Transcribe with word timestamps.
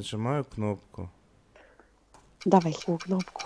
нажимаю 0.00 0.44
кнопку. 0.44 1.10
Давай 2.46 2.72
кнопку. 2.96 3.42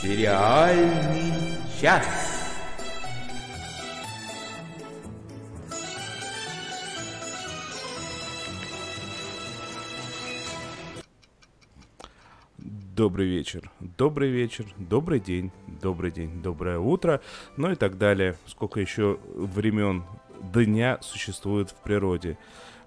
Сериальный 0.00 1.58
час. 1.80 2.29
Добрый 13.00 13.28
вечер, 13.28 13.70
добрый 13.80 14.28
вечер, 14.28 14.66
добрый 14.76 15.20
день, 15.20 15.50
добрый 15.80 16.10
день, 16.10 16.42
доброе 16.42 16.78
утро, 16.78 17.22
ну 17.56 17.72
и 17.72 17.74
так 17.74 17.96
далее. 17.96 18.36
Сколько 18.44 18.78
еще 18.78 19.18
времен 19.34 20.04
дня 20.52 20.98
существует 21.00 21.70
в 21.70 21.76
природе. 21.76 22.36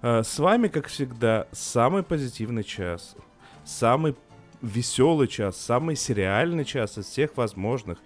А, 0.02 0.22
С 0.22 0.38
вами, 0.38 0.68
как 0.68 0.86
всегда, 0.86 1.48
самый 1.50 2.04
позитивный 2.04 2.62
час, 2.62 3.16
самый 3.64 4.14
веселый 4.62 5.26
час, 5.26 5.56
самый 5.56 5.96
сериальный 5.96 6.64
час 6.64 6.96
из 6.96 7.06
всех 7.06 7.36
возможных. 7.36 7.98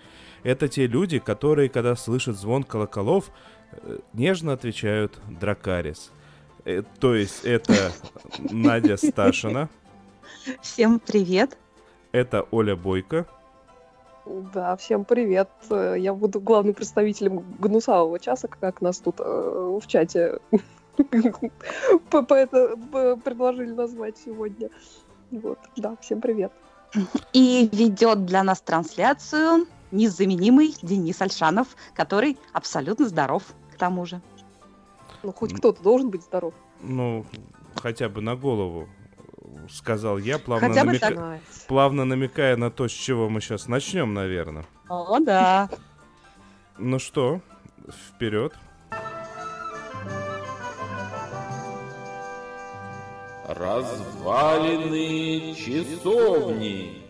Это 0.44 0.66
те 0.66 0.86
люди, 0.86 1.18
которые, 1.18 1.68
когда 1.68 1.94
слышат 1.94 2.38
звон 2.38 2.62
колоколов, 2.62 3.30
э, 3.72 3.98
нежно 4.14 4.54
отвечают 4.54 5.20
Дракарис. 5.28 6.10
Э, 6.64 6.84
То 7.00 7.14
есть 7.14 7.44
это 7.44 7.92
Надя 8.50 8.96
Сташина, 8.96 9.68
Всем 10.62 11.00
привет. 11.00 11.58
Это 12.12 12.46
Оля 12.50 12.76
Бойко, 12.76 13.26
Да, 14.26 14.76
всем 14.76 15.04
привет. 15.04 15.48
Э, 15.70 15.94
Я 15.98 16.14
буду 16.14 16.40
главным 16.40 16.74
представителем 16.74 17.40
гнусавого 17.58 18.18
часа, 18.18 18.48
как 18.48 18.80
нас 18.80 18.98
тут 18.98 19.16
э, 19.20 19.22
в 19.80 19.86
чате 19.86 20.38
предложили 22.10 23.72
назвать 23.72 24.18
сегодня. 24.18 24.68
Вот, 25.30 25.58
да, 25.76 25.96
всем 26.00 26.20
привет. 26.20 26.52
И 27.32 27.68
ведет 27.72 28.24
для 28.24 28.42
нас 28.42 28.60
трансляцию 28.60 29.66
незаменимый 29.90 30.74
Денис 30.82 31.20
Альшанов, 31.20 31.68
который 31.94 32.38
абсолютно 32.52 33.08
здоров 33.08 33.42
к 33.72 33.76
тому 33.76 34.06
же. 34.06 34.20
Ну, 35.22 35.32
хоть 35.32 35.54
кто-то 35.54 35.82
должен 35.82 36.10
быть 36.10 36.22
здоров. 36.22 36.54
ну, 36.80 37.24
хотя 37.74 38.08
бы 38.08 38.20
на 38.20 38.36
голову, 38.36 38.88
сказал 39.70 40.18
я, 40.18 40.38
плавно, 40.38 40.68
Хотя 40.68 40.84
бы 40.84 40.92
намека- 40.92 41.14
так. 41.14 41.40
плавно 41.66 42.04
намекая 42.04 42.56
на 42.56 42.70
то, 42.70 42.88
с 42.88 42.92
чего 42.92 43.28
мы 43.28 43.40
сейчас 43.40 43.68
начнем, 43.68 44.14
наверное. 44.14 44.66
О, 44.88 45.18
да. 45.20 45.68
Ну 46.78 46.98
что, 46.98 47.40
вперед. 48.14 48.54
Развалины 54.18 55.54
часовни. 55.54 57.04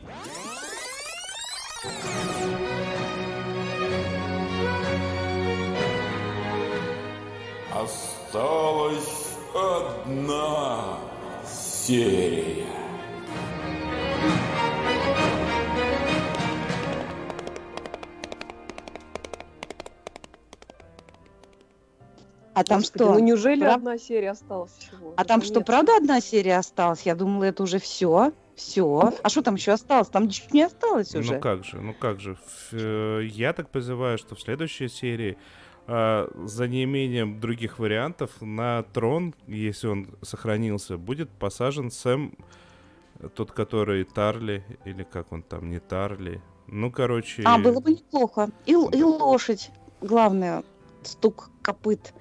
Осталась 7.98 9.36
одна 9.54 10.98
серия. 11.92 12.66
А 22.54 22.64
там 22.64 22.80
Господи, 22.80 23.04
что? 23.04 23.12
Ну, 23.14 23.18
неужели 23.20 23.60
прав- 23.60 23.76
одна 23.76 23.98
серия 23.98 24.30
осталась 24.30 24.72
всего? 24.72 25.14
А 25.16 25.24
там 25.24 25.38
Ну, 25.40 25.44
что, 25.46 25.58
нет. 25.58 25.66
правда 25.66 25.96
одна 25.96 26.20
серия 26.20 26.56
осталась? 26.58 27.02
Я 27.02 27.14
думала, 27.14 27.44
это 27.44 27.62
уже 27.62 27.78
все. 27.78 28.32
Все. 28.56 29.12
А 29.22 29.28
что 29.28 29.42
там 29.42 29.54
еще 29.54 29.70
осталось? 29.72 30.08
Там 30.08 30.28
чуть 30.28 30.52
не 30.52 30.62
осталось 30.64 31.14
уже. 31.14 31.34
Ну 31.34 31.40
как 31.40 31.62
же, 31.64 31.76
ну 31.80 31.94
как 31.94 32.18
же. 32.18 32.36
Э, 32.72 33.20
Я 33.24 33.52
так 33.52 33.70
позываю, 33.70 34.18
что 34.18 34.34
в 34.34 34.40
следующей 34.40 34.88
серии 34.88 35.38
а, 35.88 36.30
за 36.44 36.68
неимением 36.68 37.40
других 37.40 37.78
вариантов 37.78 38.30
на 38.40 38.82
трон, 38.82 39.34
если 39.46 39.88
он 39.88 40.08
сохранился, 40.22 40.98
будет 40.98 41.30
посажен 41.30 41.90
Сэм, 41.90 42.36
тот, 43.34 43.52
который 43.52 44.04
Тарли, 44.04 44.64
или 44.84 45.02
как 45.02 45.32
он 45.32 45.42
там, 45.42 45.70
не 45.70 45.80
Тарли. 45.80 46.42
Ну, 46.66 46.92
короче... 46.92 47.42
А, 47.46 47.58
было 47.58 47.80
бы 47.80 47.92
неплохо. 47.92 48.50
И, 48.66 48.72
и 48.72 49.02
лошадь. 49.02 49.70
Главное, 50.02 50.62
стук 51.02 51.50
копыт. 51.62 52.12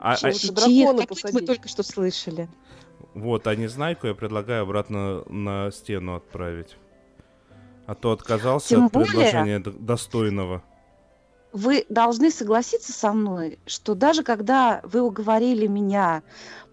А- 0.00 0.16
Чьи- 0.16 0.50
а- 0.50 0.52
дракона 0.52 1.06
мы 1.32 1.40
только 1.42 1.68
что 1.68 1.84
слышали. 1.84 2.48
Вот, 3.14 3.46
а 3.46 3.54
Незнайку 3.54 4.08
я 4.08 4.14
предлагаю 4.14 4.64
обратно 4.64 5.22
на 5.28 5.70
стену 5.70 6.16
отправить. 6.16 6.76
А 7.86 7.94
то 7.94 8.10
отказался 8.10 8.70
Тем 8.70 8.86
от 8.86 8.92
более- 8.92 9.10
предложения 9.12 9.60
достойного. 9.60 10.62
Вы 11.52 11.86
должны 11.88 12.30
согласиться 12.30 12.92
со 12.92 13.12
мной, 13.12 13.58
что 13.66 13.94
даже 13.94 14.22
когда 14.22 14.80
вы 14.84 15.00
уговорили 15.00 15.66
меня 15.66 16.22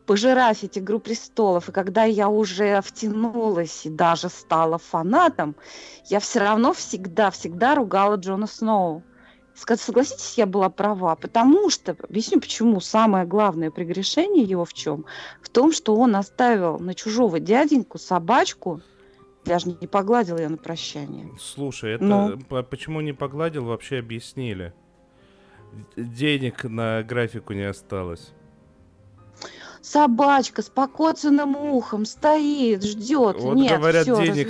пожирать 0.05 0.63
«Игру 0.77 0.99
престолов», 0.99 1.69
и 1.69 1.71
когда 1.71 2.03
я 2.03 2.27
уже 2.27 2.81
втянулась 2.81 3.85
и 3.85 3.89
даже 3.89 4.29
стала 4.29 4.77
фанатом, 4.77 5.55
я 6.07 6.19
все 6.19 6.39
равно 6.39 6.73
всегда-всегда 6.73 7.75
ругала 7.75 8.15
Джона 8.15 8.47
Сноу. 8.47 9.01
Согласитесь, 9.55 10.37
я 10.37 10.45
была 10.45 10.69
права, 10.69 11.15
потому 11.15 11.69
что, 11.69 11.95
объясню 12.03 12.41
почему, 12.41 12.81
самое 12.81 13.25
главное 13.25 13.71
прегрешение 13.71 14.43
его 14.43 14.65
в 14.65 14.73
чем? 14.73 15.05
В 15.41 15.47
том, 15.47 15.71
что 15.71 15.95
он 15.95 16.17
оставил 16.17 16.77
на 16.79 16.93
чужого 16.93 17.39
дяденьку 17.39 17.97
собачку, 17.97 18.81
даже 19.45 19.69
не 19.69 19.87
погладил 19.87 20.37
ее 20.37 20.49
на 20.49 20.57
прощание. 20.57 21.29
Слушай, 21.39 21.93
это 21.93 22.03
Ну? 22.03 22.37
по- 22.39 22.63
почему 22.63 23.01
не 23.01 23.13
погладил, 23.13 23.65
вообще 23.65 23.99
объяснили. 23.99 24.73
Денег 25.95 26.63
на 26.63 27.03
графику 27.03 27.53
не 27.53 27.63
осталось. 27.63 28.31
Собачка 29.81 30.63
с 30.63 30.69
покоцанным 30.69 31.55
ухом 31.55 32.05
стоит, 32.05 32.83
ждет. 32.83 33.37
Вот 33.39 33.55
Нет, 33.55 33.77
говорят, 33.77 34.03
всё, 34.03 34.15
денег, 34.19 34.47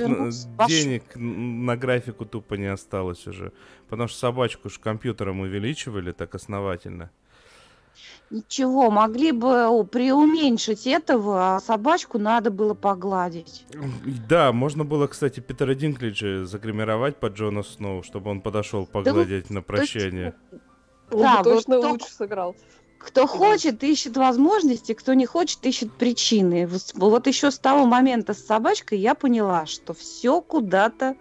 пошёл. 0.56 0.67
денег 0.69 1.03
на 1.16 1.75
графику 1.75 2.25
тупо 2.25 2.53
не 2.53 2.67
осталось 2.67 3.27
уже. 3.27 3.51
Потому 3.89 4.07
что 4.07 4.17
собачку 4.17 4.69
ж 4.69 4.79
компьютером 4.79 5.41
увеличивали 5.41 6.13
так 6.13 6.35
основательно. 6.35 7.12
Ничего, 8.29 8.89
могли 8.91 9.31
бы 9.31 9.67
о, 9.67 9.83
преуменьшить 9.83 10.88
этого, 10.88 11.56
а 11.56 11.59
собачку 11.59 12.17
надо 12.19 12.51
было 12.51 12.73
погладить. 12.73 13.66
Да, 14.28 14.51
можно 14.51 14.83
было, 14.83 15.07
кстати, 15.07 15.39
Питера 15.39 15.75
Динклиджа 15.75 16.45
загримировать 16.45 17.17
под 17.17 17.33
Джона 17.33 17.63
Сноу, 17.63 18.03
чтобы 18.03 18.31
он 18.31 18.41
подошел 18.41 18.85
погладить 18.85 19.50
на 19.50 19.61
прощание. 19.61 20.33
Он 21.11 21.22
Да, 21.22 21.44
бы 21.44 21.51
вот 21.51 21.56
точно 21.56 21.78
кто- 21.79 21.89
лучше 21.91 22.07
сыграл. 22.11 22.56
Кто 22.97 23.28
хочет, 23.28 23.83
ищет 23.83 24.17
возможности, 24.17 24.94
кто 24.94 25.13
не 25.13 25.27
хочет, 25.27 25.63
ищет 25.66 25.91
причины. 25.94 26.66
Вот- 26.66 26.94
Вот 26.95 27.27
еще 27.27 27.51
с 27.51 27.59
того 27.59 27.85
момента 27.85 28.33
с 28.33 28.44
собачкой 28.44 28.97
я 28.97 29.13
поняла, 29.13 29.67
что 29.67 29.94
все 29.94 30.41
куда-то 30.41 31.16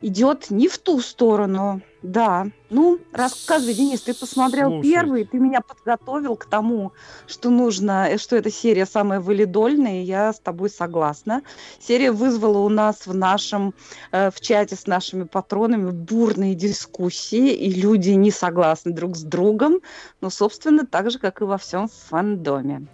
идет 0.00 0.50
не 0.50 0.68
в 0.68 0.78
ту 0.78 1.00
сторону. 1.00 1.82
Да. 2.02 2.46
Ну, 2.70 2.98
рассказывай, 3.12 3.74
Денис, 3.74 4.02
ты 4.02 4.14
посмотрел 4.14 4.70
Слушай. 4.70 4.90
первый, 4.90 5.24
ты 5.24 5.38
меня 5.38 5.60
подготовил 5.60 6.36
к 6.36 6.44
тому, 6.44 6.92
что 7.26 7.50
нужно, 7.50 8.08
э, 8.08 8.18
что 8.18 8.36
эта 8.36 8.50
серия 8.50 8.86
самая 8.86 9.20
валидольная, 9.20 10.02
и 10.02 10.04
я 10.04 10.32
с 10.32 10.38
тобой 10.38 10.70
согласна. 10.70 11.42
Серия 11.80 12.12
вызвала 12.12 12.58
у 12.58 12.68
нас 12.68 13.06
в 13.06 13.14
нашем, 13.14 13.74
э, 14.12 14.30
в 14.30 14.40
чате 14.40 14.76
с 14.76 14.86
нашими 14.86 15.24
патронами 15.24 15.90
бурные 15.90 16.54
дискуссии, 16.54 17.52
и 17.52 17.72
люди 17.72 18.10
не 18.10 18.30
согласны 18.30 18.92
друг 18.92 19.16
с 19.16 19.22
другом. 19.22 19.80
Ну, 20.20 20.30
собственно, 20.30 20.86
так 20.86 21.10
же, 21.10 21.18
как 21.18 21.40
и 21.40 21.44
во 21.44 21.58
всем 21.58 21.88
фандоме. 21.88 22.86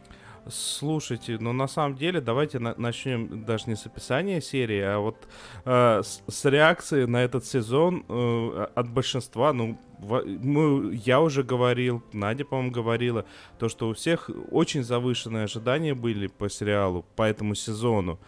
Слушайте, 0.50 1.38
ну 1.40 1.52
на 1.54 1.66
самом 1.66 1.96
деле 1.96 2.20
давайте 2.20 2.58
на- 2.58 2.74
начнем 2.76 3.44
даже 3.44 3.64
не 3.66 3.76
с 3.76 3.86
описания 3.86 4.42
серии, 4.42 4.80
а 4.80 4.98
вот 4.98 5.26
э, 5.64 6.02
с, 6.04 6.22
с 6.28 6.44
реакции 6.44 7.06
на 7.06 7.24
этот 7.24 7.46
сезон 7.46 8.04
э, 8.06 8.66
от 8.74 8.90
большинства. 8.90 9.54
Ну, 9.54 9.78
во- 10.00 10.22
мы, 10.22 10.94
я 10.94 11.22
уже 11.22 11.42
говорил, 11.42 12.02
Надя, 12.12 12.44
по-моему, 12.44 12.72
говорила, 12.72 13.24
то, 13.58 13.70
что 13.70 13.88
у 13.88 13.94
всех 13.94 14.28
очень 14.50 14.82
завышенные 14.84 15.44
ожидания 15.44 15.94
были 15.94 16.26
по 16.26 16.50
сериалу, 16.50 17.06
по 17.16 17.22
этому 17.22 17.54
сезону. 17.54 18.18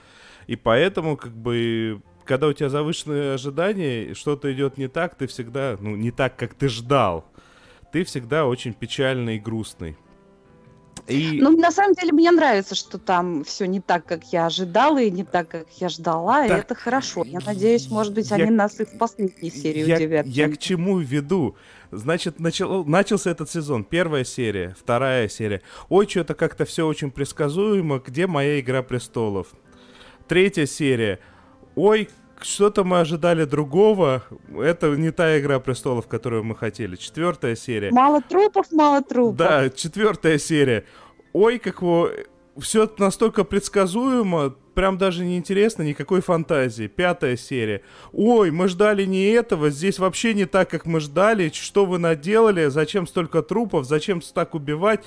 И 0.46 0.56
поэтому, 0.56 1.18
как 1.18 1.32
бы, 1.36 2.00
когда 2.24 2.46
у 2.46 2.52
тебя 2.54 2.70
завышенные 2.70 3.34
ожидания, 3.34 4.14
что-то 4.14 4.50
идет 4.54 4.78
не 4.78 4.88
так, 4.88 5.16
ты 5.16 5.26
всегда, 5.26 5.76
ну, 5.78 5.96
не 5.96 6.12
так, 6.12 6.36
как 6.36 6.54
ты 6.54 6.68
ждал. 6.68 7.26
Ты 7.92 8.04
всегда 8.04 8.46
очень 8.46 8.72
печальный 8.72 9.36
и 9.36 9.40
грустный. 9.40 9.96
И 11.06 11.38
Ну, 11.40 11.56
на 11.56 11.70
самом 11.70 11.94
деле, 11.94 12.12
мне 12.12 12.30
нравится, 12.32 12.74
что 12.74 12.98
там 12.98 13.44
все 13.44 13.66
не 13.66 13.80
так, 13.80 14.04
как 14.06 14.24
я 14.32 14.46
ожидала, 14.46 15.00
и 15.00 15.10
не 15.10 15.22
так, 15.24 15.48
как 15.48 15.66
я 15.78 15.88
ждала, 15.88 16.46
и 16.46 16.48
Так, 16.48 16.64
это 16.64 16.74
хорошо. 16.74 17.22
Я 17.24 17.38
надеюсь, 17.46 17.88
может 17.90 18.12
быть, 18.12 18.28
я- 18.30 18.36
они 18.36 18.50
нас 18.50 18.80
и 18.80 18.84
в 18.84 18.98
последней 18.98 19.50
серии 19.50 19.84
я, 19.86 19.96
удивят. 19.96 20.26
я 20.26 20.48
к 20.48 20.58
чему 20.58 20.98
веду? 20.98 21.54
Значит, 21.92 22.40
начал, 22.40 22.84
начался 22.84 23.30
этот 23.30 23.48
сезон. 23.48 23.84
Первая 23.84 24.24
серия, 24.24 24.74
вторая 24.78 25.28
серия. 25.28 25.62
Ой, 25.88 26.08
что-то 26.08 26.34
как-то 26.34 26.64
все 26.64 26.86
очень 26.86 27.12
предсказуемо. 27.12 28.02
Где 28.04 28.26
моя 28.26 28.58
Игра 28.58 28.82
Престолов? 28.82 29.48
Третья 30.26 30.66
серия. 30.66 31.20
Ой, 31.76 32.08
что-то 32.42 32.84
мы 32.84 33.00
ожидали 33.00 33.44
другого. 33.44 34.24
Это 34.54 34.90
не 34.96 35.10
та 35.10 35.38
Игра 35.38 35.58
Престолов, 35.60 36.06
которую 36.06 36.44
мы 36.44 36.54
хотели. 36.54 36.96
Четвертая 36.96 37.56
серия. 37.56 37.90
Мало 37.90 38.20
трупов, 38.22 38.66
мало 38.72 39.02
трупов. 39.02 39.36
Да, 39.36 39.70
четвертая 39.70 40.38
серия. 40.38 40.84
Ой, 41.32 41.58
как 41.58 41.82
его... 41.82 42.10
Все 42.58 42.90
настолько 42.96 43.44
предсказуемо, 43.44 44.54
прям 44.74 44.96
даже 44.96 45.26
не 45.26 45.36
интересно, 45.36 45.82
никакой 45.82 46.22
фантазии. 46.22 46.86
Пятая 46.86 47.36
серия. 47.36 47.82
Ой, 48.12 48.50
мы 48.50 48.68
ждали 48.68 49.04
не 49.04 49.26
этого, 49.26 49.68
здесь 49.68 49.98
вообще 49.98 50.32
не 50.32 50.46
так, 50.46 50.70
как 50.70 50.86
мы 50.86 51.00
ждали. 51.00 51.50
Что 51.50 51.84
вы 51.84 51.98
наделали? 51.98 52.68
Зачем 52.68 53.06
столько 53.06 53.42
трупов? 53.42 53.84
Зачем 53.84 54.22
так 54.22 54.54
убивать? 54.54 55.04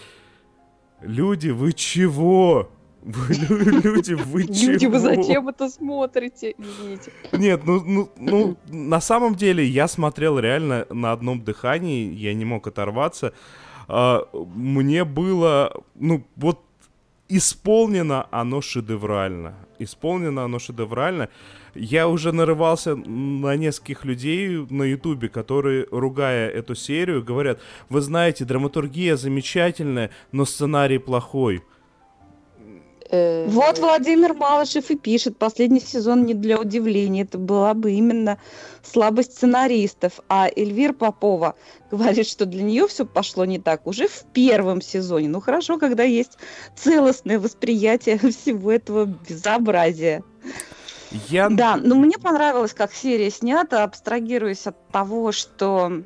Люди, 1.02 1.50
вы 1.50 1.74
чего? 1.74 2.70
Люди, 3.30 4.14
вы 4.14 4.44
чего? 4.44 4.72
Люди, 4.72 4.86
вы 4.86 5.00
зачем 5.00 5.48
это 5.48 5.70
смотрите? 5.70 6.56
Извините. 6.58 7.12
Нет, 7.32 7.62
ну, 7.66 7.82
ну, 7.86 8.10
ну, 8.18 8.58
на 8.68 9.00
самом 9.00 9.36
деле 9.36 9.64
я 9.66 9.88
смотрел 9.88 10.38
реально 10.40 10.86
на 10.90 11.14
одном 11.14 11.44
дыхании, 11.44 12.14
я 12.14 12.34
не 12.34 12.46
мог 12.46 12.68
оторваться. 12.68 13.34
А, 13.88 14.28
мне 14.34 15.06
было, 15.06 15.74
ну, 15.96 16.26
вот 16.36 16.60
исполнено 17.30 18.28
оно 18.32 18.60
шедеврально. 18.60 19.56
Исполнено 19.80 20.44
оно 20.44 20.60
шедеврально. 20.60 21.30
Я 21.76 22.10
уже 22.10 22.34
нарывался 22.34 22.96
на 22.96 23.56
нескольких 23.56 24.04
людей 24.04 24.66
на 24.70 24.84
Ютубе, 24.84 25.30
которые, 25.30 25.88
ругая 25.90 26.50
эту 26.50 26.76
серию, 26.76 27.24
говорят, 27.24 27.62
вы 27.88 28.02
знаете, 28.02 28.44
драматургия 28.44 29.16
замечательная, 29.16 30.10
но 30.34 30.44
сценарий 30.44 30.98
плохой. 30.98 31.64
Э, 33.12 33.48
Вот 33.50 33.80
Владимир 33.80 34.34
Малышев 34.34 34.92
и 34.92 34.96
пишет, 34.96 35.38
последний 35.38 35.80
сезон 35.80 36.26
не 36.26 36.34
для 36.34 36.60
удивления, 36.60 37.24
это 37.24 37.38
была 37.38 37.74
бы 37.74 37.92
именно 37.92 38.40
слабость 38.84 39.34
сценаристов. 39.34 40.20
А 40.30 40.48
Эльвир 40.56 40.94
Попова 40.94 41.56
говорит, 41.92 42.28
что 42.28 42.46
для 42.46 42.64
нее 42.64 42.88
все 42.88 43.06
пошло 43.06 43.46
не 43.46 43.60
так 43.60 43.88
уже 43.88 44.08
в 44.08 44.26
первом 44.34 44.82
сезоне. 44.82 45.28
Ну 45.28 45.42
хорошо, 45.42 45.80
когда 45.80 46.04
есть 46.04 46.38
целостное 46.76 47.40
восприятие 47.40 48.18
всего 48.32 48.72
этого 48.72 49.06
безобразия. 49.06 50.24
Я... 51.30 51.50
Да, 51.50 51.76
но 51.78 51.96
мне 51.96 52.18
понравилось, 52.18 52.74
как 52.74 52.94
серия 52.94 53.30
снята, 53.32 53.84
абстрагируясь 53.84 54.68
от 54.68 54.88
того, 54.90 55.32
что 55.32 56.04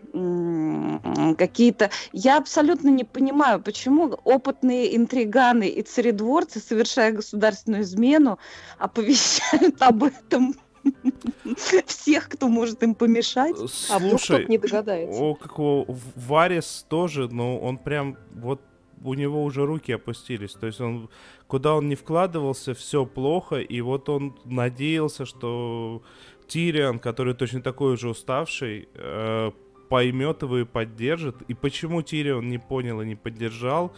какие-то... 1.37 1.89
Я 2.11 2.37
абсолютно 2.37 2.89
не 2.89 3.03
понимаю, 3.03 3.61
почему 3.61 4.17
опытные 4.23 4.95
интриганы 4.95 5.67
и 5.67 5.81
царедворцы, 5.81 6.59
совершая 6.59 7.11
государственную 7.11 7.83
измену, 7.83 8.39
оповещают 8.77 9.81
об 9.81 10.03
этом 10.03 10.55
всех, 11.85 12.29
кто 12.29 12.47
может 12.47 12.83
им 12.83 12.95
помешать. 12.95 13.55
А 13.89 13.99
вдруг 13.99 14.21
Слушай, 14.21 14.45
не 14.47 14.57
догадается. 14.57 15.21
О, 15.21 15.35
как 15.35 15.57
В- 15.57 15.97
Варис 16.15 16.85
тоже, 16.87 17.27
но 17.29 17.57
он 17.57 17.77
прям 17.77 18.17
вот 18.33 18.61
у 19.03 19.13
него 19.13 19.43
уже 19.43 19.65
руки 19.65 19.91
опустились. 19.91 20.53
То 20.53 20.67
есть 20.67 20.81
он 20.81 21.09
куда 21.47 21.75
он 21.75 21.87
не 21.87 21.95
вкладывался, 21.95 22.73
все 22.73 23.05
плохо. 23.05 23.57
И 23.57 23.81
вот 23.81 24.09
он 24.09 24.35
надеялся, 24.45 25.25
что 25.25 26.01
Тириан, 26.47 26.99
который 26.99 27.33
точно 27.33 27.61
такой 27.61 27.97
же 27.97 28.09
уставший, 28.09 28.87
э, 28.95 29.51
поймет 29.89 30.41
его 30.41 30.59
и 30.59 30.65
поддержит. 30.65 31.35
И 31.47 31.53
почему 31.53 32.01
Тириан 32.01 32.49
не 32.49 32.57
понял 32.57 33.01
и 33.01 33.05
не 33.05 33.15
поддержал, 33.15 33.93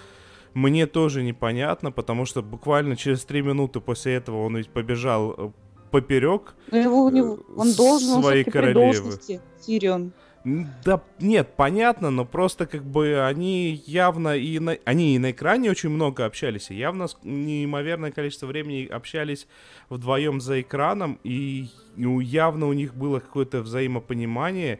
мне 0.53 0.87
тоже 0.87 1.23
непонятно, 1.23 1.91
потому 1.91 2.25
что 2.25 2.41
буквально 2.41 2.95
через 2.95 3.25
три 3.25 3.41
минуты 3.41 3.79
после 3.79 4.15
этого 4.15 4.43
он 4.45 4.57
ведь 4.57 4.69
побежал 4.69 5.35
э, 5.37 5.51
поперек. 5.91 6.55
Но 6.71 6.77
его, 6.77 7.05
у 7.05 7.09
него, 7.09 7.39
он 7.55 7.73
должен, 7.73 8.21
своей 8.21 8.43
королевы. 8.43 9.17
Тирион. 9.65 10.11
Да, 10.45 11.01
нет, 11.19 11.53
понятно, 11.55 12.11
но 12.11 12.23
просто 12.23 12.67
как 12.67 12.83
бы 12.83 13.25
они 13.25 13.81
явно 13.87 14.37
и 14.37 14.59
на, 14.59 14.77
они 14.85 15.15
и 15.15 15.19
на 15.19 15.31
экране 15.31 15.71
очень 15.71 15.89
много 15.89 16.23
общались, 16.23 16.69
и 16.69 16.75
явно 16.75 17.07
неимоверное 17.23 18.11
количество 18.11 18.45
времени 18.45 18.85
общались 18.85 19.47
вдвоем 19.89 20.39
за 20.39 20.61
экраном, 20.61 21.19
и 21.23 21.69
ну, 21.95 22.19
явно 22.19 22.67
у 22.67 22.73
них 22.73 22.93
было 22.93 23.19
какое-то 23.19 23.61
взаимопонимание. 23.61 24.79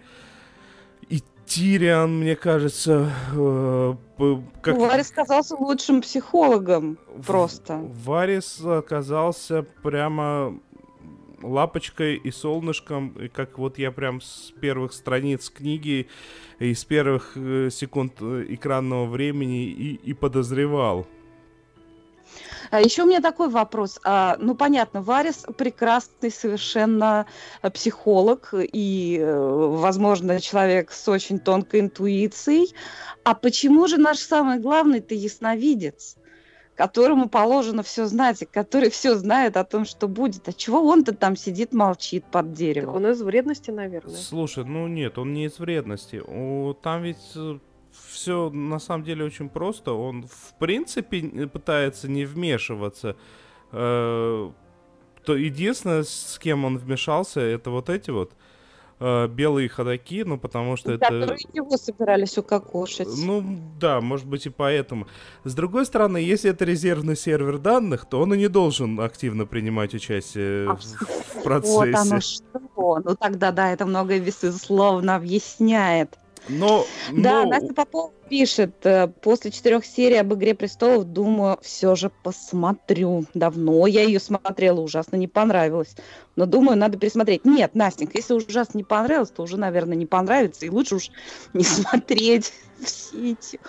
И 1.10 1.24
Тириан, 1.48 2.20
мне 2.20 2.36
кажется, 2.36 3.12
э, 3.34 3.96
как... 4.62 4.78
Варис 4.78 5.10
казался 5.10 5.56
лучшим 5.56 6.02
психологом 6.02 7.00
просто. 7.26 7.80
Варис 8.06 8.62
оказался 8.64 9.64
прямо 9.82 10.60
лапочкой 11.42 12.16
и 12.16 12.32
солнышком, 12.32 13.10
и 13.10 13.28
как 13.28 13.58
вот 13.58 13.78
я 13.78 13.92
прям 13.92 14.22
с 14.22 14.54
первых 14.60 14.94
страниц 14.94 15.50
книги 15.50 16.08
и 16.60 16.74
с 16.74 16.86
первых 16.86 17.34
э, 17.36 17.70
секунд 17.72 18.14
э, 18.22 18.46
экранного 18.50 19.06
времени 19.06 19.66
и, 19.66 19.96
и 19.96 20.14
подозревал. 20.14 21.08
А 22.72 22.82
еще 22.82 23.04
у 23.04 23.06
меня 23.06 23.22
такой 23.22 23.50
вопрос. 23.50 24.00
А, 24.04 24.36
ну, 24.40 24.56
понятно, 24.56 25.02
Варис 25.02 25.46
прекрасный 25.58 26.32
совершенно 26.32 27.26
э, 27.62 27.70
психолог 27.70 28.54
и, 28.54 29.24
возможно, 29.24 30.42
человек 30.42 30.92
с 30.92 31.08
очень 31.08 31.40
тонкой 31.40 31.82
интуицией. 31.82 32.74
А 33.24 33.34
почему 33.34 33.88
же 33.88 33.98
наш 33.98 34.20
самый 34.20 34.60
главный-то 34.60 35.14
ясновидец? 35.16 36.18
Которому 36.76 37.30
положено 37.30 37.84
все 37.84 38.06
знать, 38.06 38.42
и 38.42 38.46
который 38.46 38.90
все 38.90 39.16
знает 39.16 39.58
о 39.58 39.64
том, 39.64 39.86
что 39.86 40.08
будет. 40.08 40.48
А 40.48 40.54
чего 40.54 40.86
он-то 40.88 41.14
там 41.16 41.36
сидит, 41.36 41.74
молчит 41.74 42.26
под 42.26 42.48
Так 42.48 42.54
деревом? 42.54 42.96
он 42.96 43.08
из 43.08 43.22
вредности, 43.22 43.72
наверное. 43.72 44.16
Слушай, 44.16 44.66
ну 44.66 44.88
нет, 44.88 45.18
он 45.18 45.34
не 45.34 45.46
из 45.46 45.58
вредности. 45.60 46.22
О, 46.26 46.74
там 46.74 47.04
ведь 47.04 47.38
все 47.92 48.50
на 48.50 48.80
самом 48.80 49.04
деле 49.04 49.26
очень 49.26 49.50
просто. 49.50 49.94
Он 49.94 50.24
в 50.24 50.58
принципе 50.60 51.48
пытается 51.48 52.10
не 52.10 52.26
вмешиваться. 52.26 53.16
Э, 53.72 54.52
то 55.24 55.36
единственное, 55.36 56.04
с 56.04 56.38
кем 56.42 56.66
он 56.66 56.78
вмешался, 56.78 57.40
это 57.40 57.72
вот 57.72 57.90
эти 57.90 58.12
вот 58.12 58.34
э, 59.00 59.28
белые 59.28 59.70
ходаки, 59.70 60.24
ну 60.24 60.38
потому 60.38 60.78
что 60.78 60.94
это... 60.94 61.06
Которые 61.06 61.40
его 61.54 61.78
собирались 61.78 62.38
укокошить. 62.38 63.08
Ну 63.26 63.44
да, 63.80 64.02
может 64.02 64.28
быть 64.28 64.46
и 64.46 64.50
поэтому. 64.50 65.08
С 65.44 65.54
другой 65.54 65.86
стороны, 65.86 66.18
если 66.18 66.50
это 66.52 66.66
резервный 66.66 67.16
сервер 67.16 67.58
данных, 67.58 68.06
то 68.10 68.22
он 68.22 68.34
и 68.34 68.38
не 68.38 68.48
должен 68.48 69.00
активно 69.00 69.46
принимать 69.46 69.94
участие 69.94 70.70
А, 70.70 70.76
в, 70.76 70.82
в 70.82 71.36
Вот 71.36 71.44
процессе. 71.44 71.94
оно 71.96 72.22
что. 72.22 73.02
Ну 73.04 73.16
тогда 73.16 73.52
да, 73.52 73.72
это 73.72 73.86
многое 73.86 74.20
безусловно 74.20 75.16
объясняет. 75.16 76.18
Но, 76.48 76.86
Да, 77.12 77.44
но- 77.44 77.50
Настя 77.50 77.74
Попова 77.74 78.12
пишет, 78.30 78.86
э, 78.86 79.08
после 79.08 79.52
четырех 79.52 79.86
серий 79.86 80.18
об 80.18 80.34
«Игре 80.34 80.54
престолов», 80.54 81.06
думаю, 81.06 81.58
все 81.62 81.96
же 81.96 82.12
посмотрю. 82.24 83.26
Давно 83.34 83.88
я 83.88 84.04
ее 84.04 84.20
смотрела, 84.20 84.80
ужасно 84.82 85.16
не 85.16 85.28
понравилось. 85.28 85.96
Но 86.36 86.46
думаю, 86.46 86.78
надо 86.78 86.98
пересмотреть. 86.98 87.46
Нет, 87.46 87.76
Настенька, 87.76 88.18
если 88.18 88.34
ужасно 88.34 88.78
не 88.78 88.84
понравилось, 88.84 89.30
то 89.30 89.44
уже, 89.44 89.58
наверное, 89.58 89.96
не 89.96 90.06
понравится. 90.06 90.66
И 90.66 90.70
лучше 90.70 90.96
уж 90.96 91.12
не 91.54 91.64
смотреть 91.64 92.54
все 92.80 93.32
эти 93.32 93.60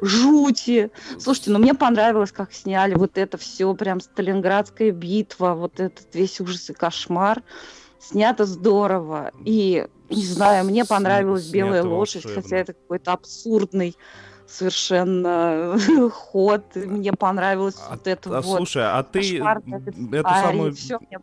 жути. 0.00 0.90
Слушайте, 1.18 1.50
ну 1.52 1.58
мне 1.58 1.74
понравилось, 1.74 2.32
как 2.32 2.52
сняли 2.52 2.94
вот 2.94 3.16
это 3.16 3.38
все, 3.38 3.72
прям 3.74 4.00
Сталинградская 4.00 4.90
битва, 4.90 5.54
вот 5.54 5.80
этот 5.80 6.14
весь 6.14 6.40
ужас 6.40 6.68
и 6.70 6.72
кошмар. 6.72 7.42
Снято 8.10 8.44
здорово. 8.44 9.32
И, 9.44 9.86
не 10.08 10.24
знаю, 10.24 10.64
мне 10.64 10.84
понравилась 10.84 11.46
«Белая 11.46 11.82
лошадь», 11.82 12.24
волшебно. 12.24 12.42
хотя 12.42 12.56
это 12.58 12.72
какой-то 12.72 13.12
абсурдный 13.12 13.96
совершенно 14.46 15.76
ход. 16.12 16.62
Мне 16.76 17.12
понравилось 17.12 17.76
А- 17.88 17.94
вот 17.96 18.06
это 18.06 18.38
а 18.38 18.40
вот. 18.40 18.58
слушай, 18.58 18.84
а 18.84 19.02
ты 19.02 19.18
эту 19.18 19.24
сценарий, 19.34 20.22
самую, 20.22 20.72
всё 20.74 20.98
мне 21.00 21.18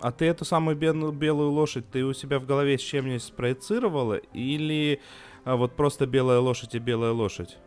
а 0.00 0.12
ты 0.12 0.24
эту 0.26 0.44
самую 0.44 0.76
бел- 0.76 1.12
белую 1.12 1.50
лошадь, 1.50 1.90
ты 1.90 2.04
у 2.04 2.12
себя 2.14 2.38
в 2.38 2.46
голове 2.46 2.78
с 2.78 2.82
чем-нибудь 2.82 3.22
спроецировала 3.22 4.14
или 4.32 5.00
а, 5.44 5.56
вот 5.56 5.76
просто 5.76 6.06
белая 6.06 6.40
лошадь 6.40 6.74
и 6.74 6.78
белая 6.78 7.12
лошадь? 7.12 7.58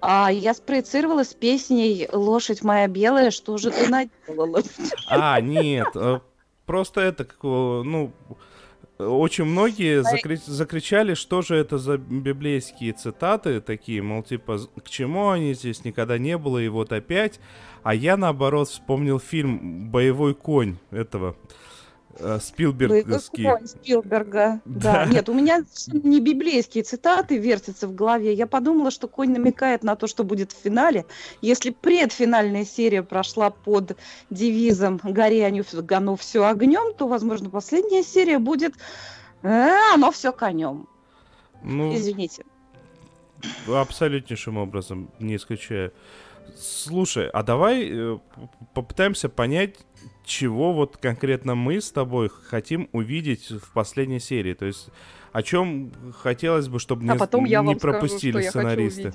А 0.00 0.30
я 0.30 0.52
спроецировала 0.52 1.24
с 1.24 1.32
песней 1.32 2.08
«Лошадь 2.12 2.62
моя 2.62 2.86
белая, 2.88 3.30
что 3.30 3.56
же 3.56 3.70
ты 3.70 3.88
наделала?» 3.88 4.62
А, 5.08 5.40
нет, 5.40 5.88
э, 5.94 6.20
просто 6.66 7.00
это, 7.00 7.24
как 7.24 7.42
ну, 7.42 8.12
очень 8.98 9.44
многие 9.44 10.02
закри- 10.02 10.40
закричали, 10.44 11.14
что 11.14 11.42
же 11.42 11.56
это 11.56 11.78
за 11.78 11.98
библейские 11.98 12.92
цитаты 12.92 13.60
такие, 13.60 14.02
мол, 14.02 14.22
типа, 14.22 14.58
к 14.84 14.88
чему 14.88 15.30
они 15.30 15.54
здесь 15.54 15.84
никогда 15.84 16.18
не 16.18 16.38
было, 16.38 16.58
и 16.58 16.68
вот 16.68 16.92
опять. 16.92 17.40
А 17.82 17.94
я, 17.94 18.16
наоборот, 18.16 18.68
вспомнил 18.68 19.18
фильм 19.18 19.90
«Боевой 19.90 20.34
конь» 20.34 20.76
этого 20.90 21.36
Спилберговский. 22.40 23.44
Боевой 23.44 23.58
конь 23.58 23.66
Спилберга. 23.66 24.60
Да. 24.64 24.92
Да. 24.92 25.06
Нет, 25.06 25.28
у 25.28 25.34
меня 25.34 25.64
не 25.88 26.20
библейские 26.20 26.84
цитаты 26.84 27.38
вертятся 27.38 27.88
в 27.88 27.94
голове. 27.94 28.32
Я 28.32 28.46
подумала, 28.46 28.90
что 28.90 29.08
конь 29.08 29.32
намекает 29.32 29.82
на 29.82 29.96
то, 29.96 30.06
что 30.06 30.24
будет 30.24 30.52
в 30.52 30.56
финале. 30.56 31.06
Если 31.40 31.70
предфинальная 31.70 32.64
серия 32.64 33.02
прошла 33.02 33.50
под 33.50 33.96
девизом 34.30 35.00
«Гори 35.02 35.40
оно 35.40 36.16
все 36.16 36.44
огнем», 36.44 36.94
то, 36.94 37.08
возможно, 37.08 37.50
последняя 37.50 38.02
серия 38.02 38.38
будет 38.38 38.74
«Э, 39.42 39.94
«Оно 39.94 40.10
все 40.10 40.32
конем». 40.32 40.88
Ну, 41.62 41.94
Извините. 41.94 42.44
абсолютнейшим 43.66 44.58
образом, 44.58 45.10
не 45.18 45.36
исключая. 45.36 45.92
Слушай, 46.56 47.28
а 47.30 47.42
давай 47.42 47.88
э, 47.90 48.18
попытаемся 48.74 49.28
понять, 49.28 49.76
чего 50.24 50.72
вот 50.72 50.96
конкретно 50.96 51.54
мы 51.54 51.80
с 51.80 51.90
тобой 51.90 52.28
хотим 52.28 52.88
увидеть 52.92 53.50
в 53.50 53.72
последней 53.72 54.20
серии. 54.20 54.54
То 54.54 54.66
есть 54.66 54.88
о 55.32 55.42
чем 55.42 55.92
хотелось 56.22 56.68
бы, 56.68 56.78
чтобы 56.78 57.02
А 57.08 57.14
не, 57.14 57.18
потом 57.18 57.44
я 57.44 57.60
не 57.60 57.74
скажу, 57.74 57.80
пропустили 57.80 58.36
хочу 58.38 58.50
сценаристы. 58.50 59.12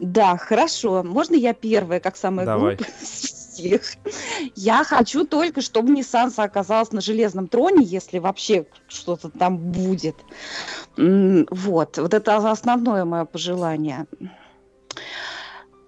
Да, 0.00 0.36
хорошо. 0.36 1.02
Можно 1.02 1.34
я 1.36 1.54
первая, 1.54 2.00
как 2.00 2.16
самая 2.16 2.44
Давай. 2.44 2.76
глупая 2.76 2.94
из 3.00 3.08
всех? 3.08 3.82
Я 4.56 4.82
хочу 4.84 5.24
только, 5.24 5.60
чтобы 5.60 5.90
не 5.90 6.02
Санса 6.02 6.42
оказалась 6.42 6.90
на 6.92 7.00
железном 7.00 7.46
троне, 7.46 7.84
если 7.84 8.18
вообще 8.18 8.66
что-то 8.88 9.28
там 9.28 9.58
будет. 9.58 10.16
Вот, 10.96 11.98
вот 11.98 12.14
это 12.14 12.36
основное 12.36 13.04
мое 13.04 13.24
пожелание. 13.26 14.06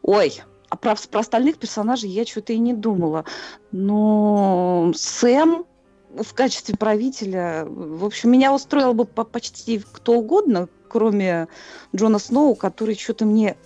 Ой, 0.03 0.43
а 0.75 0.77
про, 0.77 0.97
про 1.09 1.21
остальных 1.21 1.59
персонажей 1.59 2.11
я 2.11 2.27
что-то 2.27 2.53
и 2.53 2.59
не 2.59 2.75
думала. 2.75 3.25
Но 3.71 4.93
Сэм 4.97 5.67
в 6.11 6.35
качестве 6.35 6.77
правителя, 6.77 7.65
в 7.67 8.05
общем, 8.05 8.33
меня 8.33 8.53
устроил 8.53 8.93
бы 8.93 9.05
по- 9.05 9.25
почти 9.25 9.79
кто 9.93 10.15
угодно, 10.15 10.69
кроме 10.89 11.47
Джона 11.95 12.19
Сноу, 12.19 12.57
который 12.57 12.97
что-то 12.97 13.25
мне 13.25 13.57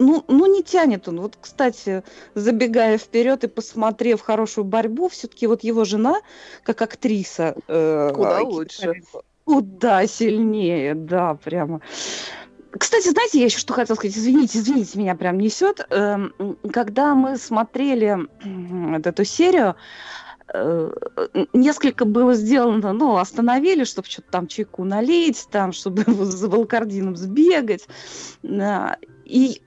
ну, 0.00 0.24
ну, 0.28 0.46
не 0.46 0.62
тянет 0.62 1.08
он. 1.08 1.20
Вот, 1.20 1.36
кстати, 1.40 2.04
забегая 2.36 2.98
вперед 2.98 3.42
и 3.42 3.48
посмотрев 3.48 4.20
хорошую 4.20 4.64
борьбу, 4.64 5.08
все-таки 5.08 5.48
вот 5.48 5.64
его 5.64 5.84
жена, 5.84 6.20
как 6.62 6.82
актриса... 6.82 7.56
э, 7.66 8.12
Куда 8.14 8.38
э, 8.38 8.44
лучше. 8.44 9.02
Куда 9.44 10.06
сильнее, 10.06 10.94
да, 10.94 11.34
прямо. 11.34 11.80
Кстати, 12.70 13.08
знаете, 13.08 13.38
я 13.38 13.46
еще 13.46 13.58
что 13.58 13.72
хотела 13.72 13.96
сказать, 13.96 14.16
извините, 14.16 14.58
извините, 14.58 14.98
меня 14.98 15.14
прям 15.14 15.38
несет. 15.38 15.80
Эм, 15.90 16.34
Когда 16.72 17.14
мы 17.14 17.36
смотрели 17.38 18.18
эту 19.06 19.24
серию, 19.24 19.76
э, 20.52 20.90
несколько 21.52 22.04
было 22.04 22.34
сделано, 22.34 22.92
ну, 22.92 23.16
остановили, 23.16 23.84
чтобы 23.84 24.08
что-то 24.08 24.28
там 24.30 24.46
чайку 24.48 24.84
налить, 24.84 25.46
там, 25.50 25.72
чтобы 25.72 26.04
за 26.24 26.48
волкордином 26.48 27.16
сбегать. 27.16 27.88
И 29.24 29.62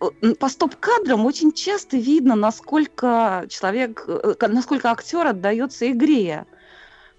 в- 0.00 0.34
по 0.34 0.48
стоп-кадрам 0.48 1.24
очень 1.24 1.52
часто 1.52 1.96
видно, 1.96 2.36
насколько 2.36 3.46
человек, 3.48 4.04
э, 4.06 4.34
насколько 4.48 4.90
актер 4.90 5.26
отдается 5.26 5.90
игре. 5.90 6.46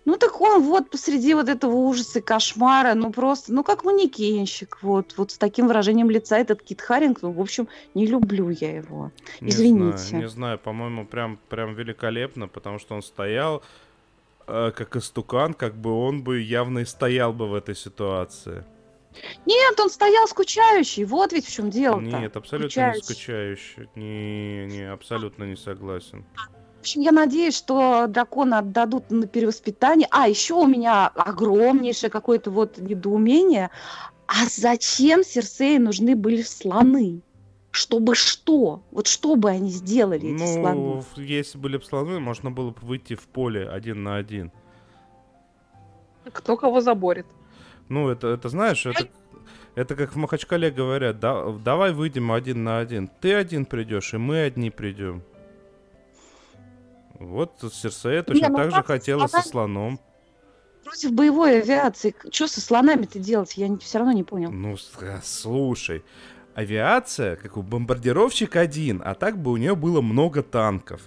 Ну 0.07 0.15
так 0.15 0.39
он 0.39 0.63
вот 0.63 0.89
посреди 0.89 1.33
вот 1.33 1.49
этого 1.49 1.73
ужаса 1.73 2.19
и 2.19 2.21
кошмара, 2.21 2.93
ну 2.93 3.11
просто, 3.11 3.51
ну 3.51 3.61
как 3.61 3.83
манекенщик, 3.83 4.77
вот, 4.81 5.13
вот 5.17 5.31
с 5.31 5.37
таким 5.37 5.67
выражением 5.67 6.09
лица 6.09 6.37
этот 6.37 6.63
Кит 6.63 6.79
Харрингтон, 6.81 7.33
в 7.33 7.41
общем, 7.41 7.67
не 7.93 8.07
люблю 8.07 8.49
я 8.49 8.77
его. 8.77 9.11
Не 9.41 9.49
Извините. 9.49 9.97
знаю, 9.97 10.23
не 10.23 10.29
знаю, 10.29 10.59
по-моему, 10.59 11.05
прям, 11.05 11.37
прям 11.49 11.73
великолепно, 11.73 12.47
потому 12.47 12.79
что 12.79 12.95
он 12.95 13.03
стоял 13.03 13.63
э, 14.47 14.71
как 14.73 14.95
истукан, 14.95 15.53
как 15.53 15.75
бы 15.75 15.91
он 15.91 16.23
бы 16.23 16.39
явно 16.39 16.79
и 16.79 16.85
стоял 16.85 17.33
бы 17.33 17.49
в 17.49 17.53
этой 17.53 17.75
ситуации. 17.75 18.63
Нет, 19.45 19.77
он 19.77 19.89
стоял 19.89 20.25
скучающий, 20.29 21.03
вот 21.03 21.33
ведь 21.33 21.47
в 21.47 21.51
чем 21.51 21.69
дело. 21.69 21.99
Нет, 21.99 22.37
абсолютно 22.37 22.93
не 22.93 23.01
скучающий. 23.01 23.89
Не, 23.95 24.67
не, 24.67 24.89
абсолютно 24.89 25.43
не 25.43 25.57
согласен. 25.57 26.23
В 26.87 26.89
общем, 26.89 27.01
я 27.01 27.11
надеюсь, 27.11 27.57
что 27.57 28.07
дракона 28.07 28.59
отдадут 28.59 29.11
на 29.11 29.27
перевоспитание. 29.27 30.07
А, 30.09 30.29
еще 30.29 30.53
у 30.53 30.65
меня 30.65 31.07
огромнейшее 31.09 32.09
какое-то 32.09 32.49
вот 32.49 32.77
недоумение. 32.77 33.71
А 34.25 34.45
зачем 34.49 35.21
Серсеи 35.25 35.79
нужны 35.79 36.15
были 36.15 36.43
слоны? 36.43 37.19
Чтобы 37.71 38.15
что? 38.15 38.83
Вот 38.91 39.07
что 39.07 39.35
бы 39.35 39.49
они 39.49 39.69
сделали, 39.69 40.29
эти 40.29 40.47
слоны? 40.53 40.75
Ну, 40.75 41.03
в- 41.13 41.19
если 41.19 41.57
были 41.57 41.75
бы 41.75 41.83
слоны, 41.83 42.21
можно 42.21 42.51
было 42.51 42.69
бы 42.69 42.79
выйти 42.79 43.15
в 43.15 43.27
поле 43.27 43.67
один 43.67 44.03
на 44.03 44.15
один. 44.15 44.53
Кто 46.31 46.55
кого 46.55 46.79
заборет. 46.79 47.25
Ну, 47.89 48.07
это, 48.07 48.27
это 48.27 48.47
знаешь, 48.47 48.85
это, 48.85 49.09
это 49.75 49.93
как 49.97 50.13
в 50.13 50.15
Махачкале 50.15 50.71
говорят, 50.71 51.19
да, 51.19 51.51
давай 51.51 51.91
выйдем 51.91 52.31
один 52.31 52.63
на 52.63 52.79
один. 52.79 53.09
Ты 53.19 53.33
один 53.33 53.65
придешь, 53.65 54.13
и 54.13 54.17
мы 54.17 54.43
одни 54.43 54.69
придем. 54.69 55.21
Вот 57.19 57.53
Серсея 57.73 58.23
точно 58.23 58.49
ну 58.49 58.55
так 58.55 58.71
же 58.71 58.83
хотела 58.83 59.27
со 59.27 59.41
слоном. 59.41 59.99
Против 60.83 61.11
боевой 61.11 61.61
авиации. 61.61 62.15
Что 62.31 62.47
со 62.47 62.61
слонами-то 62.61 63.19
делать? 63.19 63.57
Я 63.57 63.75
все 63.77 63.97
равно 63.97 64.13
не 64.13 64.23
понял. 64.23 64.51
Ну, 64.51 64.77
а, 65.01 65.19
слушай, 65.21 66.03
авиация, 66.53 67.35
как 67.35 67.57
у 67.57 67.61
бомбардировщик 67.61 68.55
один, 68.55 69.01
а 69.03 69.13
так 69.13 69.37
бы 69.37 69.51
у 69.51 69.57
нее 69.57 69.75
было 69.75 70.01
много 70.01 70.43
танков. 70.43 71.01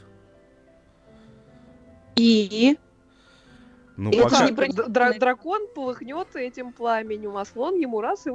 И 2.17 2.77
Ну, 3.97 4.11
Это 4.11 4.23
пока... 4.25 4.47
не 4.51 4.53
про- 4.55 4.67
Д- 4.69 4.89
дра- 4.89 5.19
дракон 5.19 5.67
полыхнет 5.75 6.35
этим 6.35 6.73
пламенем, 6.73 7.37
а 7.37 7.45
слон 7.45 7.77
ему 7.77 8.01
раз 8.01 8.27
и 8.27 8.31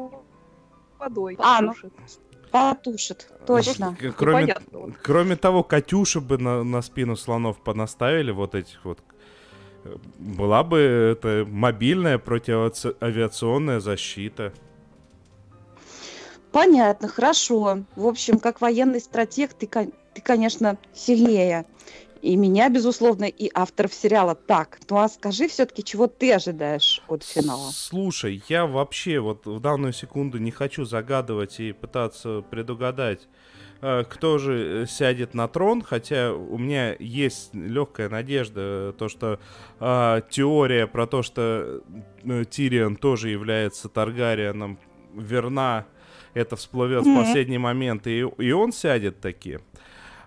водой 0.97 1.35
А, 1.39 1.61
ну, 1.61 1.73
потушит. 2.55 3.27
Точно. 3.45 3.95
К- 3.99 4.13
Кроме, 4.13 4.55
кроме 5.01 5.35
того, 5.35 5.63
Катюши 5.63 6.21
бы 6.21 6.37
на, 6.37 6.63
на 6.63 6.81
спину 6.81 7.15
слонов 7.17 7.61
понаставили 7.61 8.31
вот 8.31 8.55
этих 8.55 8.85
вот. 8.85 8.99
Была 10.17 10.63
бы 10.63 10.79
это 10.79 11.45
мобильная 11.47 12.17
противоавиационная 12.17 13.79
защита. 13.79 14.53
Понятно, 16.51 17.07
хорошо. 17.07 17.83
В 17.95 18.07
общем, 18.07 18.39
как 18.39 18.61
военный 18.61 19.01
стратег, 19.01 19.53
ты, 19.53 19.67
ты, 19.67 20.21
конечно, 20.21 20.77
сильнее. 20.93 21.65
И 22.21 22.35
меня, 22.35 22.69
безусловно, 22.69 23.25
и 23.25 23.51
авторов 23.53 23.93
сериала. 23.93 24.35
Так, 24.35 24.79
ну 24.89 24.97
а 24.97 25.07
скажи 25.09 25.47
все-таки, 25.47 25.83
чего 25.83 26.07
ты 26.07 26.33
ожидаешь 26.33 27.01
от 27.07 27.23
финала? 27.23 27.69
Слушай, 27.71 28.41
я 28.49 28.65
вообще 28.65 29.19
вот 29.19 29.45
в 29.45 29.59
данную 29.59 29.93
секунду 29.93 30.37
не 30.37 30.51
хочу 30.51 30.85
загадывать 30.85 31.59
и 31.59 31.71
пытаться 31.71 32.41
предугадать, 32.49 33.27
э, 33.81 34.03
кто 34.09 34.37
же 34.39 34.83
э, 34.83 34.85
сядет 34.87 35.33
на 35.35 35.47
трон, 35.47 35.81
хотя 35.83 36.33
у 36.33 36.57
меня 36.57 36.95
есть 36.97 37.53
легкая 37.53 38.09
надежда, 38.09 38.61
э, 38.61 38.93
то 38.97 39.07
что 39.07 39.39
э, 39.79 40.21
теория 40.29 40.87
про 40.87 41.05
то, 41.05 41.21
что 41.21 41.81
Тирион 42.49 42.95
тоже 42.95 43.29
является 43.29 43.87
Таргариеном, 43.87 44.79
верна, 45.13 45.85
это 46.33 46.55
всплывет 46.55 47.03
в 47.03 47.07
Мгм. 47.07 47.23
последний 47.23 47.57
момент, 47.59 48.07
и, 48.07 48.19
и 48.19 48.51
он 48.51 48.71
сядет 48.73 49.21
таки. 49.21 49.59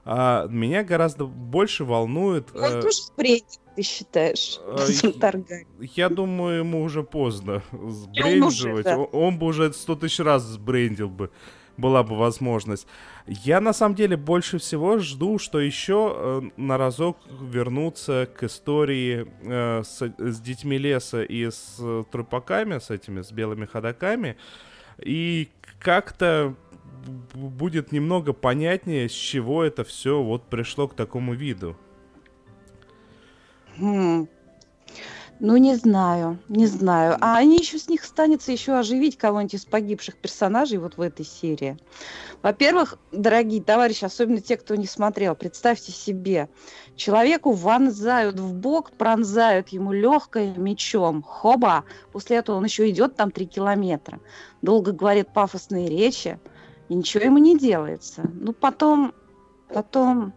А 0.05 0.47
меня 0.49 0.85
гораздо 0.85 1.25
больше 1.27 1.85
волнует... 1.85 2.49
Он 2.55 2.63
э, 2.63 2.91
сбрендит, 2.91 3.61
ты 3.77 3.83
считаешь? 3.83 4.59
э, 4.65 4.87
я 5.95 6.09
думаю, 6.09 6.61
ему 6.61 6.83
уже 6.83 7.03
поздно 7.03 7.63
сбрендивать. 7.73 8.85
да. 8.85 8.97
О- 8.97 9.05
Он 9.05 9.39
бы 9.39 9.47
уже 9.47 9.73
сто 9.73 9.95
тысяч 9.97 10.21
раз 10.21 10.43
сбрендил 10.43 11.09
бы. 11.09 11.31
Была 11.77 12.03
бы 12.03 12.17
возможность. 12.17 12.89
Я 13.29 13.61
на 13.61 13.73
самом 13.73 13.95
деле 13.95 14.17
больше 14.17 14.59
всего 14.59 14.99
жду, 14.99 15.39
что 15.39 15.61
еще 15.61 16.13
э, 16.13 16.43
на 16.57 16.77
разок 16.77 17.19
вернуться 17.41 18.29
к 18.35 18.43
истории 18.43 19.29
э, 19.43 19.83
с, 19.85 20.01
с 20.19 20.41
детьми 20.41 20.77
леса 20.77 21.23
и 21.23 21.45
с 21.51 21.77
э, 21.79 22.03
трупаками, 22.11 22.79
с 22.81 22.91
этими, 22.91 23.21
с 23.23 23.31
белыми 23.31 23.67
ходаками. 23.67 24.37
И 25.01 25.51
как-то 25.79 26.57
будет 27.09 27.93
немного 27.93 28.33
понятнее, 28.33 29.09
с 29.09 29.13
чего 29.13 29.65
это 29.65 29.85
все 29.85 30.23
вот 30.23 30.45
пришло 30.45 30.89
к 30.89 30.95
такому 30.95 31.35
виду. 31.35 31.77
Хм. 33.79 34.29
Ну, 35.41 35.57
не 35.57 35.77
знаю, 35.77 36.39
не 36.49 36.67
знаю. 36.67 37.17
А 37.21 37.37
они 37.37 37.59
еще 37.59 37.79
с 37.79 37.89
них 37.89 38.05
станется 38.05 38.51
еще 38.51 38.77
оживить 38.77 39.17
кого-нибудь 39.17 39.55
из 39.55 39.65
погибших 39.65 40.17
персонажей 40.17 40.79
вот 40.79 40.97
в 40.97 41.01
этой 41.01 41.25
серии. 41.25 41.77
Во-первых, 42.43 42.99
дорогие 43.13 43.63
товарищи, 43.63 44.05
особенно 44.05 44.41
те, 44.41 44.57
кто 44.57 44.75
не 44.75 44.87
смотрел, 44.87 45.37
представьте 45.37 45.93
себе, 45.93 46.49
человеку 46.97 47.53
вонзают 47.53 48.41
в 48.41 48.53
бок, 48.53 48.91
пронзают 48.91 49.69
ему 49.69 49.93
легкое 49.93 50.55
мечом, 50.57 51.23
хоба, 51.23 51.85
после 52.11 52.39
этого 52.39 52.57
он 52.57 52.65
еще 52.65 52.89
идет 52.91 53.15
там 53.15 53.31
три 53.31 53.47
километра, 53.47 54.21
долго 54.61 54.91
говорит 54.91 55.33
пафосные 55.33 55.89
речи, 55.89 56.41
и 56.89 56.95
ничего 56.95 57.25
ему 57.25 57.39
не 57.39 57.59
делается. 57.59 58.31
Ну, 58.35 58.53
потом, 58.53 59.15
потом, 59.69 60.33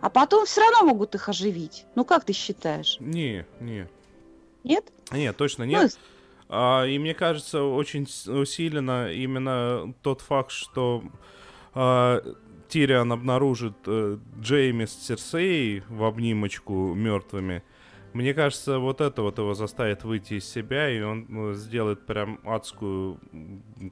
а 0.00 0.10
потом 0.10 0.46
все 0.46 0.60
равно 0.60 0.84
могут 0.84 1.14
их 1.14 1.28
оживить. 1.28 1.86
Ну, 1.94 2.04
как 2.04 2.24
ты 2.24 2.32
считаешь? 2.32 2.96
Не, 3.00 3.46
не. 3.60 3.88
Нет? 4.64 4.92
Нет, 5.12 5.36
точно 5.36 5.64
Ну, 5.64 5.70
нет. 5.70 5.98
А, 6.48 6.84
и 6.84 6.98
мне 6.98 7.14
кажется, 7.14 7.62
очень 7.62 8.06
усиленно 8.26 9.12
именно 9.12 9.94
тот 10.02 10.20
факт, 10.20 10.50
что 10.50 11.02
а, 11.74 12.20
Тириан 12.68 13.12
обнаружит 13.12 13.76
э, 13.86 14.18
Джейми 14.40 14.86
с 14.86 14.92
Серсеей 15.06 15.84
в 15.88 16.02
обнимочку 16.04 16.94
мертвыми. 16.94 17.62
Мне 18.12 18.34
кажется, 18.34 18.78
вот 18.78 19.00
это 19.00 19.22
вот 19.22 19.38
его 19.38 19.54
заставит 19.54 20.04
выйти 20.04 20.34
из 20.34 20.48
себя, 20.48 20.90
и 20.90 21.00
он 21.00 21.26
э, 21.28 21.54
сделает 21.54 22.06
прям 22.06 22.40
адскую 22.44 23.20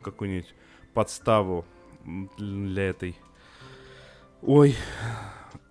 какую-нибудь 0.02 0.54
подставу 0.94 1.64
для 2.38 2.90
этой. 2.90 3.16
Ой, 4.42 4.76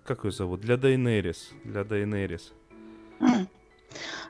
как 0.04 0.24
ее 0.24 0.30
зовут? 0.30 0.60
Для 0.60 0.76
Дейнерис. 0.76 1.50
Для 1.64 1.84
Дейнерис. 1.84 2.52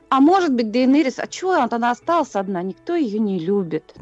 А 0.09 0.19
может 0.19 0.53
быть, 0.53 0.69
Дейнерис, 0.69 1.17
а 1.17 1.25
чего 1.25 1.53
она, 1.53 1.67
она 1.71 1.89
осталась 1.89 2.35
одна? 2.35 2.61
Никто 2.61 2.93
ее 2.93 3.17
не 3.17 3.39
любит. 3.39 3.95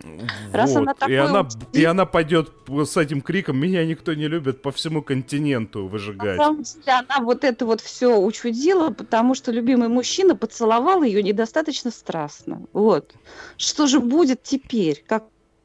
Раз 0.52 0.76
она 0.76 0.88
Вот, 0.88 0.98
и 0.98 1.00
такой 1.00 1.20
она, 1.20 1.48
и 1.72 1.86
она 1.86 2.06
пойдет 2.06 2.52
с 2.68 2.98
этим 2.98 3.22
криком 3.22 3.58
«Меня 3.58 3.86
никто 3.86 4.14
не 4.14 4.28
любит» 4.28 4.62
по 4.62 4.74
всему 4.74 5.02
континенту 5.02 5.84
На 5.84 5.88
выжигать. 5.88 6.36
самом 6.36 6.64
деле 6.64 7.06
она 7.08 7.24
вот 7.24 7.46
это 7.46 7.66
вот 7.66 7.80
все 7.80 8.20
учудила, 8.20 8.90
потому 8.90 9.36
что 9.36 9.54
любимый 9.54 9.88
мужчина 9.88 10.36
поцеловал 10.36 11.02
ее 11.04 11.24
недостаточно 11.24 11.92
страстно. 11.92 12.64
Вот. 12.74 13.16
Что 13.56 13.88
же 13.88 14.02
будет 14.02 14.44
теперь? 14.44 15.06
Как, 15.08 15.24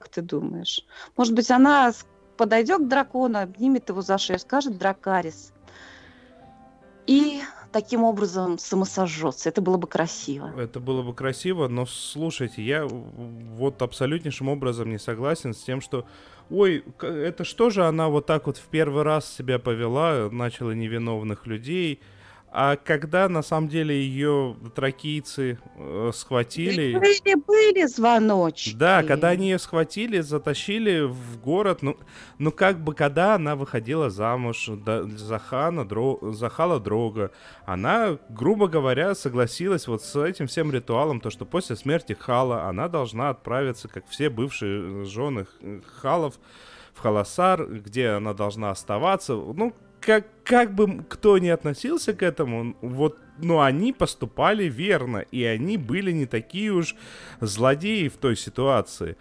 ты 0.09 0.23
думаешь? 0.23 0.85
Может 1.17 1.35
быть, 1.35 1.51
она 1.51 1.93
подойдет 2.37 2.83
к 2.83 2.89
дракону, 2.89 3.41
обнимет 3.41 3.89
его 3.89 4.03
за 4.03 4.19
шею, 4.19 4.39
скажет 4.39 4.79
Дракарис. 4.79 5.53
И 7.07 7.41
таким 7.73 8.05
образом 8.05 8.59
самосожжется. 8.59 9.49
Это 9.49 9.61
было 9.61 9.77
бы 9.77 9.87
красиво. 9.87 10.53
Это 10.59 10.81
было 10.81 11.03
бы 11.03 11.15
красиво, 11.15 11.69
но 11.69 11.87
слушайте, 11.87 12.63
я 12.63 12.87
вот 12.87 13.83
абсолютнейшим 13.83 14.49
образом 14.49 14.91
не 14.91 14.99
согласен 14.99 15.55
с 15.55 15.59
тем, 15.59 15.81
что 15.81 16.07
ой, 16.51 16.85
это 17.01 17.45
что 17.45 17.71
же 17.71 17.85
она 17.87 18.09
вот 18.09 18.27
так 18.27 18.47
вот 18.47 18.57
в 18.57 18.67
первый 18.69 19.03
раз 19.03 19.33
себя 19.33 19.59
повела, 19.59 20.29
начала 20.31 20.73
невиновных 20.73 21.47
людей, 21.47 22.01
а 22.59 22.77
когда 22.77 23.29
на 23.29 23.43
самом 23.43 23.69
деле 23.69 24.01
ее 24.01 24.57
тракийцы 24.75 25.59
э, 25.77 26.11
схватили... 26.15 26.95
Были, 26.95 27.35
были 27.35 27.85
звоночки. 27.85 28.75
Да, 28.75 29.03
когда 29.03 29.29
они 29.29 29.51
ее 29.51 29.59
схватили, 29.59 30.21
затащили 30.21 31.03
в 31.03 31.39
город, 31.39 31.83
ну, 31.83 31.99
ну 32.39 32.51
как 32.51 32.83
бы, 32.83 32.95
когда 32.95 33.35
она 33.35 33.57
выходила 33.57 34.09
замуж 34.09 34.71
да, 34.87 35.03
за 35.03 35.39
хана, 35.39 35.83
Дро- 35.83 36.33
за 36.33 36.49
хала 36.49 36.81
Дрога, 36.81 37.31
она, 37.67 38.17
грубо 38.31 38.69
говоря, 38.69 39.15
согласилась 39.15 39.87
вот 39.87 40.03
с 40.03 40.17
этим 40.19 40.47
всем 40.47 40.73
ритуалом, 40.73 41.21
то, 41.21 41.29
что 41.29 41.45
после 41.45 41.77
смерти 41.77 42.15
хала 42.19 42.63
она 42.71 42.89
должна 42.89 43.29
отправиться, 43.29 43.89
как 43.89 44.09
все 44.09 44.31
бывшие 44.31 45.05
жены 45.05 45.45
х- 45.45 45.83
халов, 46.01 46.39
в 46.95 47.01
Халасар, 47.01 47.67
где 47.67 48.09
она 48.09 48.33
должна 48.33 48.71
оставаться. 48.71 49.35
Ну, 49.35 49.75
как, 50.00 50.26
как 50.45 50.75
бы 50.75 51.05
кто 51.09 51.38
ни 51.38 51.49
относился 51.49 52.15
к 52.15 52.23
этому, 52.23 52.76
вот, 52.81 53.19
ну, 53.38 53.61
они 53.61 53.93
поступали 53.93 54.65
верно, 54.65 55.19
и 55.19 55.45
они 55.45 55.76
были 55.76 56.12
не 56.12 56.26
такие 56.26 56.73
уж 56.73 56.95
злодеи 57.41 58.09
в 58.09 58.17
той 58.17 58.37
ситуации. 58.37 59.17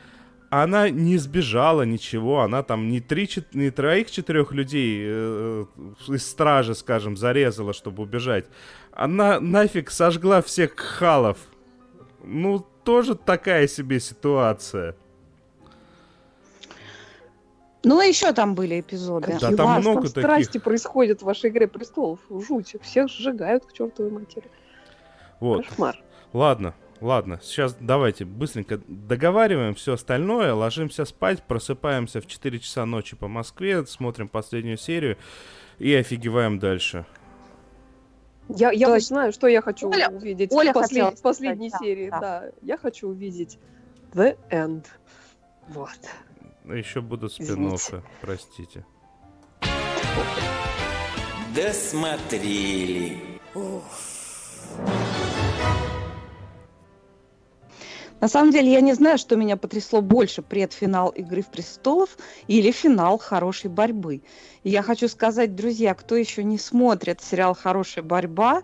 Она 0.49 0.89
не 0.89 1.17
сбежала 1.17 1.81
ничего, 1.81 2.41
она 2.41 2.63
там 2.63 2.87
не, 2.87 3.01
три, 3.01 3.29
не 3.53 3.71
троих-четырех 3.71 4.53
людей 4.53 5.01
э, 5.05 5.65
из 6.07 6.25
стражи, 6.25 6.75
скажем, 6.75 7.17
зарезала, 7.17 7.73
чтобы 7.73 8.03
убежать. 8.03 8.45
Она 8.91 9.39
нафиг 9.39 9.91
сожгла 9.91 10.41
всех 10.41 10.75
халов. 10.77 11.37
Ну, 12.23 12.65
тоже 12.83 13.15
такая 13.15 13.67
себе 13.67 13.99
ситуация. 13.99 14.95
Ну, 17.85 18.01
и 18.01 18.07
еще 18.07 18.33
там 18.33 18.55
были 18.55 18.79
эпизоды. 18.81 19.37
Да, 19.39 19.51
там 19.51 19.67
вас 19.67 19.81
много 19.81 20.01
там 20.01 20.09
таких. 20.09 20.21
страсти 20.23 20.57
происходят 20.57 21.21
в 21.21 21.25
вашей 21.25 21.49
игре 21.51 21.67
престолов. 21.67 22.19
Жуть. 22.29 22.75
Всех 22.81 23.09
сжигают 23.09 23.65
к 23.65 23.73
чертовой 23.73 24.11
матери. 24.11 24.49
Вот. 25.39 25.67
Кошмар. 25.67 26.01
Ладно, 26.33 26.73
ладно. 26.99 27.39
Сейчас 27.43 27.75
давайте 27.79 28.25
быстренько 28.25 28.79
договариваем 28.87 29.75
все 29.75 29.93
остальное, 29.93 30.53
ложимся 30.53 31.05
спать, 31.05 31.43
просыпаемся 31.43 32.21
в 32.21 32.27
4 32.27 32.59
часа 32.59 32.85
ночи 32.85 33.15
по 33.15 33.27
Москве, 33.27 33.85
смотрим 33.85 34.27
последнюю 34.27 34.77
серию 34.77 35.17
и 35.77 35.93
офигеваем 35.93 36.59
дальше. 36.59 37.05
Я, 38.49 38.71
я 38.71 38.93
есть 38.95 39.07
знаю, 39.07 39.31
что 39.31 39.47
я 39.47 39.61
хочу 39.61 39.89
Оля- 39.89 40.09
увидеть 40.09 40.51
Оля 40.51 40.71
в 40.71 40.75
послед- 40.75 40.81
хотела 40.87 41.11
в 41.11 41.21
последней 41.21 41.69
сказать, 41.69 41.81
да, 41.81 41.85
серии. 41.85 42.09
да. 42.09 42.19
Да. 42.19 42.43
я 42.61 42.77
хочу 42.77 43.07
увидеть 43.09 43.57
The 44.13 44.37
End. 44.51 44.85
Вот. 45.69 45.89
Еще 46.67 47.01
будут 47.01 47.33
спин 47.33 47.77
простите. 48.21 48.85
Досмотрели. 51.55 53.21
На 58.19 58.27
самом 58.27 58.51
деле, 58.51 58.71
я 58.71 58.81
не 58.81 58.93
знаю, 58.93 59.17
что 59.17 59.35
меня 59.35 59.55
потрясло 59.55 60.01
больше, 60.01 60.41
предфинал 60.41 61.09
«Игры 61.09 61.43
в 61.43 61.47
престолов» 61.47 62.17
или 62.47 62.71
финал 62.71 63.19
«Хорошей 63.19 63.69
борьбы». 63.69 64.23
И 64.63 64.69
я 64.69 64.81
хочу 64.81 65.07
сказать, 65.07 65.55
друзья, 65.55 65.93
кто 65.93 66.15
еще 66.15 66.43
не 66.43 66.57
смотрит 66.57 67.21
сериал 67.21 67.53
«Хорошая 67.53 68.03
борьба», 68.03 68.63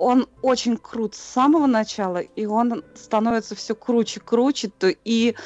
он 0.00 0.26
очень 0.40 0.78
крут 0.78 1.14
с 1.14 1.18
самого 1.18 1.66
начала, 1.66 2.18
и 2.18 2.46
он 2.46 2.82
становится 2.94 3.54
все 3.54 3.74
круче, 3.74 4.18
круче, 4.18 4.70
то 4.70 4.88
и, 4.88 5.36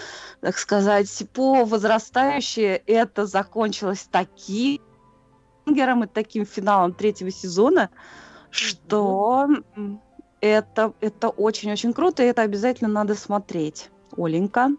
так 0.40 0.56
сказать, 0.58 1.10
по 1.32 1.64
возрастающей 1.64 2.74
это 2.86 3.26
закончилось 3.26 4.08
таким 4.10 4.80
и 5.66 6.06
таким 6.06 6.46
финалом 6.46 6.94
третьего 6.94 7.32
сезона, 7.32 7.90
что 8.50 9.48
это, 10.40 10.92
это 11.00 11.30
очень-очень 11.30 11.92
круто, 11.92 12.22
и 12.22 12.26
это 12.26 12.42
обязательно 12.42 12.90
надо 12.90 13.16
смотреть. 13.16 13.90
Оленька. 14.16 14.70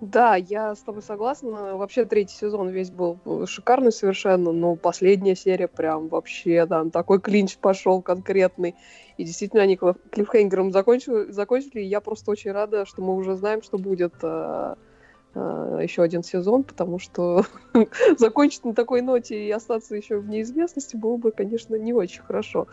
Да, 0.00 0.36
я 0.36 0.74
с 0.74 0.82
тобой 0.82 1.02
согласна. 1.02 1.76
Вообще 1.76 2.04
третий 2.04 2.34
сезон 2.36 2.68
весь 2.68 2.90
был 2.90 3.18
шикарный 3.46 3.92
совершенно, 3.92 4.52
но 4.52 4.76
последняя 4.76 5.34
серия 5.34 5.68
прям 5.68 6.08
вообще, 6.08 6.66
там 6.66 6.90
такой 6.90 7.20
клинч 7.20 7.58
пошел 7.58 8.02
конкретный. 8.02 8.76
И 9.16 9.24
действительно 9.24 9.62
они 9.62 9.76
клиф- 9.76 9.96
клиффхенгером 10.10 10.70
закончили, 10.70 11.30
закончили. 11.30 11.80
И 11.80 11.86
я 11.86 12.02
просто 12.02 12.30
очень 12.30 12.52
рада, 12.52 12.84
что 12.84 13.00
мы 13.02 13.14
уже 13.14 13.36
знаем, 13.36 13.62
что 13.62 13.78
будет 13.78 14.16
э, 14.22 14.74
э, 15.34 15.80
еще 15.82 16.02
один 16.02 16.22
сезон, 16.22 16.64
потому 16.64 16.98
что 16.98 17.44
закончить 18.18 18.64
на 18.64 18.74
такой 18.74 19.00
ноте 19.00 19.46
и 19.46 19.50
остаться 19.50 19.96
еще 19.96 20.18
в 20.18 20.28
неизвестности 20.28 20.96
было 20.96 21.16
бы, 21.16 21.32
конечно, 21.32 21.74
не 21.76 21.94
очень 21.94 22.22
хорошо. 22.22 22.68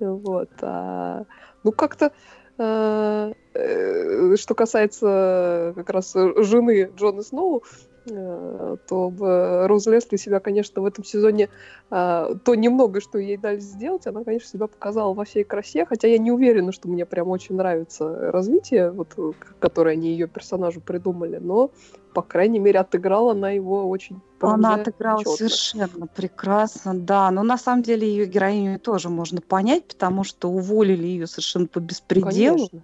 Вот. 0.00 0.50
а, 0.60 1.24
ну, 1.62 1.72
как-то 1.72 2.06
э, 2.06 2.10
э, 2.10 2.43
что 2.56 4.54
касается 4.56 5.72
как 5.76 5.90
раз 5.90 6.14
жены 6.14 6.90
Джона 6.96 7.22
Сноу, 7.22 7.62
э, 7.62 7.93
то 8.06 9.12
э, 9.20 9.66
Роуз 9.66 9.86
Лесли 9.86 10.16
себя, 10.16 10.40
конечно, 10.40 10.82
в 10.82 10.86
этом 10.86 11.04
сезоне 11.04 11.48
э, 11.90 12.34
то 12.44 12.54
немного, 12.54 13.00
что 13.00 13.18
ей 13.18 13.36
дали 13.36 13.60
сделать, 13.60 14.06
она, 14.06 14.24
конечно, 14.24 14.48
себя 14.48 14.66
показала 14.66 15.14
во 15.14 15.24
всей 15.24 15.44
красе, 15.44 15.86
хотя 15.86 16.08
я 16.08 16.18
не 16.18 16.30
уверена, 16.30 16.72
что 16.72 16.88
мне 16.88 17.06
прям 17.06 17.28
очень 17.28 17.56
нравится 17.56 18.30
развитие, 18.30 18.90
вот, 18.90 19.08
э, 19.16 19.32
которое 19.58 19.92
они 19.92 20.10
ее 20.10 20.26
персонажу 20.26 20.80
придумали, 20.80 21.38
но, 21.38 21.70
по 22.12 22.22
крайней 22.22 22.58
мере, 22.58 22.80
отыграла 22.80 23.32
она 23.32 23.50
его 23.50 23.88
очень 23.88 24.20
Она 24.40 24.74
отыграла 24.74 25.24
чётко. 25.24 25.38
совершенно 25.38 26.06
прекрасно, 26.06 26.98
да. 26.98 27.30
Но 27.30 27.42
на 27.42 27.56
самом 27.56 27.82
деле 27.82 28.06
ее 28.06 28.26
героиню 28.26 28.78
тоже 28.78 29.08
можно 29.08 29.40
понять, 29.40 29.86
потому 29.88 30.24
что 30.24 30.50
уволили 30.50 31.06
ее 31.06 31.26
совершенно 31.26 31.66
по 31.66 31.80
беспределу. 31.80 32.68
Конечно. 32.68 32.82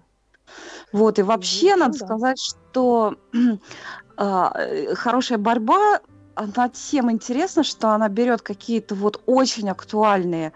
Вот, 0.91 1.19
и 1.19 1.21
вообще 1.21 1.75
Ну, 1.75 1.81
надо 1.85 1.99
да. 1.99 2.05
сказать, 2.05 2.39
что 2.39 3.15
а, 4.17 4.53
э, 4.55 4.95
хорошая 4.95 5.37
борьба 5.37 6.01
она 6.35 6.69
тем 6.69 7.11
интересна, 7.11 7.63
что 7.63 7.89
она 7.89 8.09
берет 8.09 8.41
какие-то 8.41 8.95
вот 8.95 9.21
очень 9.25 9.69
актуальные 9.69 10.53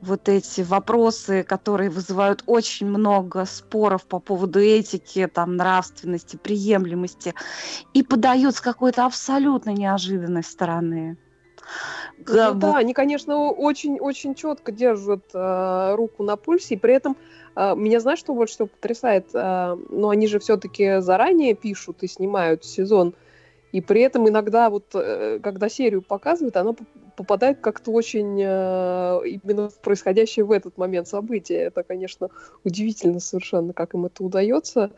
вот 0.00 0.28
эти 0.28 0.60
вопросы, 0.60 1.42
которые 1.42 1.90
вызывают 1.90 2.42
очень 2.46 2.86
много 2.86 3.44
споров 3.44 4.06
по 4.06 4.20
поводу 4.20 4.60
этики, 4.60 5.26
там, 5.26 5.56
нравственности, 5.56 6.36
приемлемости, 6.36 7.34
и 7.92 8.02
подает 8.02 8.54
с 8.54 8.60
какой-то 8.60 9.06
абсолютно 9.06 9.70
неожиданной 9.70 10.44
стороны. 10.44 11.18
Ну, 12.26 12.54
да, 12.54 12.78
они, 12.78 12.94
конечно, 12.94 13.50
очень-очень 13.50 14.34
четко 14.34 14.72
держат 14.72 15.22
э, 15.34 15.94
руку 15.94 16.22
на 16.22 16.36
пульсе, 16.36 16.74
и 16.74 16.78
при 16.78 16.94
этом 16.94 17.16
э, 17.54 17.74
меня 17.76 18.00
знаешь, 18.00 18.18
что 18.18 18.34
больше 18.34 18.54
всего 18.54 18.68
потрясает? 18.68 19.26
Э, 19.34 19.76
ну, 19.90 20.08
они 20.08 20.26
же 20.26 20.38
все-таки 20.38 21.00
заранее 21.00 21.54
пишут 21.54 22.02
и 22.02 22.08
снимают 22.08 22.64
сезон, 22.64 23.14
и 23.72 23.80
при 23.80 24.00
этом 24.00 24.28
иногда 24.28 24.70
вот, 24.70 24.86
э, 24.94 25.38
когда 25.42 25.68
серию 25.68 26.02
показывают, 26.02 26.56
она 26.56 26.74
попадает 27.16 27.60
как-то 27.60 27.90
очень 27.90 28.40
э, 28.40 29.20
именно 29.26 29.68
в 29.68 29.78
происходящее 29.80 30.44
в 30.44 30.52
этот 30.52 30.78
момент 30.78 31.08
события. 31.08 31.56
Это, 31.56 31.82
конечно, 31.82 32.28
удивительно 32.64 33.20
совершенно, 33.20 33.72
как 33.72 33.94
им 33.94 34.06
это 34.06 34.22
удается. 34.22 34.92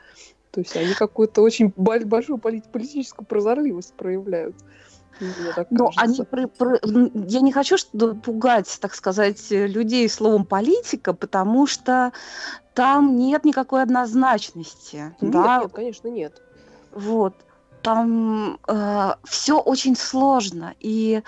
То 0.50 0.60
есть 0.60 0.76
они 0.76 0.94
какую-то 0.94 1.42
очень 1.42 1.72
большую 1.76 2.38
политическую 2.38 3.26
прозорливость 3.26 3.94
проявляют. 3.94 4.56
Но 5.70 5.90
они 5.96 6.22
про, 6.22 6.46
про, 6.46 6.78
я 6.82 7.40
не 7.40 7.52
хочу 7.52 7.76
что 7.76 8.14
пугать, 8.14 8.78
так 8.80 8.94
сказать, 8.94 9.50
людей 9.50 10.08
словом 10.08 10.44
политика, 10.44 11.12
потому 11.12 11.66
что 11.66 12.12
там 12.74 13.16
нет 13.16 13.44
никакой 13.44 13.82
однозначности. 13.82 15.14
Нет, 15.20 15.32
да? 15.32 15.60
нет, 15.62 15.72
конечно, 15.72 16.08
нет. 16.08 16.42
Вот. 16.92 17.34
Там 17.82 18.58
э, 18.66 19.10
все 19.24 19.60
очень 19.60 19.96
сложно. 19.96 20.74
И 20.80 21.22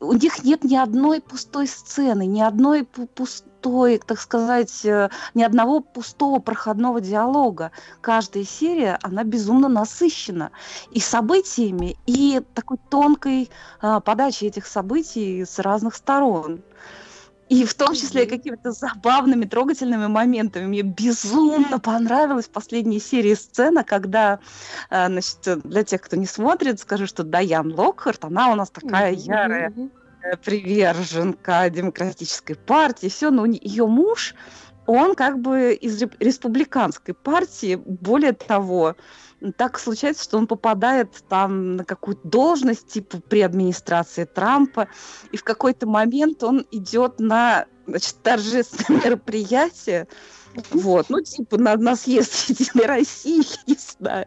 у 0.00 0.12
них 0.12 0.44
нет 0.44 0.64
ни 0.64 0.76
одной 0.76 1.20
пустой 1.20 1.66
сцены, 1.66 2.26
ни 2.26 2.40
одной 2.40 2.84
пустой, 2.84 3.98
так 3.98 4.20
сказать, 4.20 4.84
э, 4.84 5.10
ни 5.34 5.42
одного 5.42 5.80
пустого 5.80 6.38
проходного 6.38 7.00
диалога. 7.00 7.72
Каждая 8.00 8.44
серия, 8.44 8.98
она 9.02 9.24
безумно 9.24 9.68
насыщена 9.68 10.52
и 10.90 11.00
событиями, 11.00 11.96
и 12.06 12.40
такой 12.54 12.78
тонкой 12.88 13.50
а, 13.80 14.00
подачей 14.00 14.48
этих 14.48 14.66
событий 14.66 15.44
с 15.44 15.58
разных 15.58 15.94
сторон. 15.96 16.62
И 17.52 17.66
в 17.66 17.74
том 17.74 17.94
числе 17.94 18.24
какими-то 18.24 18.72
забавными, 18.72 19.44
трогательными 19.44 20.06
моментами. 20.06 20.64
Мне 20.64 20.80
безумно 20.80 21.78
понравилась 21.78 22.46
в 22.46 22.50
последней 22.50 22.98
серии 22.98 23.34
сцена, 23.34 23.84
когда, 23.84 24.38
э, 24.88 25.06
значит, 25.08 25.60
для 25.62 25.84
тех, 25.84 26.00
кто 26.00 26.16
не 26.16 26.24
смотрит, 26.24 26.80
скажу, 26.80 27.06
что 27.06 27.24
Даян 27.24 27.74
Локхарт, 27.74 28.24
она 28.24 28.52
у 28.52 28.54
нас 28.54 28.70
такая 28.70 29.12
ярая 29.12 29.70
э, 30.22 30.36
приверженка 30.38 31.68
демократической 31.68 32.54
партии, 32.54 33.08
все, 33.08 33.30
но 33.30 33.44
ее 33.44 33.86
муж, 33.86 34.34
он 34.86 35.14
как 35.14 35.38
бы 35.38 35.74
из 35.74 36.02
республиканской 36.20 37.12
партии, 37.12 37.74
более 37.84 38.32
того, 38.32 38.96
так 39.50 39.78
случается, 39.78 40.22
что 40.22 40.38
он 40.38 40.46
попадает 40.46 41.24
там 41.28 41.76
на 41.76 41.84
какую-то 41.84 42.28
должность, 42.28 42.86
типа 42.86 43.20
при 43.20 43.40
администрации 43.40 44.24
Трампа, 44.24 44.88
и 45.32 45.36
в 45.36 45.42
какой-то 45.42 45.86
момент 45.88 46.44
он 46.44 46.64
идет 46.70 47.18
на 47.18 47.66
значит, 47.86 48.16
торжественное 48.22 49.02
мероприятие, 49.04 50.06
вот, 50.70 51.06
ну, 51.08 51.20
типа, 51.20 51.58
на, 51.58 51.76
на 51.76 51.96
съезд 51.96 52.48
Единой 52.50 52.86
России, 52.86 53.42
не 53.66 53.76
знаю. 53.78 54.26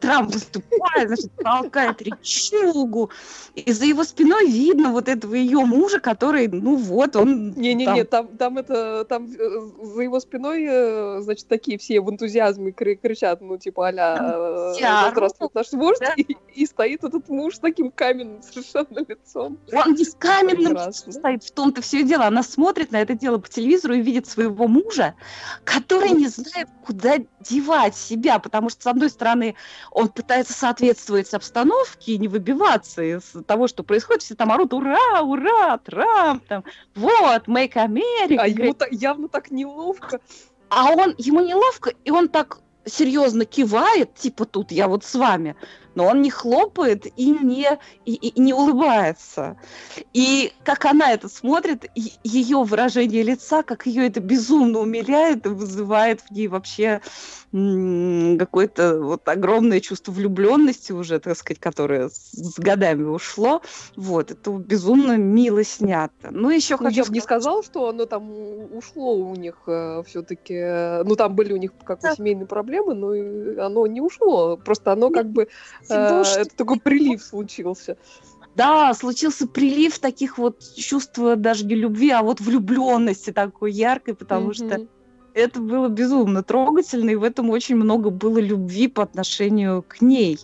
Трамп 0.00 0.32
выступает, 0.32 1.08
значит, 1.08 1.32
толкает 1.42 2.02
речугу. 2.02 3.10
И 3.54 3.72
за 3.72 3.84
его 3.84 4.04
спиной 4.04 4.46
видно 4.50 4.92
вот 4.92 5.08
этого 5.08 5.34
ее 5.34 5.60
мужа, 5.60 6.00
который, 6.00 6.48
ну 6.48 6.76
вот, 6.76 7.16
он... 7.16 7.52
Не-не-не, 7.52 8.04
там... 8.04 8.28
там, 8.28 8.36
там 8.36 8.58
это, 8.58 9.04
там 9.04 9.26
э, 9.26 9.60
за 9.82 10.02
его 10.02 10.20
спиной, 10.20 10.66
э, 10.68 11.20
значит, 11.20 11.46
такие 11.48 11.78
все 11.78 12.00
в 12.00 12.10
энтузиазме 12.10 12.72
кричат, 12.72 13.40
ну, 13.40 13.58
типа, 13.58 13.88
а-ля, 13.88 14.72
э, 14.76 15.10
здравствует 15.10 15.54
наш 15.54 15.72
вождь, 15.72 16.00
да? 16.00 16.14
и, 16.16 16.36
и 16.54 16.66
стоит 16.66 17.04
этот 17.04 17.28
муж 17.28 17.56
с 17.56 17.58
таким 17.58 17.90
каменным 17.90 18.42
совершенно 18.42 19.04
лицом. 19.06 19.58
Он 19.72 19.94
не 19.94 20.04
с 20.04 20.14
каменным 20.14 20.74
лицом 20.74 21.12
стоит, 21.12 21.44
в 21.44 21.52
том-то 21.52 21.82
все 21.82 22.00
и 22.00 22.04
дело. 22.04 22.26
Она 22.26 22.42
смотрит 22.42 22.92
на 22.92 23.00
это 23.00 23.14
дело 23.14 23.38
по 23.38 23.48
телевизору 23.48 23.94
и 23.94 24.00
видит 24.00 24.26
своего 24.26 24.66
мужа, 24.66 25.14
который 25.64 26.10
не 26.10 26.28
знает, 26.28 26.68
куда 26.84 27.16
девать 27.40 27.96
себя, 27.96 28.38
потому 28.38 28.70
что, 28.70 28.82
с 28.82 28.86
одной 28.86 29.10
стороны, 29.10 29.54
он 29.90 30.08
пытается 30.08 30.52
соответствовать 30.52 31.32
обстановке 31.34 32.12
и 32.12 32.18
не 32.18 32.28
выбиваться 32.28 33.02
из 33.02 33.34
того, 33.46 33.68
что 33.68 33.82
происходит. 33.82 34.22
Все 34.22 34.34
там 34.34 34.52
орут 34.52 34.72
«Ура! 34.72 35.22
Ура! 35.22 35.78
Трамп!» 35.78 36.44
там, 36.46 36.64
«Вот! 36.94 37.48
Make 37.48 37.74
America!» 37.74 38.38
А 38.38 38.48
ему 38.48 38.74
явно 38.90 39.28
так 39.28 39.50
неловко. 39.50 40.20
А 40.68 40.90
он, 40.90 41.14
ему 41.18 41.40
неловко, 41.40 41.92
и 42.04 42.10
он 42.10 42.28
так 42.28 42.58
серьезно 42.84 43.44
кивает, 43.44 44.14
типа 44.14 44.44
тут 44.44 44.70
я 44.70 44.88
вот 44.88 45.04
с 45.04 45.14
вами 45.14 45.56
но 45.94 46.06
он 46.06 46.22
не 46.22 46.30
хлопает 46.30 47.06
и 47.16 47.30
не, 47.30 47.78
и, 48.04 48.14
и 48.14 48.40
не 48.40 48.52
улыбается. 48.52 49.56
И 50.12 50.52
как 50.64 50.84
она 50.84 51.12
это 51.12 51.28
смотрит, 51.28 51.90
ее 51.94 52.62
выражение 52.62 53.22
лица, 53.22 53.62
как 53.62 53.86
ее 53.86 54.06
это 54.06 54.20
безумно 54.20 54.80
умиляет 54.80 55.46
и 55.46 55.50
вызывает 55.50 56.20
в 56.20 56.30
ней 56.30 56.48
вообще 56.48 57.00
какое-то 57.54 59.00
вот 59.00 59.28
огромное 59.28 59.78
чувство 59.78 60.10
влюбленности 60.10 60.90
уже, 60.90 61.20
так 61.20 61.36
сказать, 61.36 61.60
которое 61.60 62.08
с 62.08 62.58
годами 62.58 63.04
ушло. 63.04 63.62
Вот, 63.94 64.32
это 64.32 64.50
безумно 64.50 65.16
мило 65.16 65.62
снято. 65.62 66.30
Ну, 66.32 66.50
еще 66.50 66.76
ну, 66.80 66.86
хочу... 66.86 66.96
Я 66.96 67.04
бы 67.04 67.12
не 67.12 67.20
сказала, 67.20 67.62
что 67.62 67.88
оно 67.88 68.06
там 68.06 68.32
ушло 68.74 69.14
у 69.14 69.36
них 69.36 69.54
э, 69.68 70.02
все-таки. 70.04 71.04
Ну, 71.04 71.14
там 71.14 71.36
были 71.36 71.52
у 71.52 71.56
них 71.56 71.70
как 71.84 72.00
бы 72.00 72.08
семейные 72.16 72.46
проблемы, 72.46 72.94
но 72.94 73.64
оно 73.64 73.86
не 73.86 74.00
ушло. 74.00 74.56
Просто 74.56 74.90
оно 74.90 75.10
как 75.10 75.30
бы 75.30 75.46
это 75.92 76.56
такой 76.56 76.78
прилив 76.80 77.22
случился. 77.22 77.96
Да, 78.54 78.94
случился 78.94 79.48
прилив 79.48 79.98
таких 79.98 80.38
вот 80.38 80.60
чувств 80.76 81.18
даже 81.36 81.66
не 81.66 81.74
любви, 81.74 82.10
а 82.10 82.22
вот 82.22 82.40
влюбленности 82.40 83.32
такой 83.32 83.72
яркой, 83.72 84.14
потому 84.14 84.50
mm-hmm. 84.50 84.66
что 84.66 84.86
это 85.34 85.60
было 85.60 85.88
безумно 85.88 86.44
трогательно, 86.44 87.10
и 87.10 87.16
в 87.16 87.24
этом 87.24 87.50
очень 87.50 87.74
много 87.74 88.10
было 88.10 88.38
любви 88.38 88.86
по 88.86 89.02
отношению 89.02 89.82
к 89.82 90.00
ней. 90.00 90.38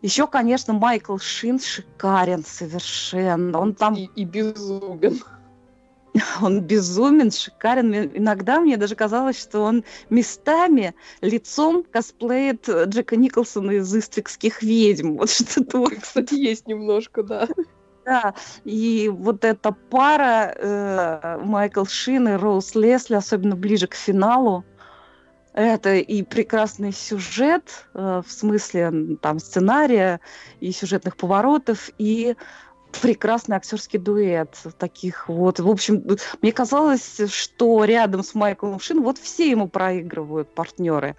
Еще, 0.00 0.26
конечно, 0.26 0.72
Майкл 0.72 1.18
Шин 1.18 1.60
шикарен 1.60 2.42
совершенно. 2.44 3.58
Он 3.58 3.74
там... 3.74 3.94
И, 3.94 4.08
и 4.16 4.24
безумен. 4.24 5.20
Он 6.42 6.60
безумен, 6.60 7.30
шикарен. 7.30 7.94
Иногда 8.14 8.60
мне 8.60 8.76
даже 8.76 8.94
казалось, 8.94 9.40
что 9.40 9.60
он 9.60 9.84
местами 10.08 10.94
лицом 11.20 11.84
косплеит 11.84 12.68
Джека 12.68 13.16
Николсона 13.16 13.72
из 13.72 13.94
«Иствикских 13.94 14.62
ведьм». 14.62 15.16
Вот 15.20 15.30
что-то 15.30 15.84
Кстати, 16.00 16.34
есть 16.34 16.66
немножко, 16.66 17.22
да. 17.22 17.48
Да, 18.04 18.34
и 18.64 19.10
вот 19.12 19.44
эта 19.44 19.72
пара 19.72 20.54
э, 20.56 21.38
Майкл 21.44 21.84
Шин 21.84 22.28
и 22.28 22.32
Роуз 22.32 22.74
Лесли, 22.74 23.14
особенно 23.14 23.54
ближе 23.54 23.86
к 23.86 23.94
финалу, 23.94 24.64
это 25.52 25.96
и 25.96 26.22
прекрасный 26.22 26.92
сюжет 26.92 27.86
э, 27.94 28.22
в 28.26 28.32
смысле 28.32 29.16
там 29.20 29.38
сценария 29.38 30.20
и 30.60 30.72
сюжетных 30.72 31.16
поворотов, 31.16 31.90
и 31.98 32.36
прекрасный 33.02 33.56
актерский 33.56 33.98
дуэт 33.98 34.56
таких 34.78 35.28
вот. 35.28 35.60
В 35.60 35.68
общем, 35.68 36.04
мне 36.42 36.52
казалось, 36.52 37.20
что 37.28 37.84
рядом 37.84 38.22
с 38.22 38.34
Майклом 38.34 38.80
Шин 38.80 39.02
вот 39.02 39.18
все 39.18 39.50
ему 39.50 39.68
проигрывают 39.68 40.48
партнеры 40.54 41.16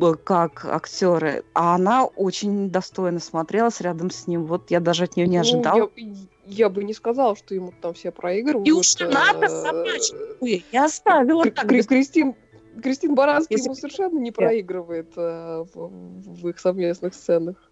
э, 0.00 0.14
как 0.24 0.64
актеры, 0.64 1.44
а 1.54 1.74
она 1.74 2.04
очень 2.04 2.70
достойно 2.70 3.20
смотрелась 3.20 3.80
рядом 3.80 4.10
с 4.10 4.26
ним. 4.26 4.44
Вот 4.44 4.70
я 4.70 4.80
даже 4.80 5.04
от 5.04 5.16
нее 5.16 5.26
не 5.26 5.38
ожидала. 5.38 5.78
Ну, 5.78 5.90
я, 5.96 6.14
я 6.46 6.68
бы 6.68 6.84
не 6.84 6.94
сказала, 6.94 7.36
что 7.36 7.54
ему 7.54 7.72
там 7.80 7.94
все 7.94 8.10
проигрывают. 8.10 8.68
И 8.68 8.72
уж 8.72 8.98
надо 8.98 9.48
собачь. 9.48 10.12
Я 10.72 10.84
оставила 10.84 11.44
так. 11.44 11.68
Кристин, 11.68 12.34
Кристин 12.82 13.14
Баранский 13.14 13.56
ему 13.62 13.74
совершенно 13.74 14.18
не 14.18 14.32
проигрывает 14.32 15.12
э, 15.16 15.64
в, 15.74 15.90
в 16.40 16.48
их 16.48 16.58
совместных 16.58 17.14
сценах. 17.14 17.65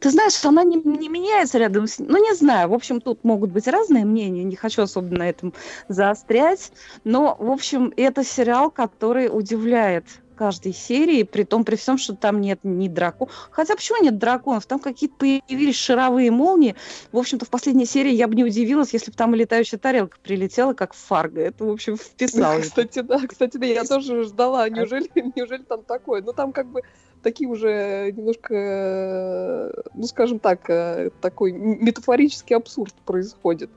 Ты 0.00 0.10
знаешь, 0.10 0.44
она 0.44 0.64
не, 0.64 0.76
не 0.76 1.08
меняется 1.08 1.58
рядом 1.58 1.86
с. 1.86 1.98
Ну, 1.98 2.22
не 2.22 2.34
знаю. 2.34 2.68
В 2.68 2.74
общем, 2.74 3.00
тут 3.00 3.24
могут 3.24 3.50
быть 3.50 3.66
разные 3.66 4.04
мнения. 4.04 4.44
Не 4.44 4.56
хочу 4.56 4.82
особо 4.82 5.14
на 5.14 5.28
этом 5.28 5.54
заострять. 5.88 6.72
Но, 7.04 7.36
в 7.38 7.50
общем, 7.50 7.92
это 7.96 8.24
сериал, 8.24 8.70
который 8.70 9.28
удивляет 9.30 10.04
каждой 10.38 10.72
серии, 10.72 11.24
при 11.24 11.42
том, 11.42 11.64
при 11.64 11.74
всем, 11.74 11.98
что 11.98 12.14
там 12.14 12.40
нет 12.40 12.60
ни 12.62 12.86
драконов. 12.86 13.34
Хотя 13.50 13.74
почему 13.74 14.00
нет 14.02 14.18
драконов? 14.18 14.66
Там 14.66 14.78
какие-то 14.78 15.16
появились 15.16 15.76
шаровые 15.76 16.30
молнии. 16.30 16.76
В 17.10 17.18
общем-то, 17.18 17.44
в 17.44 17.50
последней 17.50 17.86
серии 17.86 18.12
я 18.12 18.28
бы 18.28 18.36
не 18.36 18.44
удивилась, 18.44 18.92
если 18.92 19.10
бы 19.10 19.16
там 19.16 19.34
летающая 19.34 19.78
тарелка 19.78 20.16
прилетела, 20.22 20.74
как 20.74 20.94
Фарго. 20.94 21.40
Это, 21.40 21.64
в 21.64 21.70
общем, 21.70 21.96
вписалось. 21.96 22.68
Кстати, 22.68 23.00
да, 23.00 23.18
кстати, 23.26 23.56
да, 23.56 23.66
я 23.66 23.84
тоже 23.84 24.22
ждала. 24.24 24.68
Неужели, 24.68 25.10
неужели 25.36 25.62
там 25.62 25.82
такое? 25.82 26.22
Ну, 26.22 26.32
там 26.32 26.52
как 26.52 26.68
бы 26.68 26.82
такие 27.22 27.48
уже 27.48 28.12
немножко, 28.12 28.54
э, 28.54 29.72
ну, 29.94 30.04
скажем 30.04 30.38
так, 30.38 30.68
э, 30.70 31.10
такой 31.20 31.52
метафорический 31.52 32.56
абсурд 32.56 32.94
происходит 33.04 33.70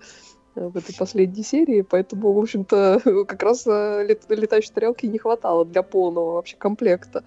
в 0.55 0.77
этой 0.77 0.95
последней 0.95 1.43
серии, 1.43 1.81
поэтому, 1.81 2.33
в 2.33 2.39
общем-то, 2.39 3.01
как 3.27 3.43
раз 3.43 3.65
летающей 3.65 4.73
тарелки 4.73 5.05
не 5.05 5.17
хватало 5.17 5.65
для 5.65 5.83
полного 5.83 6.33
вообще 6.33 6.57
комплекта. 6.57 7.23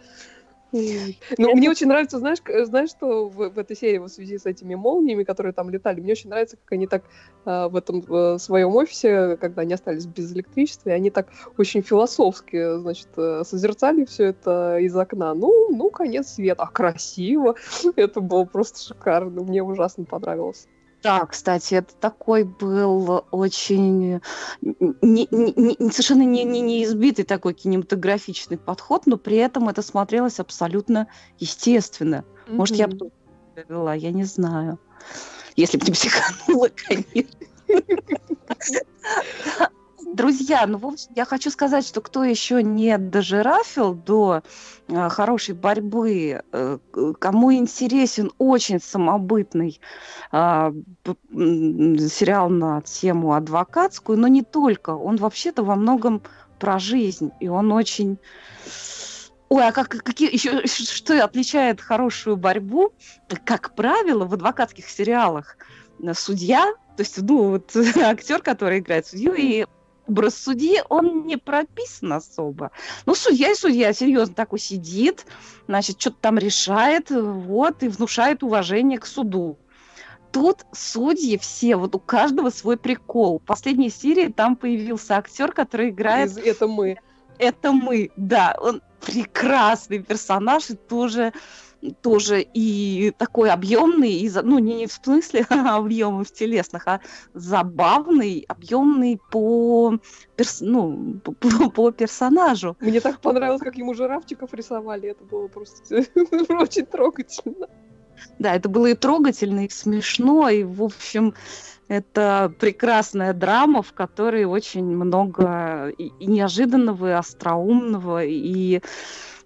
Ну, 1.39 1.55
мне 1.55 1.71
очень 1.71 1.87
нравится, 1.87 2.19
знаешь, 2.19 2.39
знаешь, 2.67 2.91
что 2.91 3.29
в, 3.29 3.51
в 3.51 3.59
этой 3.59 3.77
серии 3.77 3.99
в 3.99 4.09
связи 4.09 4.39
с 4.39 4.47
этими 4.47 4.75
молниями, 4.75 5.23
которые 5.25 5.53
там 5.53 5.71
летали, 5.71 6.01
мне 6.01 6.13
очень 6.13 6.31
нравится, 6.31 6.57
как 6.57 6.73
они 6.73 6.87
так 6.87 7.05
э, 7.45 7.69
в 7.69 7.77
этом 7.77 8.01
в 8.01 8.39
своем 8.39 8.75
офисе, 8.75 9.37
когда 9.37 9.63
они 9.63 9.75
остались 9.75 10.07
без 10.07 10.33
электричества, 10.33 10.91
и 10.91 10.93
они 10.93 11.11
так 11.11 11.29
очень 11.57 11.83
философски, 11.83 12.79
значит, 12.79 13.09
э, 13.17 13.43
созерцали 13.45 14.05
все 14.05 14.25
это 14.25 14.79
из 14.79 14.97
окна. 14.97 15.35
Ну, 15.35 15.71
ну, 15.71 15.91
конец 15.91 16.35
света, 16.35 16.65
а 16.65 16.67
красиво. 16.67 17.55
Это 17.97 18.21
было 18.21 18.45
просто 18.45 18.81
шикарно, 18.81 19.43
мне 19.43 19.63
ужасно 19.63 20.05
понравилось. 20.05 20.67
Да, 21.05 21.27
кстати, 21.27 21.75
это 21.75 21.95
такой 22.01 22.45
был 22.45 23.27
очень 23.31 24.23
не, 24.63 25.29
не, 25.31 25.53
не, 25.53 25.91
совершенно 25.91 26.23
не, 26.23 26.45
не, 26.45 26.63
не 26.63 26.83
избитый 26.83 27.27
такой 27.27 27.53
кинематографичный 27.53 28.57
подход, 28.57 29.03
но 29.05 29.19
при 29.19 29.37
этом 29.37 29.69
это 29.69 29.83
смотрелось 29.83 30.41
абсолютно 30.41 31.09
естественно. 31.39 32.25
Mm-hmm. 32.47 32.55
Может, 32.55 32.77
я 32.77 32.89
бы 32.89 33.11
вела, 33.69 33.93
я 33.93 34.13
не 34.13 34.25
знаю. 34.25 34.79
Если 35.57 35.77
бы 35.77 35.85
не 35.85 35.93
психанула, 35.93 36.71
конечно. 36.89 37.39
Друзья, 40.13 40.67
ну, 40.67 40.79
в 40.79 40.87
общем, 40.87 41.11
я 41.15 41.25
хочу 41.25 41.51
сказать, 41.51 41.87
что 41.87 42.01
кто 42.01 42.25
еще 42.25 42.63
не 42.63 42.99
дожирафил 42.99 43.95
до 43.95 44.43
э, 44.89 45.09
хорошей 45.09 45.55
борьбы, 45.55 46.43
э, 46.53 46.79
кому 47.19 47.53
интересен 47.53 48.31
очень 48.39 48.81
самобытный 48.81 49.81
э, 50.33 50.73
сериал 51.33 52.51
на 52.51 52.83
тему 52.83 53.35
адвокатскую, 53.35 54.19
но 54.19 54.29
не 54.29 54.43
только, 54.43 54.91
он 54.91 55.17
вообще-то 55.17 55.63
во 55.63 55.77
многом 55.77 56.23
про 56.59 56.79
жизнь, 56.79 57.31
и 57.41 57.49
он 57.49 57.73
очень... 57.73 58.19
Ой, 59.49 59.67
а 59.67 59.73
как, 59.73 59.89
какие, 59.89 60.33
еще, 60.33 60.67
что 60.67 61.23
отличает 61.23 61.81
хорошую 61.81 62.37
борьбу, 62.37 62.93
как 63.45 63.75
правило, 63.75 64.25
в 64.25 64.35
адвокатских 64.35 64.89
сериалах 64.89 65.57
судья, 66.15 66.75
то 66.97 67.03
есть, 67.03 67.21
ну, 67.21 67.51
вот 67.51 67.77
актер, 67.97 68.43
который 68.43 68.79
играет 68.79 69.07
судью, 69.07 69.35
и 69.35 69.65
образ 70.09 70.37
судьи, 70.37 70.83
он 70.89 71.27
не 71.27 71.37
прописан 71.37 72.13
особо. 72.13 72.71
Ну, 73.07 73.15
судья 73.15 73.51
и 73.51 73.55
судья, 73.55 73.93
серьезно, 73.93 74.35
такой 74.35 74.59
сидит, 74.59 75.27
значит, 75.67 76.01
что-то 76.01 76.17
там 76.21 76.39
решает, 76.39 77.11
вот, 77.11 77.83
и 77.83 77.89
внушает 77.89 78.43
уважение 78.43 78.99
к 78.99 79.07
суду. 79.07 79.59
Тут 80.33 80.67
судьи 80.73 81.39
все, 81.39 81.77
вот 81.77 81.95
у 81.95 82.01
каждого 82.01 82.51
свой 82.51 82.77
прикол. 82.77 83.39
В 83.39 83.45
последней 83.45 83.91
серии 83.91 84.29
там 84.29 84.57
появился 84.57 85.17
актер, 85.17 85.53
который 85.53 85.91
играет... 85.91 86.37
Это 86.37 86.67
мы. 86.67 86.99
Это 87.39 87.73
мы, 87.73 88.11
да. 88.17 88.57
Он 88.61 88.83
прекрасный 89.01 90.01
персонаж 90.01 90.71
и 90.71 90.75
тоже 90.75 91.33
тоже 91.93 92.43
и 92.43 93.13
такой 93.17 93.51
объемный, 93.51 94.13
и, 94.13 94.31
ну, 94.43 94.59
не 94.59 94.87
в 94.87 94.93
смысле 94.93 95.47
объемов 95.51 96.31
телесных, 96.33 96.87
а 96.87 97.01
забавный, 97.35 98.45
объемный 98.49 99.21
по, 99.31 99.99
перс, 100.37 100.61
ну, 100.61 101.21
по, 101.23 101.71
по 101.71 101.91
персонажу. 101.91 102.77
Мне 102.81 103.01
так 103.01 103.21
понравилось, 103.21 103.63
как 103.63 103.77
ему 103.77 103.95
жирафчиков 103.95 104.53
рисовали, 104.55 105.11
это 105.11 105.25
было 105.25 105.49
просто 105.49 106.05
очень 106.49 106.87
трогательно. 106.87 107.69
Да, 108.39 108.55
это 108.55 108.69
было 108.69 108.87
и 108.87 108.95
трогательно, 108.95 109.67
и 109.67 109.69
смешно, 109.69 110.49
и, 110.49 110.63
в 110.63 110.83
общем, 110.83 111.35
это 111.89 112.53
прекрасная 112.59 113.33
драма, 113.33 113.83
в 113.83 113.93
которой 113.93 114.45
очень 114.45 114.85
много 114.85 115.89
и, 115.89 116.13
и 116.19 116.27
неожиданного, 116.27 117.09
и 117.09 117.13
остроумного, 117.13 118.25
и 118.25 118.81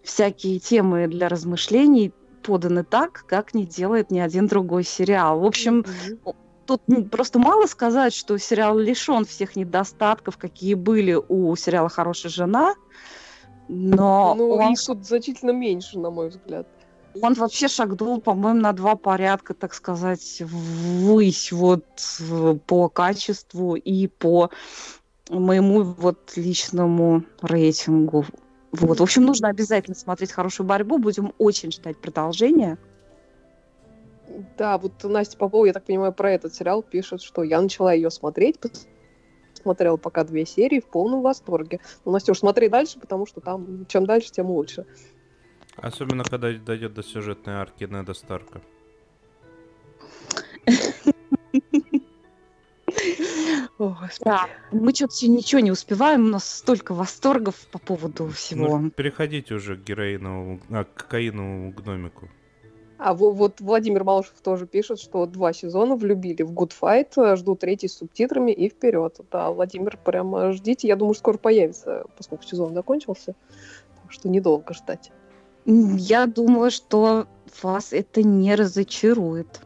всякие 0.03 0.59
темы 0.59 1.07
для 1.07 1.29
размышлений 1.29 2.13
поданы 2.49 2.83
так, 2.83 3.25
как 3.29 3.53
не 3.53 3.67
делает 3.67 4.11
ни 4.11 4.19
один 4.19 4.47
другой 4.47 4.83
сериал. 4.83 5.41
В 5.41 5.45
общем, 5.45 5.81
mm-hmm. 5.81 6.35
тут 6.65 6.83
просто 7.11 7.39
мало 7.39 7.67
сказать, 7.67 8.15
что 8.15 8.39
сериал 8.39 8.79
лишен 8.79 9.27
всех 9.27 9.55
недостатков, 9.55 10.39
какие 10.39 10.73
были 10.73 11.15
у 11.29 11.55
сериала 11.57 11.91
«Хорошая 11.91 12.33
жена», 12.33 12.75
но... 13.69 14.35
Ну, 14.35 14.49
он... 14.53 14.73
их 14.73 14.83
тут 14.83 15.07
значительно 15.07 15.51
меньше, 15.51 15.99
на 15.99 16.11
мой 16.11 16.31
взгляд. 16.31 16.67
Он 17.21 17.35
вообще 17.35 17.69
шагнул, 17.69 18.21
по-моему, 18.21 18.61
на 18.61 18.73
два 18.73 18.97
порядка, 18.97 19.53
так 19.53 19.75
сказать, 19.75 20.41
ввысь 20.41 21.53
вот 21.53 21.85
по 22.67 22.89
качеству 22.89 23.75
и 23.75 24.07
по 24.07 24.51
моему 25.29 25.83
вот 25.83 26.33
личному 26.37 27.25
рейтингу. 27.43 28.25
Вот, 28.73 29.01
в 29.01 29.03
общем, 29.03 29.25
нужно 29.25 29.49
обязательно 29.49 29.97
смотреть 29.97 30.33
хорошую 30.33 30.67
борьбу. 30.67 30.99
Будем 30.99 31.33
очень 31.39 31.73
ждать 31.73 31.97
продолжения. 31.97 32.79
Да, 34.59 34.77
вот 34.79 35.03
Настя 35.05 35.39
Попова, 35.39 35.65
я 35.65 35.73
так 35.73 35.85
понимаю, 35.85 36.13
про 36.13 36.33
этот 36.33 36.55
сериал 36.55 36.83
пишет, 36.83 37.23
что 37.23 37.43
я 37.43 37.61
начала 37.61 37.93
ее 37.93 38.11
смотреть, 38.11 38.59
смотрела 39.55 39.97
пока 39.97 40.23
две 40.25 40.45
серии 40.45 40.81
в 40.81 40.87
полном 40.87 41.23
восторге. 41.23 41.81
Ну, 42.05 42.13
Настюш, 42.13 42.39
смотри 42.41 42.69
дальше, 42.69 43.01
потому 43.01 43.27
что 43.27 43.41
там 43.41 43.87
чем 43.87 44.05
дальше, 44.05 44.31
тем 44.31 44.51
лучше. 44.51 44.85
Особенно, 45.77 46.25
когда 46.25 46.53
дойдет 46.53 46.93
до 46.93 47.03
сюжетной 47.03 47.55
арки 47.55 47.85
Неда 47.85 48.13
Старка. 48.13 48.61
О, 53.79 53.97
да, 54.21 54.47
мы 54.73 54.93
что-то 54.95 55.29
ничего 55.29 55.61
не 55.61 55.71
успеваем, 55.71 56.27
у 56.27 56.29
нас 56.29 56.49
столько 56.49 56.95
восторгов 56.95 57.55
по 57.71 57.79
поводу 57.79 58.29
всего. 58.29 58.79
Ну, 58.79 58.91
переходите 58.91 59.55
уже 59.55 59.77
к 59.77 59.85
героиновому, 59.85 60.61
а, 60.71 60.85
к 60.85 60.95
кокаиновому 60.95 61.73
гномику. 61.73 62.29
А 62.99 63.15
вот 63.15 63.61
Владимир 63.61 64.03
Малышев 64.03 64.35
тоже 64.43 64.67
пишет, 64.67 64.99
что 64.99 65.25
два 65.27 65.53
сезона 65.53 65.95
влюбили 65.95 66.43
в 66.43 66.53
Good 66.53 66.73
Fight, 66.79 67.13
э, 67.17 67.37
жду 67.37 67.55
третий 67.55 67.87
с 67.87 67.99
субтитрами 67.99 68.51
и 68.51 68.69
вперед. 68.69 69.21
Да, 69.31 69.53
Владимир, 69.53 69.97
прямо 70.05 70.51
ждите. 70.51 70.89
Я 70.89 70.97
думаю, 70.97 71.15
скоро 71.15 71.39
появится, 71.39 72.07
поскольку 72.17 72.43
сезон 72.43 72.75
закончился. 72.75 73.37
Так 74.03 74.11
что 74.11 74.29
недолго 74.29 74.75
ждать. 74.75 75.13
Я 75.65 76.27
думаю, 76.27 76.73
что 76.73 77.29
вас 77.63 77.93
это 77.93 78.25
не 78.25 78.57
разочарует. 78.57 79.61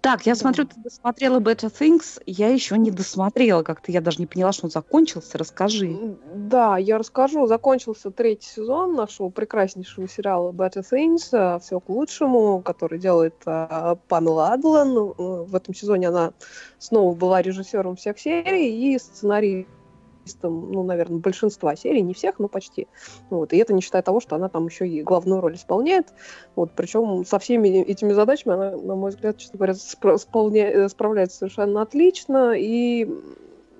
Так, 0.00 0.26
я 0.26 0.34
да. 0.34 0.40
смотрю, 0.40 0.66
ты 0.66 0.80
досмотрела 0.80 1.40
Better 1.40 1.72
Things, 1.72 2.22
я 2.26 2.48
еще 2.48 2.78
не 2.78 2.90
досмотрела 2.90 3.62
как-то, 3.62 3.92
я 3.92 4.00
даже 4.00 4.18
не 4.18 4.26
поняла, 4.26 4.52
что 4.52 4.66
он 4.66 4.70
закончился, 4.70 5.38
расскажи. 5.38 6.16
Да, 6.34 6.78
я 6.78 6.98
расскажу, 6.98 7.46
закончился 7.46 8.10
третий 8.10 8.48
сезон 8.48 8.94
нашего 8.94 9.28
прекраснейшего 9.28 10.08
сериала 10.08 10.52
Better 10.52 10.84
Things, 10.90 11.28
э, 11.32 11.60
все 11.60 11.80
к 11.80 11.88
лучшему, 11.88 12.62
который 12.62 12.98
делает 12.98 13.34
uh, 13.46 13.98
Памела 14.08 14.52
Адлан. 14.52 14.96
Э, 14.96 15.44
в 15.44 15.54
этом 15.54 15.74
сезоне 15.74 16.08
она 16.08 16.32
снова 16.78 17.14
была 17.14 17.42
режиссером 17.42 17.96
всех 17.96 18.18
серий 18.18 18.94
и 18.94 18.98
сценарий 18.98 19.66
ну, 20.42 20.82
наверное, 20.82 21.18
большинства 21.18 21.76
серий, 21.76 22.02
не 22.02 22.14
всех, 22.14 22.38
но 22.38 22.48
почти. 22.48 22.88
Вот. 23.30 23.52
И 23.52 23.56
это 23.56 23.72
не 23.72 23.80
считая 23.80 24.02
того, 24.02 24.20
что 24.20 24.36
она 24.36 24.48
там 24.48 24.66
еще 24.66 24.88
и 24.88 25.02
главную 25.02 25.40
роль 25.40 25.54
исполняет. 25.54 26.12
Вот. 26.54 26.72
Причем 26.74 27.24
со 27.24 27.38
всеми 27.38 27.68
этими 27.82 28.12
задачами 28.12 28.54
она, 28.54 28.70
на 28.76 28.94
мой 28.94 29.10
взгляд, 29.10 29.38
честно 29.38 29.58
говоря. 29.58 29.74
Э, 29.74 30.88
справляется 30.88 31.38
совершенно 31.38 31.82
отлично. 31.82 32.54
И 32.56 33.08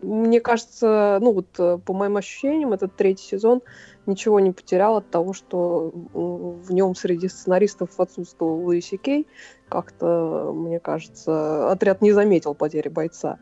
мне 0.03 0.41
кажется, 0.41 1.19
ну 1.21 1.33
вот 1.33 1.47
э, 1.59 1.79
по 1.85 1.93
моим 1.93 2.17
ощущениям, 2.17 2.73
этот 2.73 2.95
третий 2.97 3.25
сезон 3.25 3.63
ничего 4.07 4.41
не 4.41 4.53
потерял 4.53 4.97
от 4.97 5.11
того, 5.11 5.33
что 5.33 5.91
в 6.13 6.73
нем 6.73 6.95
среди 6.95 7.29
сценаристов 7.29 7.99
отсутствовал 7.99 8.61
Луиси 8.61 8.97
Кей. 8.97 9.27
Как-то, 9.69 10.53
мне 10.55 10.79
кажется, 10.79 11.73
отряд 11.73 12.03
не 12.03 12.13
заметил 12.13 12.55
потери 12.55 12.89
бойца. 12.89 13.39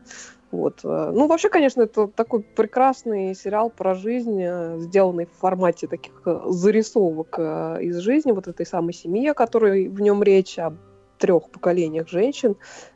Вот. 0.51 0.81
Э, 0.83 1.11
ну, 1.13 1.27
вообще, 1.27 1.49
конечно, 1.49 1.83
это 1.83 2.07
такой 2.07 2.41
прекрасный 2.41 3.35
сериал 3.35 3.69
про 3.69 3.95
жизнь, 3.95 4.41
э, 4.41 4.77
сделанный 4.79 5.25
в 5.25 5.31
формате 5.39 5.87
таких 5.87 6.21
э, 6.25 6.41
зарисовок 6.47 7.39
из 7.39 7.97
жизни 7.97 8.31
вот 8.31 8.47
этой 8.47 8.65
самой 8.65 8.93
семьи, 8.93 9.27
о 9.27 9.33
которой 9.33 9.87
в 9.87 10.01
нем 10.01 10.23
речь, 10.23 10.57
о 10.59 10.73
трех 11.17 11.49
поколениях 11.49 12.09
женщин. 12.09 12.55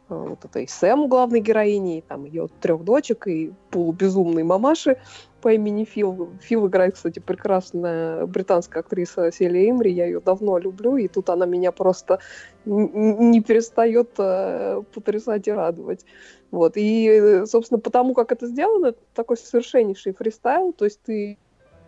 Вот 0.10 0.44
этой 0.44 0.68
Сэм, 0.68 1.08
главной 1.08 1.40
героиней, 1.40 2.02
там 2.02 2.26
ее 2.26 2.50
трех 2.60 2.84
дочек 2.84 3.28
и 3.28 3.54
полубезумной 3.70 4.44
мамаши 4.44 4.98
по 5.42 5.54
имени 5.54 5.86
Фил. 5.86 6.30
Фил 6.42 6.68
играет, 6.68 6.96
кстати, 6.96 7.20
прекрасная 7.20 8.26
британская 8.26 8.80
актриса 8.80 9.32
Селия 9.32 9.70
Имри. 9.70 9.92
Я 9.92 10.06
ее 10.06 10.20
давно 10.20 10.58
люблю, 10.58 10.98
и 10.98 11.08
тут 11.08 11.30
она 11.30 11.46
меня 11.46 11.72
просто 11.72 12.20
не 12.66 13.42
перестает 13.42 14.12
потрясать 14.14 15.48
и 15.48 15.52
радовать. 15.52 16.06
Вот. 16.52 16.74
И, 16.76 17.44
собственно, 17.46 17.80
потому 17.80 18.14
как 18.14 18.32
это 18.32 18.48
сделано, 18.48 18.94
такой 19.14 19.38
совершеннейший 19.38 20.14
фристайл, 20.14 20.74
то 20.74 20.86
есть 20.86 21.02
ты 21.02 21.38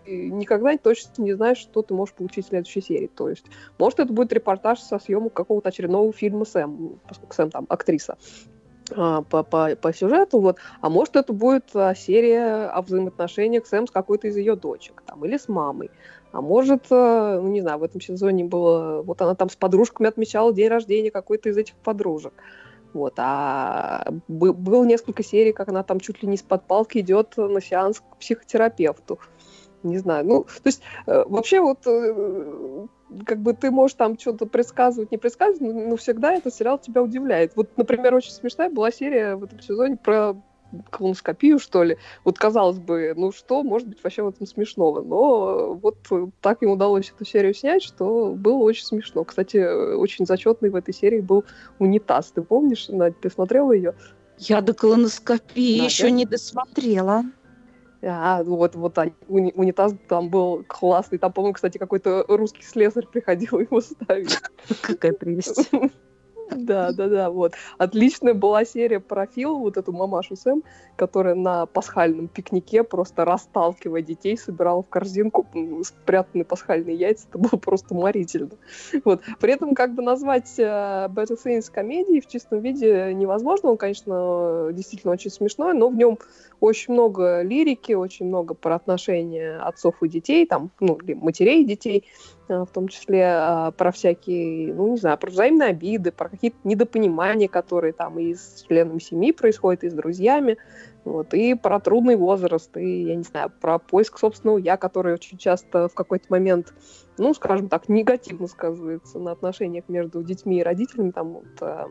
никогда 0.07 0.75
точно 0.77 1.21
не 1.21 1.33
знаешь, 1.33 1.59
что 1.59 1.83
ты 1.83 1.93
можешь 1.93 2.15
получить 2.15 2.45
в 2.45 2.49
следующей 2.49 2.81
серии. 2.81 3.07
То 3.07 3.29
есть, 3.29 3.45
может, 3.77 3.99
это 3.99 4.11
будет 4.11 4.33
репортаж 4.33 4.79
со 4.79 4.97
съемок 4.97 5.33
какого-то 5.33 5.69
очередного 5.69 6.11
фильма 6.11 6.45
Сэм, 6.45 6.99
поскольку 7.07 7.35
Сэм 7.35 7.51
там 7.51 7.65
актриса 7.69 8.17
по, 8.95 9.43
по, 9.43 9.75
по 9.75 9.93
сюжету, 9.93 10.39
вот. 10.39 10.57
А 10.81 10.89
может, 10.89 11.15
это 11.15 11.33
будет 11.33 11.69
а, 11.73 11.95
серия 11.95 12.65
о 12.65 12.81
взаимоотношениях 12.81 13.65
Сэм 13.65 13.87
с 13.87 13.91
какой-то 13.91 14.27
из 14.27 14.37
ее 14.37 14.55
дочек, 14.55 15.03
там, 15.05 15.23
или 15.25 15.37
с 15.37 15.47
мамой. 15.47 15.89
А 16.31 16.41
может, 16.41 16.85
а, 16.91 17.39
ну, 17.41 17.47
не 17.49 17.61
знаю, 17.61 17.79
в 17.79 17.83
этом 17.83 18.01
сезоне 18.01 18.43
было... 18.43 19.01
Вот 19.01 19.21
она 19.21 19.35
там 19.35 19.49
с 19.49 19.55
подружками 19.55 20.09
отмечала 20.09 20.53
день 20.53 20.69
рождения 20.69 21.11
какой-то 21.11 21.49
из 21.49 21.57
этих 21.57 21.75
подружек. 21.75 22.33
Вот, 22.93 23.13
а 23.17 24.05
было 24.27 24.83
несколько 24.83 25.23
серий, 25.23 25.53
как 25.53 25.69
она 25.69 25.81
там 25.83 26.01
чуть 26.01 26.21
ли 26.21 26.27
не 26.27 26.35
из-под 26.35 26.63
палки 26.63 26.97
идет 26.97 27.37
на 27.37 27.61
сеанс 27.61 28.01
к 28.01 28.17
психотерапевту. 28.17 29.19
Не 29.83 29.97
знаю. 29.97 30.25
Ну, 30.25 30.43
то 30.43 30.67
есть, 30.67 30.81
э, 31.07 31.23
вообще 31.27 31.59
вот 31.59 31.79
э, 31.85 32.87
как 33.25 33.39
бы 33.39 33.53
ты 33.53 33.71
можешь 33.71 33.95
там 33.95 34.17
что-то 34.17 34.45
предсказывать, 34.45 35.11
не 35.11 35.17
предсказывать, 35.17 35.61
но 35.61 35.95
всегда 35.95 36.33
этот 36.33 36.53
сериал 36.53 36.77
тебя 36.77 37.01
удивляет. 37.01 37.55
Вот, 37.55 37.69
например, 37.77 38.13
очень 38.13 38.31
смешная 38.31 38.69
была 38.69 38.91
серия 38.91 39.35
в 39.35 39.43
этом 39.43 39.59
сезоне 39.59 39.97
про 39.97 40.35
колоноскопию, 40.89 41.59
что 41.59 41.83
ли. 41.83 41.97
Вот 42.23 42.37
казалось 42.37 42.79
бы, 42.79 43.13
ну 43.15 43.31
что 43.31 43.63
может 43.63 43.87
быть 43.87 44.01
вообще 44.03 44.23
в 44.23 44.29
этом 44.29 44.47
смешного? 44.47 45.01
Но 45.01 45.73
вот 45.73 45.97
так 46.39 46.63
им 46.63 46.71
удалось 46.71 47.11
эту 47.13 47.25
серию 47.25 47.53
снять, 47.53 47.83
что 47.83 48.33
было 48.33 48.57
очень 48.57 48.85
смешно. 48.85 49.23
Кстати, 49.23 49.57
очень 49.95 50.25
зачетный 50.25 50.69
в 50.69 50.75
этой 50.75 50.93
серии 50.93 51.19
был 51.19 51.43
унитаз. 51.79 52.31
Ты 52.31 52.41
помнишь, 52.41 52.87
Надь, 52.87 53.19
ты 53.19 53.29
смотрела 53.29 53.71
ее? 53.71 53.95
Я 54.37 54.61
до 54.61 54.73
колоноскопии 54.73 55.79
Надя? 55.79 55.89
еще 55.89 56.11
не 56.11 56.25
досмотрела. 56.25 57.23
А, 58.03 58.43
вот, 58.43 58.75
вот 58.75 58.97
уни, 59.27 59.53
унитаз 59.55 59.93
там 60.07 60.29
был 60.29 60.63
классный. 60.67 61.19
Там, 61.19 61.31
по-моему, 61.31 61.53
кстати, 61.53 61.77
какой-то 61.77 62.25
русский 62.27 62.63
слесарь 62.63 63.05
приходил 63.05 63.59
его 63.59 63.81
ставить. 63.81 64.39
Какая 64.81 65.13
прелесть. 65.13 65.69
Да, 66.55 66.91
да, 66.91 67.07
да, 67.07 67.29
вот. 67.29 67.53
Отличная 67.77 68.33
была 68.33 68.65
серия 68.65 68.99
про 68.99 69.25
Фил, 69.25 69.57
вот 69.57 69.77
эту 69.77 69.91
мамашу 69.91 70.35
Сэм, 70.35 70.63
которая 70.95 71.35
на 71.35 71.65
пасхальном 71.65 72.27
пикнике 72.27 72.83
просто 72.83 73.25
расталкивая 73.25 74.01
детей, 74.01 74.37
собирала 74.37 74.83
в 74.83 74.89
корзинку 74.89 75.47
спрятанные 75.83 76.45
пасхальные 76.45 76.95
яйца. 76.95 77.27
Это 77.29 77.37
было 77.37 77.59
просто 77.59 77.93
уморительно. 77.93 78.51
Вот. 79.05 79.21
При 79.39 79.53
этом 79.53 79.75
как 79.75 79.93
бы 79.93 80.03
назвать 80.03 80.59
uh, 80.59 81.07
Better 81.09 81.37
Things 81.43 81.71
комедией 81.71 82.21
в 82.21 82.27
чистом 82.27 82.59
виде 82.59 83.13
невозможно. 83.13 83.71
Он, 83.71 83.77
конечно, 83.77 84.69
действительно 84.73 85.13
очень 85.13 85.31
смешной, 85.31 85.73
но 85.73 85.89
в 85.89 85.95
нем 85.95 86.17
очень 86.59 86.93
много 86.93 87.41
лирики, 87.41 87.93
очень 87.93 88.27
много 88.27 88.53
про 88.53 88.75
отношения 88.75 89.57
отцов 89.57 89.95
и 90.03 90.09
детей, 90.09 90.45
там, 90.45 90.69
ну, 90.79 90.97
матерей 91.15 91.63
и 91.63 91.65
детей. 91.65 92.05
Э, 92.51 92.65
в 92.65 92.71
том 92.71 92.89
числе 92.89 93.25
а, 93.25 93.71
про 93.71 93.91
всякие, 93.91 94.73
ну, 94.73 94.91
не 94.91 94.97
знаю, 94.97 95.17
про 95.17 95.31
взаимные 95.31 95.69
обиды, 95.69 96.11
про 96.11 96.27
какие-то 96.27 96.57
недопонимания, 96.65 97.47
которые 97.47 97.93
там 97.93 98.19
и 98.19 98.33
с 98.33 98.65
членами 98.67 98.99
семьи 98.99 99.31
происходят, 99.31 99.83
и 99.83 99.89
с 99.89 99.93
друзьями, 99.93 100.57
вот, 101.05 101.33
и 101.33 101.55
про 101.55 101.79
трудный 101.79 102.17
возраст, 102.17 102.75
и, 102.75 103.03
я 103.03 103.15
не 103.15 103.23
знаю, 103.23 103.51
про 103.61 103.79
поиск 103.79 104.19
собственного 104.19 104.57
«я», 104.57 104.75
который 104.75 105.13
очень 105.13 105.37
часто 105.37 105.87
в 105.87 105.93
какой-то 105.93 106.25
момент, 106.29 106.73
ну, 107.17 107.33
скажем 107.33 107.69
так, 107.69 107.87
негативно 107.87 108.47
сказывается 108.47 109.17
на 109.17 109.31
отношениях 109.31 109.85
между 109.87 110.21
детьми 110.21 110.59
и 110.59 110.63
родителями, 110.63 111.11
там, 111.11 111.33
вот, 111.33 111.61
а, 111.61 111.87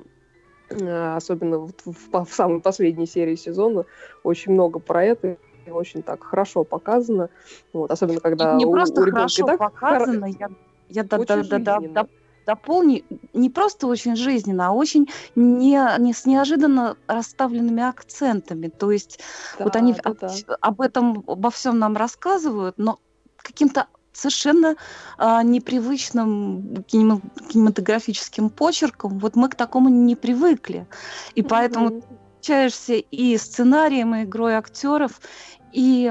а, 0.82 1.16
особенно 1.16 1.58
вот 1.58 1.80
в, 1.84 2.24
в 2.24 2.32
самой 2.32 2.60
последней 2.60 3.06
серии 3.06 3.36
сезона. 3.36 3.86
Очень 4.22 4.52
много 4.52 4.78
про 4.78 5.04
это, 5.04 5.38
очень 5.68 6.02
так 6.02 6.24
хорошо 6.24 6.64
показано. 6.64 7.28
Вот, 7.72 7.90
особенно 7.90 8.20
когда 8.20 8.54
не 8.54 8.66
у, 8.66 8.72
просто 8.72 9.00
у 9.00 9.04
хорошо 9.04 9.46
так 9.46 9.58
показано, 9.58 10.26
хор... 10.26 10.36
я, 10.38 10.48
я 10.88 11.04
да, 11.04 11.18
да, 11.18 11.42
да, 11.42 11.58
да, 11.58 11.80
да, 11.80 12.06
дополню, 12.46 13.02
не 13.32 13.50
просто 13.50 13.86
очень 13.86 14.16
жизненно, 14.16 14.68
а 14.68 14.72
очень 14.72 15.08
не, 15.36 15.80
не 15.98 16.12
с 16.12 16.26
неожиданно 16.26 16.96
расставленными 17.06 17.82
акцентами. 17.82 18.68
То 18.68 18.90
есть 18.90 19.20
да, 19.58 19.64
вот 19.64 19.76
они 19.76 19.94
да, 19.94 20.14
да. 20.20 20.30
об 20.60 20.80
этом, 20.80 21.24
обо 21.26 21.50
всем 21.50 21.78
нам 21.78 21.96
рассказывают, 21.96 22.76
но 22.78 22.98
каким-то 23.36 23.86
совершенно 24.12 24.76
а, 25.18 25.42
непривычным 25.42 26.84
кинематографическим 26.84 28.50
почерком. 28.50 29.18
Вот 29.18 29.36
мы 29.36 29.48
к 29.48 29.54
такому 29.54 29.88
не 29.88 30.16
привыкли. 30.16 30.86
И 31.34 31.42
mm-hmm. 31.42 31.48
Отличаешься 32.40 32.94
и 32.94 33.36
сценарием, 33.36 34.14
и 34.14 34.24
игрой 34.24 34.54
актеров, 34.54 35.20
и 35.72 36.10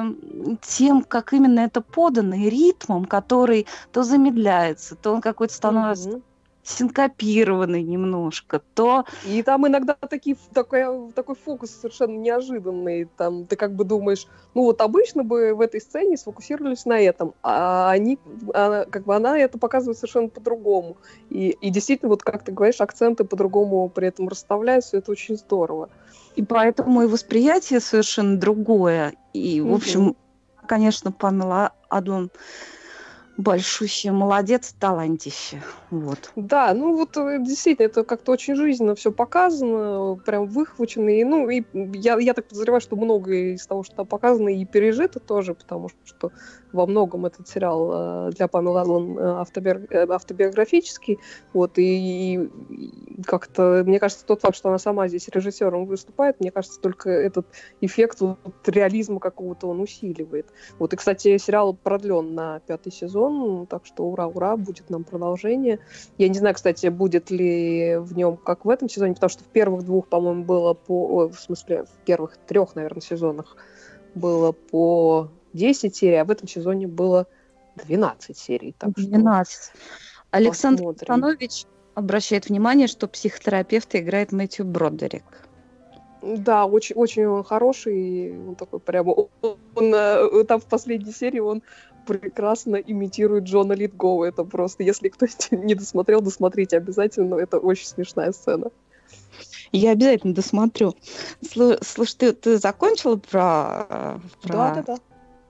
тем, 0.62 1.04
как 1.04 1.34
именно 1.34 1.62
это 1.62 1.82
подано, 1.82 2.36
и 2.36 2.50
ритмом, 2.50 3.06
который 3.06 3.68
то 3.92 4.04
замедляется, 4.04 4.96
то 4.96 5.12
он 5.14 5.22
какой-то 5.22 5.54
становится 5.54 6.10
mm-hmm 6.10 6.24
синкопированный 6.70 7.82
немножко, 7.82 8.62
то... 8.74 9.06
И 9.26 9.42
там 9.44 9.68
иногда 9.68 9.96
такие, 9.96 10.38
такой, 10.54 11.12
такой 11.14 11.36
фокус 11.36 11.72
совершенно 11.72 12.18
неожиданный. 12.18 13.06
Там 13.18 13.46
ты 13.46 13.56
как 13.56 13.74
бы 13.74 13.84
думаешь, 13.84 14.28
ну 14.54 14.64
вот 14.64 14.82
обычно 14.82 15.24
бы 15.24 15.54
в 15.54 15.62
этой 15.62 15.82
сцене 15.82 16.18
сфокусировались 16.18 16.86
на 16.86 17.00
этом, 17.00 17.34
а 17.44 17.90
они, 17.90 18.20
она, 18.54 18.86
как 18.86 19.06
бы 19.06 19.16
она 19.16 19.38
это 19.38 19.58
показывает 19.58 19.98
совершенно 19.98 20.30
по-другому. 20.30 20.98
И, 21.30 21.50
и 21.50 21.70
действительно, 21.70 22.10
вот 22.10 22.24
как 22.24 22.44
ты 22.44 22.52
говоришь, 22.52 22.82
акценты 22.82 23.24
по-другому 23.24 23.90
при 23.90 24.08
этом 24.08 24.28
расставляются, 24.28 24.98
это 24.98 25.12
очень 25.12 25.38
здорово. 25.38 25.90
И 26.36 26.44
поэтому 26.44 27.02
и 27.02 27.08
восприятие 27.08 27.80
совершенно 27.80 28.38
другое. 28.38 29.14
И, 29.34 29.60
в 29.62 29.74
общем, 29.74 30.16
конечно, 30.68 31.12
Памела 31.12 31.74
Адлон 31.90 32.30
большущий 33.40 34.12
молодец, 34.12 34.76
талантище. 34.78 35.62
Вот. 35.92 36.32
Да, 36.36 36.74
ну 36.74 36.98
вот 36.98 37.16
э, 37.16 37.40
действительно, 37.40 37.86
это 37.86 38.04
как-то 38.04 38.34
очень 38.34 38.56
жизненно 38.56 38.96
все 38.96 39.12
показано, 39.14 40.18
прям 40.26 40.48
выхвачено. 40.48 41.10
И, 41.10 41.24
ну, 41.24 41.50
и 41.50 41.64
я, 41.74 42.20
я 42.20 42.34
так 42.34 42.48
подозреваю, 42.50 42.82
что 42.82 42.98
многое 42.98 43.54
из 43.54 43.66
того, 43.66 43.84
что 43.84 43.96
там 43.96 44.08
показано, 44.08 44.50
и 44.50 44.66
пережито 44.66 45.22
тоже, 45.22 45.54
потому 45.54 45.90
что 46.04 46.32
во 46.72 46.86
многом 46.86 47.26
этот 47.26 47.48
сериал 47.48 48.28
э, 48.28 48.32
для 48.32 48.48
Памелы 48.48 48.80
Адлон 48.80 49.18
э, 49.18 49.42
автоби... 49.42 49.72
автобиографический. 50.10 51.20
Вот, 51.54 51.78
и, 51.78 52.36
и 52.36 53.22
как-то, 53.26 53.84
мне 53.86 54.00
кажется, 54.00 54.26
тот 54.26 54.42
факт, 54.42 54.56
что 54.56 54.70
она 54.70 54.78
сама 54.78 55.08
здесь 55.08 55.28
режиссером 55.30 55.86
выступает, 55.86 56.40
мне 56.40 56.52
кажется, 56.52 56.80
только 56.80 57.10
этот 57.10 57.48
эффект 57.82 58.22
вот, 58.22 58.38
реализма 58.66 59.20
какого-то 59.20 59.68
он 59.68 59.82
усиливает. 59.82 60.48
Вот, 60.78 60.94
и, 60.94 60.96
кстати, 60.96 61.38
сериал 61.38 61.74
продлен 61.74 62.34
на 62.36 62.60
пятый 62.62 62.92
сезон, 62.92 63.68
так 63.68 63.86
что 63.86 64.04
ура, 64.04 64.28
ура, 64.28 64.58
будет 64.58 64.90
нам 64.90 65.04
продолжение. 65.04 65.80
Я 66.18 66.30
не 66.30 66.38
знаю, 66.38 66.56
кстати, 66.56 66.88
будет 66.88 67.32
ли 67.32 67.98
в 67.98 68.16
нем 68.16 68.38
как 68.38 68.66
в 68.66 68.70
этом 68.70 68.90
сезоне, 68.90 69.14
потому 69.14 69.30
что 69.30 69.44
в 69.44 69.48
первых 69.48 69.84
двух, 69.84 70.08
по-моему, 70.08 70.44
было 70.44 70.74
по... 70.74 71.30
в 71.30 71.40
смысле, 71.40 71.86
в 71.86 72.06
первых 72.06 72.38
трех, 72.38 72.76
наверное, 72.76 73.02
сезонах 73.02 73.56
было 74.16 74.52
по 74.52 75.30
10 75.54 75.96
серий, 75.96 76.18
а 76.18 76.26
в 76.26 76.32
этом 76.32 76.48
сезоне 76.48 76.88
было 76.88 77.28
12 77.86 78.38
серий. 78.38 78.76
Так 78.78 78.92
12. 78.92 79.54
Что 79.54 79.72
Александр 80.32 80.94
Станович 80.96 81.66
обращает 81.96 82.50
внимание, 82.50 82.88
что 82.88 83.08
психотерапевта 83.08 84.00
играет 84.00 84.32
Мэтью 84.32 84.66
Бродерик. 84.66 85.24
Да, 86.22 86.66
очень, 86.66 86.96
очень 86.96 87.26
он 87.26 87.44
хороший, 87.44 88.38
он 88.38 88.56
такой 88.56 88.80
прямо, 88.80 89.12
он, 89.12 89.58
он 89.76 89.94
э, 89.96 90.44
там 90.44 90.60
в 90.60 90.66
последней 90.66 91.14
серии 91.14 91.40
он 91.40 91.64
прекрасно 92.06 92.76
имитирует 92.76 93.46
Джона 93.46 93.74
Литгоу. 93.74 94.24
Это 94.24 94.44
просто, 94.44 94.84
если 94.84 95.10
кто 95.10 95.28
не 95.52 95.76
досмотрел, 95.76 96.22
досмотрите 96.22 96.78
обязательно. 96.78 97.36
Это 97.36 97.58
очень 97.60 97.88
смешная 97.88 98.32
сцена. 98.32 98.72
Я 99.72 99.92
обязательно 99.92 100.34
досмотрю. 100.34 100.96
Слушай, 101.42 102.16
ты, 102.18 102.34
ты 102.34 102.58
закончила 102.58 103.18
про, 103.18 104.20
про... 104.42 104.54
Да, 104.54 104.74
да, 104.76 104.84
да. 104.84 104.98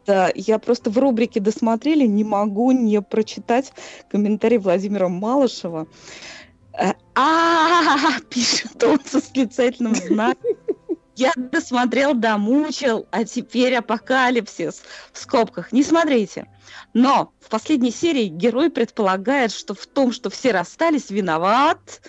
Да, 0.10 0.32
я 0.34 0.58
просто 0.58 0.90
в 0.90 0.98
рубрике 0.98 1.40
«Досмотрели» 1.40 2.08
не 2.08 2.24
могу 2.24 2.72
не 2.72 3.00
прочитать 3.00 3.72
комментарий 4.10 4.58
Владимира 4.58 5.08
Малышева. 5.08 5.86
А, 7.14 8.20
пишет 8.32 8.84
он 8.84 9.00
со 9.06 9.18
восклицательным 9.18 9.94
знаком. 9.94 10.56
Я 11.16 11.32
досмотрел, 11.36 12.16
домучил, 12.16 13.08
а 13.12 13.24
теперь 13.24 13.76
апокалипсис 13.76 14.82
в 15.14 15.20
скобках. 15.20 15.72
Не 15.72 15.84
смотрите. 15.84 16.48
Но 16.96 17.32
в 17.40 17.50
последней 17.50 17.92
серии 17.92 18.30
герой 18.30 18.72
предполагает, 18.72 19.52
что 19.52 19.76
в 19.76 19.86
том, 19.86 20.12
что 20.12 20.32
все 20.32 20.50
расстались, 20.50 21.12
виноват... 21.12 22.02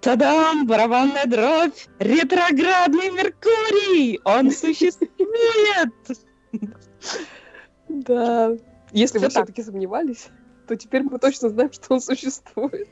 Тадам! 0.00 0.66
Барабанная 0.66 1.26
дробь! 1.26 1.78
Ретроградный 2.00 3.10
Меркурий! 3.12 4.20
Он 4.24 4.50
существует! 4.50 5.92
Да. 7.88 8.56
Если 8.92 9.18
вы 9.18 9.28
все-таки 9.28 9.62
сомневались, 9.62 10.28
то 10.66 10.76
теперь 10.76 11.02
мы 11.02 11.18
точно 11.18 11.48
знаем, 11.48 11.72
что 11.72 11.94
он 11.94 12.00
существует. 12.00 12.88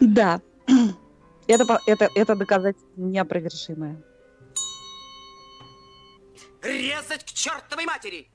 Да. 0.00 0.40
Это, 1.46 1.80
это, 1.86 2.08
это 2.14 2.36
доказательство 2.36 2.88
неопровержимое. 2.96 4.02
Резать 6.62 7.24
к 7.24 7.28
чертовой 7.28 7.86
матери! 7.86 8.28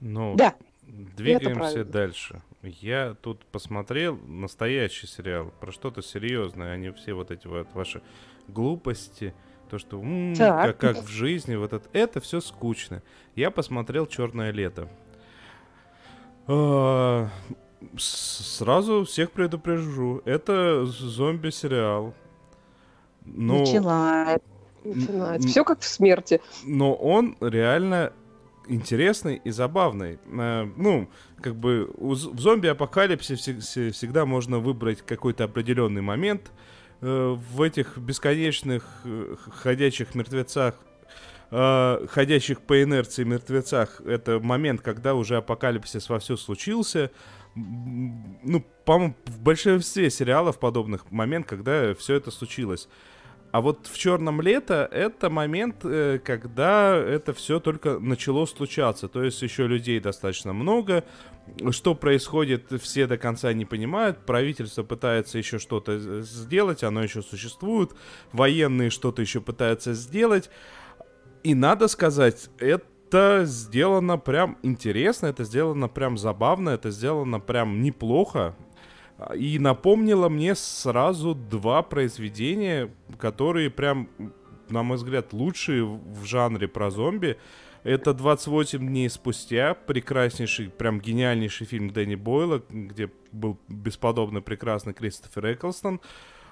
Ну, 0.00 0.34
Да. 0.36 0.54
двигаемся 0.82 1.84
дальше. 1.84 2.42
Я 2.62 3.14
тут 3.20 3.44
посмотрел 3.46 4.16
настоящий 4.16 5.06
сериал 5.06 5.52
про 5.60 5.72
что-то 5.72 6.02
серьезное, 6.02 6.72
а 6.72 6.76
не 6.76 6.92
все 6.92 7.14
вот 7.14 7.30
эти 7.30 7.46
вот 7.46 7.68
ваши 7.74 8.02
глупости, 8.48 9.34
то, 9.68 9.78
что 9.78 10.00
м, 10.00 10.34
Так. 10.34 10.78
как, 10.78 10.96
как 10.96 11.04
в 11.04 11.08
жизни, 11.08 11.56
вот 11.56 11.72
это, 11.72 11.86
это 11.92 12.20
все 12.20 12.40
скучно. 12.40 13.02
Я 13.34 13.50
посмотрел 13.50 14.06
Черное 14.06 14.50
лето. 14.52 14.88
А, 16.46 17.28
Сразу 17.98 19.04
всех 19.04 19.30
предупрежу, 19.30 20.22
это 20.24 20.86
зомби-сериал. 20.86 22.14
Начала. 23.24 24.38
Начинается. 24.84 25.46
м- 25.46 25.48
Все 25.48 25.64
как 25.64 25.80
в 25.80 25.84
смерти. 25.84 26.40
но 26.64 26.94
он 26.94 27.36
реально 27.40 28.12
интересный 28.68 29.40
и 29.44 29.50
забавный. 29.50 30.18
Э, 30.26 30.68
ну, 30.76 31.08
как 31.40 31.54
бы 31.56 31.90
в 31.96 32.14
все- 33.60 33.90
всегда 33.92 34.24
можно 34.26 34.58
выбрать 34.58 35.02
какой-то 35.02 35.44
определенный 35.44 36.02
момент. 36.02 36.50
Э, 37.02 37.36
в 37.52 37.62
этих 37.62 37.98
бесконечных 37.98 38.84
э, 39.04 39.36
ходячих 39.62 40.14
мертвецах, 40.14 40.74
э, 41.50 42.06
ходящих 42.10 42.62
по 42.62 42.82
инерции 42.82 43.22
мертвецах, 43.24 44.00
это 44.00 44.40
момент, 44.40 44.80
когда 44.80 45.14
уже 45.14 45.36
апокалипсис 45.36 46.08
вовсю 46.08 46.36
случился. 46.36 47.10
М, 47.54 48.38
Ну, 48.42 48.64
по-моему, 48.84 49.14
в 49.26 49.40
большинстве 49.40 50.10
сериалов 50.10 50.58
подобных 50.58 51.10
момент, 51.10 51.46
когда 51.46 51.94
все 51.94 52.14
это 52.14 52.30
случилось. 52.30 52.88
А 53.56 53.62
вот 53.62 53.86
в 53.86 53.96
черном 53.96 54.42
лето 54.42 54.86
это 54.92 55.30
момент, 55.30 55.76
э, 55.82 56.18
когда 56.22 56.94
это 56.94 57.32
все 57.32 57.58
только 57.58 57.98
начало 57.98 58.44
случаться. 58.44 59.08
То 59.08 59.24
есть 59.24 59.40
еще 59.40 59.66
людей 59.66 59.98
достаточно 59.98 60.52
много. 60.52 61.04
Что 61.70 61.94
происходит, 61.94 62.70
все 62.82 63.06
до 63.06 63.16
конца 63.16 63.54
не 63.54 63.64
понимают. 63.64 64.26
Правительство 64.26 64.82
пытается 64.82 65.38
еще 65.38 65.58
что-то 65.58 66.20
сделать, 66.20 66.84
оно 66.84 67.02
еще 67.02 67.22
существует. 67.22 67.92
Военные 68.30 68.90
что-то 68.90 69.22
еще 69.22 69.40
пытаются 69.40 69.94
сделать. 69.94 70.50
И 71.42 71.54
надо 71.54 71.88
сказать, 71.88 72.50
это 72.58 73.44
сделано 73.46 74.18
прям 74.18 74.58
интересно, 74.64 75.28
это 75.28 75.44
сделано 75.44 75.88
прям 75.88 76.18
забавно, 76.18 76.68
это 76.68 76.90
сделано 76.90 77.40
прям 77.40 77.80
неплохо. 77.80 78.54
И 79.34 79.58
напомнило 79.58 80.28
мне 80.28 80.54
сразу 80.54 81.34
два 81.34 81.82
произведения, 81.82 82.90
которые 83.18 83.70
прям, 83.70 84.08
на 84.68 84.82
мой 84.82 84.98
взгляд, 84.98 85.32
лучшие 85.32 85.84
в 85.84 86.24
жанре 86.24 86.68
про 86.68 86.90
зомби. 86.90 87.38
Это 87.82 88.10
«28 88.10 88.78
дней 88.78 89.08
спустя», 89.08 89.74
прекраснейший, 89.74 90.68
прям 90.68 91.00
гениальнейший 91.00 91.66
фильм 91.66 91.90
Дэнни 91.90 92.16
Бойла, 92.16 92.62
где 92.68 93.10
был 93.32 93.58
бесподобно 93.68 94.42
прекрасный 94.42 94.92
Кристофер 94.92 95.54
Эклстон. 95.54 96.00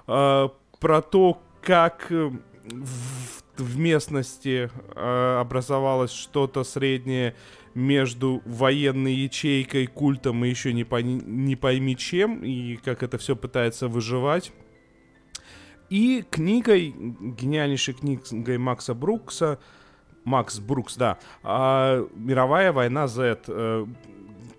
А, 0.07 0.51
про 0.79 1.01
то, 1.01 1.41
как 1.61 2.07
э, 2.09 2.31
в, 2.63 3.43
в 3.59 3.77
местности 3.77 4.69
э, 4.95 5.37
образовалось 5.39 6.11
что-то 6.11 6.63
среднее 6.63 7.35
между 7.73 8.41
военной 8.45 9.13
ячейкой, 9.13 9.87
культом 9.87 10.45
и 10.45 10.49
еще 10.49 10.73
не, 10.73 10.83
пони- 10.83 11.21
не 11.25 11.55
пойми 11.55 11.95
чем, 11.97 12.43
и 12.43 12.77
как 12.77 13.03
это 13.03 13.17
все 13.17 13.35
пытается 13.35 13.87
выживать. 13.87 14.51
И 15.89 16.23
книгой, 16.29 16.95
гениальнейшей 16.95 17.93
книгой 17.93 18.57
Макса 18.57 18.93
Брукса, 18.93 19.59
Макс 20.23 20.59
Брукс, 20.59 20.95
да, 20.95 21.19
а, 21.43 22.07
«Мировая 22.15 22.71
война 22.71 23.07
Z», 23.07 23.41
э, 23.47 23.85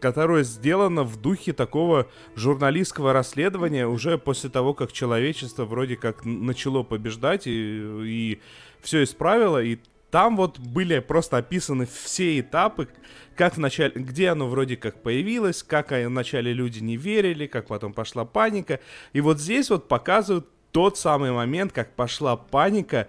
которая 0.00 0.44
сделана 0.44 1.02
в 1.02 1.20
духе 1.20 1.52
такого 1.52 2.06
журналистского 2.36 3.12
расследования 3.12 3.88
уже 3.88 4.18
после 4.18 4.50
того, 4.50 4.74
как 4.74 4.92
человечество 4.92 5.64
вроде 5.64 5.96
как 5.96 6.24
начало 6.24 6.82
побеждать 6.82 7.46
и, 7.46 7.50
и 7.50 8.40
все 8.80 9.02
исправило, 9.02 9.62
и 9.62 9.78
там 10.10 10.36
вот 10.36 10.58
были 10.58 11.00
просто 11.00 11.38
описаны 11.38 11.86
все 11.86 12.40
этапы, 12.40 12.88
как 13.34 13.56
вначале, 13.56 13.92
где 13.94 14.30
оно 14.30 14.48
вроде 14.48 14.76
как 14.76 15.02
появилось, 15.02 15.62
как 15.62 15.90
вначале 15.90 16.52
люди 16.52 16.78
не 16.78 16.96
верили, 16.96 17.46
как 17.46 17.66
потом 17.66 17.92
пошла 17.92 18.24
паника. 18.24 18.80
И 19.12 19.20
вот 19.20 19.40
здесь 19.40 19.68
вот 19.68 19.88
показывают 19.88 20.48
тот 20.72 20.96
самый 20.96 21.32
момент, 21.32 21.72
как 21.72 21.92
пошла 21.94 22.36
паника. 22.36 23.08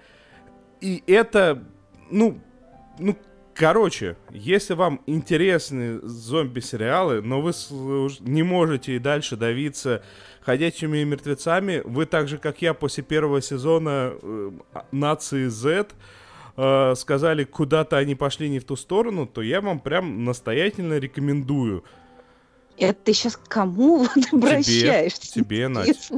И 0.82 1.04
это, 1.08 1.64
ну, 2.10 2.40
ну, 3.00 3.16
короче, 3.58 4.16
если 4.32 4.74
вам 4.74 5.02
интересны 5.06 6.00
зомби-сериалы, 6.02 7.22
но 7.22 7.42
вы 7.42 7.52
не 8.20 8.44
можете 8.44 8.96
и 8.96 9.00
дальше 9.00 9.36
давиться 9.36 10.04
ходячими 10.42 11.04
мертвецами, 11.04 11.82
вы 11.84 12.06
так 12.06 12.28
же, 12.28 12.38
как 12.38 12.62
я, 12.62 12.74
после 12.74 13.04
первого 13.04 13.42
сезона 13.42 14.14
э, 14.22 14.52
нации 14.92 15.48
Z 15.48 15.88
э, 16.56 16.96
сказали, 16.96 17.44
куда-то 17.44 17.98
они 17.98 18.16
пошли 18.16 18.50
не 18.50 18.60
в 18.60 18.64
ту 18.64 18.76
сторону, 18.76 19.26
то 19.26 19.42
я 19.42 19.60
вам 19.62 19.80
прям 19.80 20.24
настоятельно 20.24 21.00
рекомендую. 21.00 21.84
Это 22.78 23.00
ты 23.06 23.14
сейчас 23.14 23.38
к 23.38 23.48
кому 23.48 23.98
вот 24.16 24.34
обращаешься? 24.34 25.34
тебе, 25.34 25.68
Надь. 25.68 26.10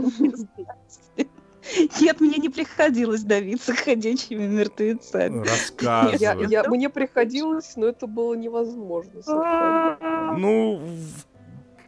Нет, 2.01 2.19
мне 2.21 2.37
не 2.37 2.49
приходилось 2.49 3.23
давиться 3.23 3.73
ходячими 3.75 4.47
мертвецами. 4.47 5.45
Рассказывай. 5.47 6.17
Я, 6.19 6.33
я- 6.33 6.63
мне 6.69 6.89
приходилось, 6.89 7.73
но 7.75 7.87
это 7.87 8.07
было 8.07 8.33
невозможно. 8.33 9.21
совершенно. 9.21 10.35
Ну, 10.37 10.81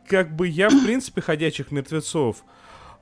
как 0.07 0.35
бы 0.35 0.47
я, 0.47 0.69
в 0.69 0.83
принципе, 0.83 1.21
ходячих 1.21 1.71
мертвецов 1.71 2.43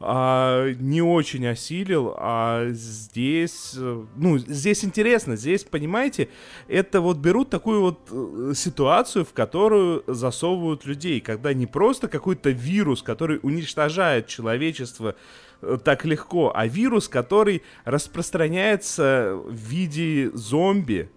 а, 0.01 0.71
не 0.79 1.01
очень 1.01 1.45
осилил, 1.47 2.13
а 2.17 2.67
здесь, 2.69 3.73
э, 3.75 4.05
ну, 4.15 4.37
здесь 4.37 4.85
интересно, 4.85 5.35
здесь, 5.35 5.65
понимаете, 5.65 6.29
это 6.69 7.01
вот 7.01 7.17
берут 7.17 7.49
такую 7.49 7.81
вот 7.81 8.07
э, 8.09 8.53
ситуацию, 8.55 9.25
в 9.25 9.33
которую 9.33 10.03
засовывают 10.07 10.85
людей, 10.85 11.19
когда 11.19 11.53
не 11.53 11.65
просто 11.65 12.07
какой-то 12.07 12.51
вирус, 12.51 13.03
который 13.03 13.39
уничтожает 13.43 14.27
человечество 14.27 15.15
так 15.83 16.05
легко, 16.05 16.51
а 16.55 16.67
вирус, 16.67 17.07
который 17.07 17.63
распространяется 17.85 19.35
в 19.45 19.53
виде 19.53 20.31
зомби, 20.33 21.09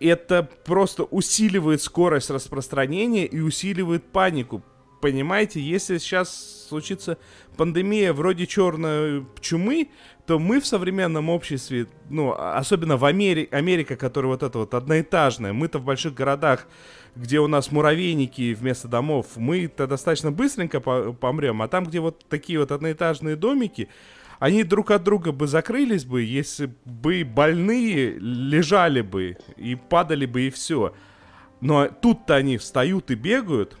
это 0.00 0.48
просто 0.64 1.04
усиливает 1.04 1.80
скорость 1.82 2.30
распространения 2.30 3.26
и 3.26 3.40
усиливает 3.40 4.04
панику. 4.04 4.62
Понимаете, 5.04 5.60
если 5.60 5.98
сейчас 5.98 6.66
случится 6.66 7.18
пандемия 7.58 8.14
вроде 8.14 8.46
черной 8.46 9.26
чумы, 9.38 9.90
то 10.26 10.38
мы 10.38 10.62
в 10.62 10.66
современном 10.66 11.28
обществе, 11.28 11.88
ну, 12.08 12.32
а- 12.32 12.56
особенно 12.56 12.96
в 12.96 13.04
Америке, 13.04 13.54
Америка, 13.54 13.96
которая 13.96 14.32
вот 14.32 14.42
это 14.42 14.60
вот 14.60 14.72
одноэтажная, 14.72 15.52
мы-то 15.52 15.78
в 15.78 15.84
больших 15.84 16.14
городах, 16.14 16.66
где 17.16 17.38
у 17.38 17.48
нас 17.48 17.70
муравейники 17.70 18.54
вместо 18.54 18.88
домов, 18.88 19.26
мы-то 19.36 19.86
достаточно 19.86 20.32
быстренько 20.32 20.80
по- 20.80 21.12
помрем, 21.12 21.60
а 21.60 21.68
там, 21.68 21.84
где 21.84 22.00
вот 22.00 22.24
такие 22.30 22.58
вот 22.58 22.72
одноэтажные 22.72 23.36
домики, 23.36 23.90
они 24.38 24.64
друг 24.64 24.90
от 24.90 25.04
друга 25.04 25.32
бы 25.32 25.46
закрылись 25.46 26.06
бы, 26.06 26.22
если 26.22 26.72
бы 26.86 27.24
больные 27.24 28.18
лежали 28.18 29.02
бы 29.02 29.36
и 29.58 29.74
падали 29.74 30.24
бы 30.24 30.46
и 30.46 30.50
все. 30.50 30.94
Но 31.60 31.88
тут-то 31.88 32.36
они 32.36 32.56
встают 32.56 33.10
и 33.10 33.16
бегают. 33.16 33.76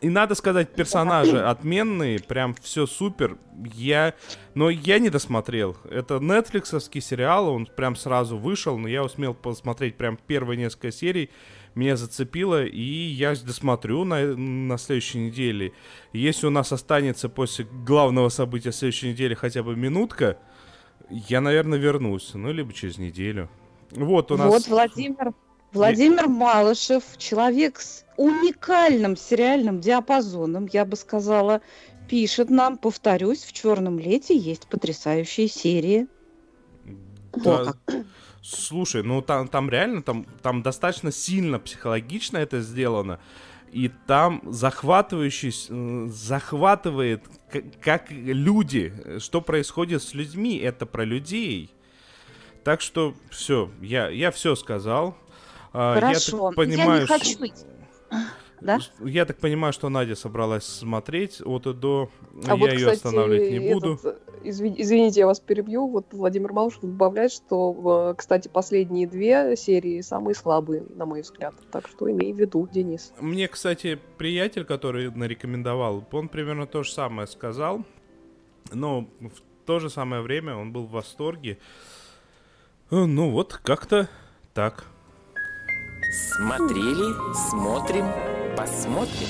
И 0.00 0.08
надо 0.08 0.34
сказать, 0.34 0.72
персонажи 0.74 1.40
отменные, 1.44 2.20
прям 2.20 2.54
все 2.54 2.86
супер. 2.86 3.38
Я, 3.74 4.14
но 4.54 4.70
я 4.70 4.98
не 4.98 5.10
досмотрел. 5.10 5.76
Это 5.90 6.18
нетфликсовский 6.18 7.00
сериал, 7.00 7.48
он 7.48 7.66
прям 7.66 7.96
сразу 7.96 8.38
вышел, 8.38 8.78
но 8.78 8.88
я 8.88 9.04
успел 9.04 9.34
посмотреть 9.34 9.96
прям 9.96 10.18
первые 10.26 10.56
несколько 10.56 10.90
серий. 10.90 11.30
Меня 11.74 11.96
зацепило, 11.96 12.64
и 12.64 12.80
я 12.80 13.34
досмотрю 13.34 14.04
на, 14.04 14.34
на 14.36 14.76
следующей 14.78 15.18
неделе. 15.18 15.72
Если 16.12 16.46
у 16.46 16.50
нас 16.50 16.72
останется 16.72 17.28
после 17.28 17.64
главного 17.64 18.28
события 18.28 18.72
следующей 18.72 19.10
недели 19.10 19.34
хотя 19.34 19.62
бы 19.62 19.76
минутка, 19.76 20.38
я, 21.10 21.40
наверное, 21.40 21.78
вернусь. 21.78 22.32
Ну, 22.34 22.52
либо 22.52 22.72
через 22.72 22.98
неделю. 22.98 23.48
Вот 23.90 24.32
у 24.32 24.36
нас... 24.36 24.48
Вот 24.48 24.66
Владимир, 24.66 25.32
Владимир 25.72 26.28
Малышев, 26.28 27.04
человек 27.16 27.80
с 27.80 28.04
уникальным 28.16 29.16
сериальным 29.16 29.80
диапазоном, 29.80 30.66
я 30.72 30.84
бы 30.84 30.96
сказала, 30.96 31.60
пишет 32.08 32.50
нам, 32.50 32.76
повторюсь, 32.76 33.44
в 33.44 33.52
«Черном 33.52 33.98
лете» 33.98 34.36
есть 34.36 34.66
потрясающие 34.68 35.48
серии. 35.48 36.08
Да, 37.36 37.62
О, 37.62 37.64
как. 37.66 37.76
Слушай, 38.42 39.02
ну 39.02 39.22
там, 39.22 39.48
там 39.48 39.70
реально, 39.70 40.02
там, 40.02 40.26
там 40.42 40.62
достаточно 40.62 41.12
сильно 41.12 41.58
психологично 41.60 42.38
это 42.38 42.60
сделано. 42.60 43.20
И 43.70 43.88
там 44.08 44.42
захватывающий, 44.46 45.52
захватывает, 46.10 47.22
к- 47.52 47.62
как 47.80 48.10
люди, 48.10 48.92
что 49.20 49.40
происходит 49.40 50.02
с 50.02 50.14
людьми, 50.14 50.56
это 50.58 50.86
про 50.86 51.04
людей. 51.04 51.70
Так 52.64 52.80
что 52.80 53.14
все, 53.30 53.70
я, 53.80 54.08
я 54.08 54.32
все 54.32 54.56
сказал. 54.56 55.16
А, 55.72 55.94
я 55.94 56.00
Хорошо. 56.00 56.48
так 56.48 56.56
понимаю, 56.56 56.94
я 56.94 57.00
не 57.00 57.06
хочу... 57.06 57.38
Да? 58.60 58.78
Я 59.02 59.24
так 59.24 59.38
понимаю, 59.38 59.72
что 59.72 59.88
Надя 59.88 60.14
собралась 60.14 60.64
смотреть 60.64 61.40
от 61.42 61.66
и 61.66 61.72
до. 61.72 62.10
А 62.46 62.50
я 62.50 62.56
вот, 62.56 62.68
ее 62.70 62.76
кстати, 62.78 62.96
останавливать 62.96 63.50
не 63.52 63.72
буду. 63.72 63.94
этот, 63.94 64.22
изви- 64.44 64.74
извините, 64.76 65.20
я 65.20 65.26
вас 65.26 65.40
перебью. 65.40 65.88
Вот 65.88 66.12
Владимир 66.12 66.52
Малышев 66.52 66.82
добавляет, 66.82 67.32
что, 67.32 68.14
кстати, 68.18 68.48
последние 68.48 69.06
две 69.06 69.56
серии 69.56 70.02
самые 70.02 70.34
слабые, 70.34 70.84
на 70.94 71.06
мой 71.06 71.22
взгляд. 71.22 71.54
Так 71.70 71.88
что 71.88 72.10
имей 72.10 72.34
в 72.34 72.38
виду, 72.38 72.68
Денис. 72.70 73.14
Мне, 73.18 73.48
кстати, 73.48 73.98
приятель, 74.18 74.64
который 74.64 75.10
нарекомендовал, 75.10 76.04
он 76.12 76.28
примерно 76.28 76.66
то 76.66 76.82
же 76.82 76.92
самое 76.92 77.26
сказал. 77.28 77.82
Но 78.72 79.08
в 79.20 79.64
то 79.64 79.78
же 79.78 79.88
самое 79.88 80.20
время 80.20 80.54
он 80.54 80.70
был 80.72 80.84
в 80.84 80.90
восторге. 80.90 81.58
Э, 82.90 83.04
Ну 83.06 83.30
вот, 83.30 83.58
как-то 83.62 84.08
так. 84.52 84.84
Смотрели, 86.10 87.14
смотрим, 87.34 88.04
посмотрим. 88.56 89.28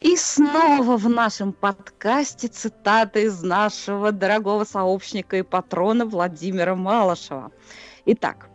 И 0.00 0.16
снова 0.16 0.96
в 0.96 1.08
нашем 1.08 1.52
подкасте 1.52 2.46
цитаты 2.46 3.24
из 3.24 3.42
нашего 3.42 4.12
дорогого 4.12 4.62
сообщника 4.62 5.38
и 5.38 5.42
патрона 5.42 6.06
Владимира 6.06 6.76
Малышева. 6.76 7.50
Итак, 8.06 8.48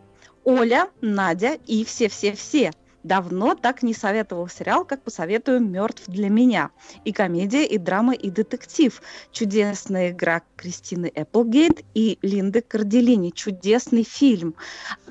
Оля, 0.44 0.88
Надя 1.02 1.58
и 1.66 1.84
все-все-все. 1.84 2.72
Давно 3.02 3.54
так 3.54 3.82
не 3.82 3.94
советовал 3.94 4.48
сериал, 4.48 4.84
как 4.84 5.02
посоветую 5.02 5.60
«Мертв 5.60 6.04
для 6.06 6.28
меня». 6.28 6.70
И 7.04 7.12
комедия, 7.12 7.64
и 7.64 7.78
драма, 7.78 8.12
и 8.12 8.30
детектив. 8.30 9.00
Чудесная 9.32 10.10
игра 10.10 10.42
Кристины 10.56 11.10
Эпплгейт 11.14 11.82
и 11.94 12.18
Линды 12.20 12.60
Карделини. 12.60 13.30
Чудесный 13.30 14.02
фильм. 14.02 14.54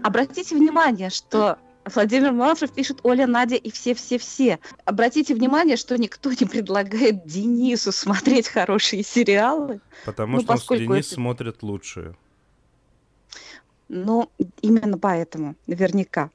Обратите 0.03 0.55
внимание, 0.55 1.09
что 1.09 1.57
Владимир 1.85 2.31
Малышев 2.31 2.71
пишет 2.71 2.99
Оля, 3.01 3.25
Надя 3.25 3.55
и 3.55 3.71
все-все-все. 3.71 4.59
Обратите 4.85 5.33
внимание, 5.33 5.75
что 5.75 5.97
никто 5.97 6.29
не 6.29 6.45
предлагает 6.45 7.25
Денису 7.25 7.91
смотреть 7.91 8.47
хорошие 8.47 9.03
сериалы. 9.03 9.81
Потому 10.05 10.33
Ну, 10.35 10.39
что 10.43 10.47
поскольку 10.47 10.93
Денис 10.93 11.07
это- 11.07 11.15
смотрит 11.15 11.63
лучшие. 11.63 12.15
Ну, 13.89 14.29
именно 14.61 14.99
поэтому, 14.99 15.55
наверняка. 15.65 16.29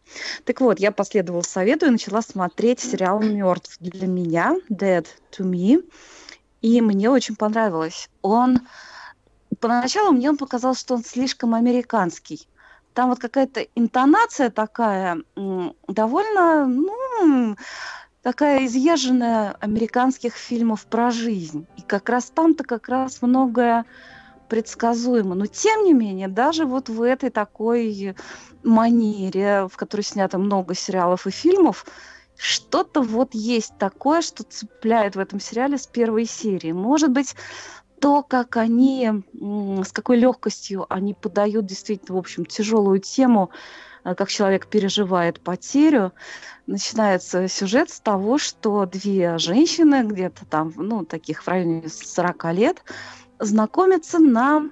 Так 0.45 0.61
вот, 0.61 0.81
я 0.81 0.91
последовала 0.91 1.43
совету 1.43 1.87
и 1.87 1.91
начала 1.91 2.21
смотреть 2.21 2.81
сериал 2.81 3.21
«Мертв 3.21 3.77
для 3.79 4.09
меня», 4.09 4.57
«Dead 4.69 5.07
to 5.31 5.45
me», 5.45 5.89
и 6.63 6.81
мне 6.81 7.11
очень 7.11 7.37
понравилось. 7.37 8.11
Он... 8.23 8.59
Поначалу 9.61 10.11
мне 10.11 10.29
он 10.31 10.37
показался, 10.37 10.81
что 10.81 10.95
он 10.95 11.05
слишком 11.05 11.55
американский. 11.55 12.49
Там 12.93 13.11
вот 13.11 13.21
какая-то 13.21 13.61
интонация 13.77 14.51
такая 14.51 15.19
довольно, 15.87 16.67
ну, 16.67 17.57
такая 18.23 18.67
изъезженная 18.67 19.53
американских 19.61 20.35
фильмов 20.35 20.87
про 20.87 21.13
жизнь. 21.13 21.67
И 21.77 21.83
как 21.83 22.09
раз 22.09 22.31
там-то 22.35 22.65
как 22.65 22.89
раз 22.89 23.23
многое 23.23 23.85
предсказуемо. 24.49 25.35
Но 25.35 25.47
тем 25.47 25.85
не 25.85 25.93
менее, 25.93 26.29
даже 26.29 26.65
вот 26.65 26.89
в 26.89 27.03
этой 27.03 27.31
такой 27.31 28.15
манере, 28.63 29.69
в 29.71 29.77
которой 29.77 30.03
снято 30.03 30.39
много 30.39 30.75
сериалов 30.75 31.27
и 31.27 31.31
фильмов, 31.31 31.87
что-то 32.37 33.03
вот 33.03 33.35
есть 33.35 33.77
такое, 33.79 34.23
что 34.23 34.43
цепляет 34.43 35.17
в 35.17 35.19
этом 35.19 35.41
сериале 35.41 35.79
с 35.79 35.87
первой 35.87 36.25
серии. 36.25 36.73
Может 36.73 37.11
быть, 37.11 37.35
то, 38.01 38.23
как 38.23 38.57
они, 38.57 39.23
с 39.33 39.93
какой 39.93 40.19
легкостью 40.19 40.85
они 40.93 41.15
подают 41.15 41.67
действительно, 41.67 42.17
в 42.17 42.19
общем, 42.19 42.45
тяжелую 42.45 42.99
тему, 42.99 43.51
э, 44.05 44.15
как 44.15 44.29
человек 44.29 44.67
переживает 44.67 45.41
потерю. 45.41 46.13
Начинается 46.67 47.49
сюжет 47.49 47.91
с 47.91 48.01
того, 48.01 48.37
что 48.39 48.85
две 48.85 49.39
женщины, 49.39 50.03
где-то 50.05 50.45
там, 50.45 50.73
ну, 50.77 51.05
таких 51.05 51.45
в 51.45 51.49
районе 51.49 51.89
40 51.89 52.53
лет, 52.53 52.83
знакомятся 53.39 54.19
на 54.19 54.71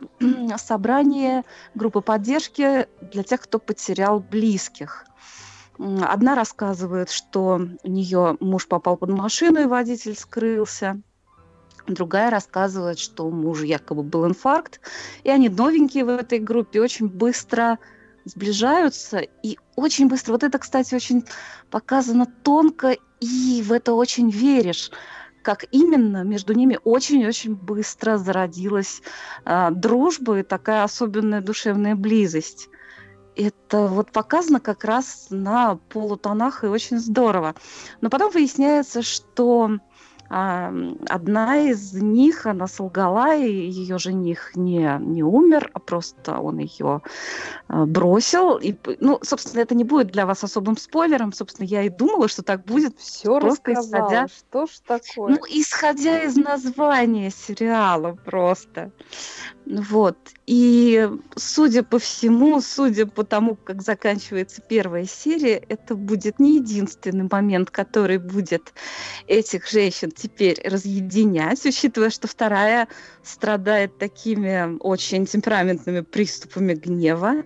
собрании 0.59 1.45
группы 1.75 2.01
поддержки 2.01 2.87
для 3.01 3.23
тех, 3.23 3.41
кто 3.41 3.59
потерял 3.59 4.21
близких. 4.21 5.07
Одна 5.79 6.35
рассказывает, 6.35 7.11
что 7.11 7.61
у 7.83 7.89
нее 7.89 8.37
муж 8.41 8.69
попал 8.69 8.97
под 8.97 9.11
машину 9.11 9.63
и 9.63 9.67
водитель 9.67 10.17
скрылся. 10.17 11.01
Другая 11.87 12.31
рассказывает, 12.31 12.99
что 12.99 13.27
у 13.27 13.31
мужа 13.31 13.65
якобы 13.65 14.03
был 14.03 14.27
инфаркт, 14.27 14.81
и 15.25 15.31
они 15.31 15.49
новенькие 15.49 16.05
в 16.05 16.11
этой 16.11 16.39
группе 16.39 16.81
очень 16.81 17.09
быстро 17.09 17.79
сближаются 18.25 19.19
и 19.19 19.59
очень 19.75 20.09
быстро. 20.09 20.33
Вот 20.33 20.45
это, 20.45 20.59
кстати, 20.59 20.95
очень 20.95 21.25
показано 21.71 22.27
тонко, 22.27 22.97
и 23.19 23.63
в 23.67 23.73
это 23.73 23.95
очень 23.95 24.31
веришь 24.31 24.93
как 25.43 25.65
именно 25.71 26.23
между 26.25 26.55
ними 26.55 26.79
очень-очень 26.85 27.55
быстро 27.55 28.17
зародилась 28.17 29.03
а, 29.45 29.71
дружба 29.71 30.39
и 30.39 30.43
такая 30.43 30.85
особенная 30.85 31.41
душевная 31.41 31.95
близость. 31.95 32.69
Это 33.35 33.87
вот 33.87 34.13
показано 34.13 34.61
как 34.61 34.85
раз 34.85 35.29
на 35.31 35.77
полутонах 35.89 36.65
и 36.65 36.67
очень 36.67 36.99
здорово. 36.99 37.55
Но 38.01 38.11
потом 38.11 38.31
выясняется, 38.31 39.03
что 39.03 39.79
одна 40.33 41.59
из 41.59 41.93
них, 41.93 42.47
она 42.47 42.67
солгала, 42.67 43.37
и 43.37 43.53
ее 43.53 43.99
жених 43.99 44.57
не, 44.57 44.97
не 45.01 45.23
умер, 45.23 45.71
а 45.75 45.79
просто 45.79 46.39
он 46.39 46.57
ее 46.59 47.03
а, 47.69 47.85
бросил. 47.85 48.57
И, 48.57 48.75
ну, 49.01 49.19
собственно, 49.23 49.61
это 49.61 49.75
не 49.75 49.85
будет 49.85 50.07
для 50.09 50.25
вас 50.25 50.43
особым 50.43 50.79
спойлером. 50.79 51.35
Собственно, 51.35 51.67
я 51.67 51.83
и 51.83 51.91
думала, 51.91 52.29
что 52.29 52.43
так 52.43 52.65
будет. 52.65 52.99
Все 52.99 53.39
Просто 53.41 53.73
рассказала. 53.73 54.09
исходя- 54.09 54.29
Что 54.29 54.67
ж 54.67 54.71
такое? 54.87 55.37
Ну, 55.37 55.39
исходя 55.51 56.23
из 56.23 56.37
названия 56.37 57.31
сериала 57.31 58.17
просто. 58.25 58.91
Вот. 59.67 60.17
И, 60.47 61.09
судя 61.37 61.83
по 61.83 61.99
всему, 61.99 62.61
судя 62.61 63.07
по 63.07 63.23
тому, 63.23 63.55
как 63.55 63.83
заканчивается 63.83 64.61
первая 64.61 65.05
серия, 65.05 65.57
это 65.69 65.95
будет 65.95 66.39
не 66.39 66.57
единственный 66.57 67.29
момент, 67.31 67.71
который 67.71 68.19
будет 68.19 68.73
этих 69.27 69.69
женщин 69.69 70.11
теперь 70.23 70.61
разъединять, 70.65 71.65
учитывая, 71.67 72.11
что 72.11 72.29
вторая 72.29 72.89
страдает 73.23 73.99
такими 73.99 74.79
очень 74.79 75.27
темпераментными 75.27 76.01
приступами 76.01 76.75
гнева. 76.75 77.43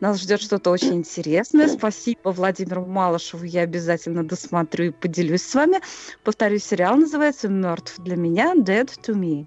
Нас 0.00 0.20
ждет 0.20 0.40
что-то 0.40 0.70
очень 0.70 0.94
интересное. 0.94 1.68
Спасибо 1.68 2.30
Владимиру 2.30 2.84
Малышеву. 2.84 3.44
Я 3.44 3.62
обязательно 3.62 4.24
досмотрю 4.24 4.86
и 4.86 4.90
поделюсь 4.90 5.42
с 5.42 5.54
вами. 5.54 5.80
Повторюсь, 6.24 6.64
сериал 6.64 6.96
называется 6.96 7.48
«Мертв 7.48 7.98
для 7.98 8.16
меня. 8.16 8.54
Dead 8.54 8.86
to 8.86 9.14
me». 9.14 9.46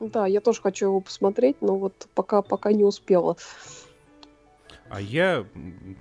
Да, 0.00 0.26
я 0.26 0.40
тоже 0.40 0.62
хочу 0.62 0.86
его 0.86 1.00
посмотреть, 1.00 1.56
но 1.60 1.76
вот 1.76 2.08
пока, 2.14 2.42
пока 2.42 2.72
не 2.72 2.84
успела. 2.84 3.36
А 4.88 5.00
я 5.00 5.44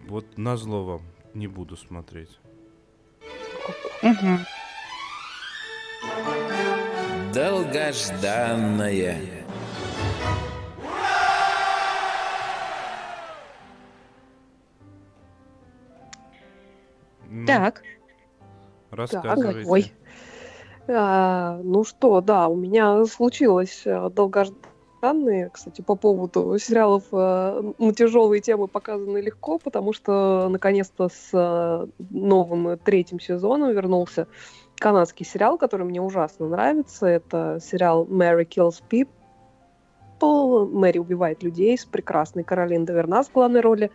вот 0.07 0.37
на 0.37 0.55
зло 0.55 0.85
вам 0.85 1.01
не 1.33 1.47
буду 1.47 1.75
смотреть. 1.75 2.39
Мгм. 4.01 4.39
Долгожданная. 7.33 9.17
Ну, 17.29 17.45
Так, 17.45 17.83
Рассказывайте. 18.91 19.69
Ой. 19.69 19.93
А, 20.87 21.59
ну 21.63 21.83
что, 21.83 22.21
да, 22.21 22.47
у 22.47 22.55
меня 22.55 23.05
случилось 23.05 23.83
э, 23.85 24.09
долгожданные, 24.09 25.49
кстати, 25.51 25.81
по 25.81 25.95
поводу 25.95 26.57
сериалов 26.57 27.03
э, 27.11 27.73
ну, 27.77 27.93
тяжелые 27.93 28.41
темы 28.41 28.67
показаны 28.67 29.19
легко, 29.19 29.59
потому 29.59 29.93
что 29.93 30.49
наконец-то 30.49 31.09
с 31.09 31.29
э, 31.31 31.87
новым 32.09 32.79
третьим 32.79 33.19
сезоном 33.19 33.71
вернулся 33.71 34.27
канадский 34.79 35.25
сериал, 35.25 35.57
который 35.57 35.85
мне 35.85 36.01
ужасно 36.01 36.47
нравится. 36.47 37.05
Это 37.05 37.59
сериал 37.61 38.05
Mary 38.05 38.47
Kills 38.47 38.81
People. 38.89 40.67
Мэри 40.67 40.97
убивает 40.97 41.43
людей 41.43 41.77
с 41.77 41.85
прекрасной 41.85 42.43
Каролин 42.43 42.85
Довернас 42.85 43.27
в 43.27 43.33
главной 43.33 43.61
роли. 43.61 43.91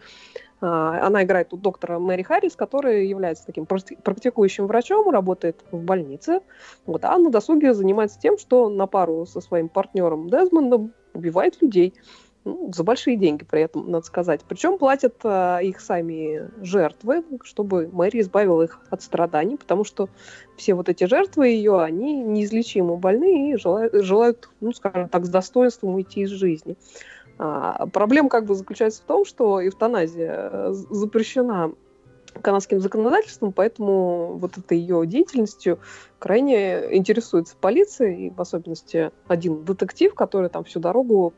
А, 0.60 1.06
Она 1.06 1.22
играет 1.24 1.50
тут 1.50 1.60
доктора 1.60 1.98
Мэри 1.98 2.22
Харрис, 2.22 2.56
которая 2.56 3.02
является 3.02 3.44
таким 3.44 3.64
практи- 3.64 4.00
практикующим 4.02 4.66
врачом, 4.66 5.10
работает 5.10 5.62
в 5.70 5.82
больнице. 5.82 6.40
Вот, 6.86 7.04
а 7.04 7.18
на 7.18 7.30
досуге 7.30 7.74
занимается 7.74 8.18
тем, 8.18 8.38
что 8.38 8.70
на 8.70 8.86
пару 8.86 9.26
со 9.26 9.40
своим 9.40 9.68
партнером 9.68 10.30
Дезмондом 10.30 10.92
убивает 11.12 11.60
людей. 11.60 11.94
Ну, 12.44 12.70
за 12.74 12.84
большие 12.84 13.16
деньги 13.16 13.42
при 13.42 13.62
этом, 13.62 13.90
надо 13.90 14.04
сказать. 14.04 14.42
Причем 14.46 14.78
платят 14.78 15.14
а, 15.24 15.60
их 15.60 15.80
сами 15.80 16.50
жертвы, 16.62 17.24
чтобы 17.42 17.88
Мэри 17.90 18.20
избавила 18.20 18.62
их 18.62 18.80
от 18.90 19.02
страданий, 19.02 19.56
потому 19.56 19.84
что 19.84 20.10
все 20.58 20.74
вот 20.74 20.90
эти 20.90 21.04
жертвы 21.04 21.48
ее, 21.48 21.80
они 21.80 22.22
неизлечимо 22.22 22.96
больны 22.96 23.52
и 23.52 23.56
желают, 23.56 23.94
желают 23.94 24.50
ну, 24.60 24.72
скажем 24.72 25.08
так, 25.08 25.24
с 25.24 25.28
достоинством 25.30 25.94
уйти 25.94 26.22
из 26.22 26.30
жизни. 26.30 26.76
А, 27.38 27.86
проблема 27.86 28.28
как 28.28 28.44
бы 28.44 28.54
заключается 28.54 29.02
в 29.02 29.06
том, 29.06 29.24
что 29.24 29.66
эвтаназия 29.66 30.50
э, 30.52 30.72
запрещена 30.72 31.72
канадским 32.42 32.80
законодательством, 32.80 33.52
поэтому 33.52 34.36
вот 34.38 34.58
этой 34.58 34.78
ее 34.78 35.06
деятельностью 35.06 35.78
крайне 36.18 36.96
интересуется 36.96 37.56
полиция, 37.60 38.14
и 38.14 38.30
в 38.30 38.40
особенности 38.40 39.10
один 39.28 39.64
детектив, 39.64 40.14
который 40.14 40.48
там 40.48 40.64
всю 40.64 40.80
дорогу 40.80 41.34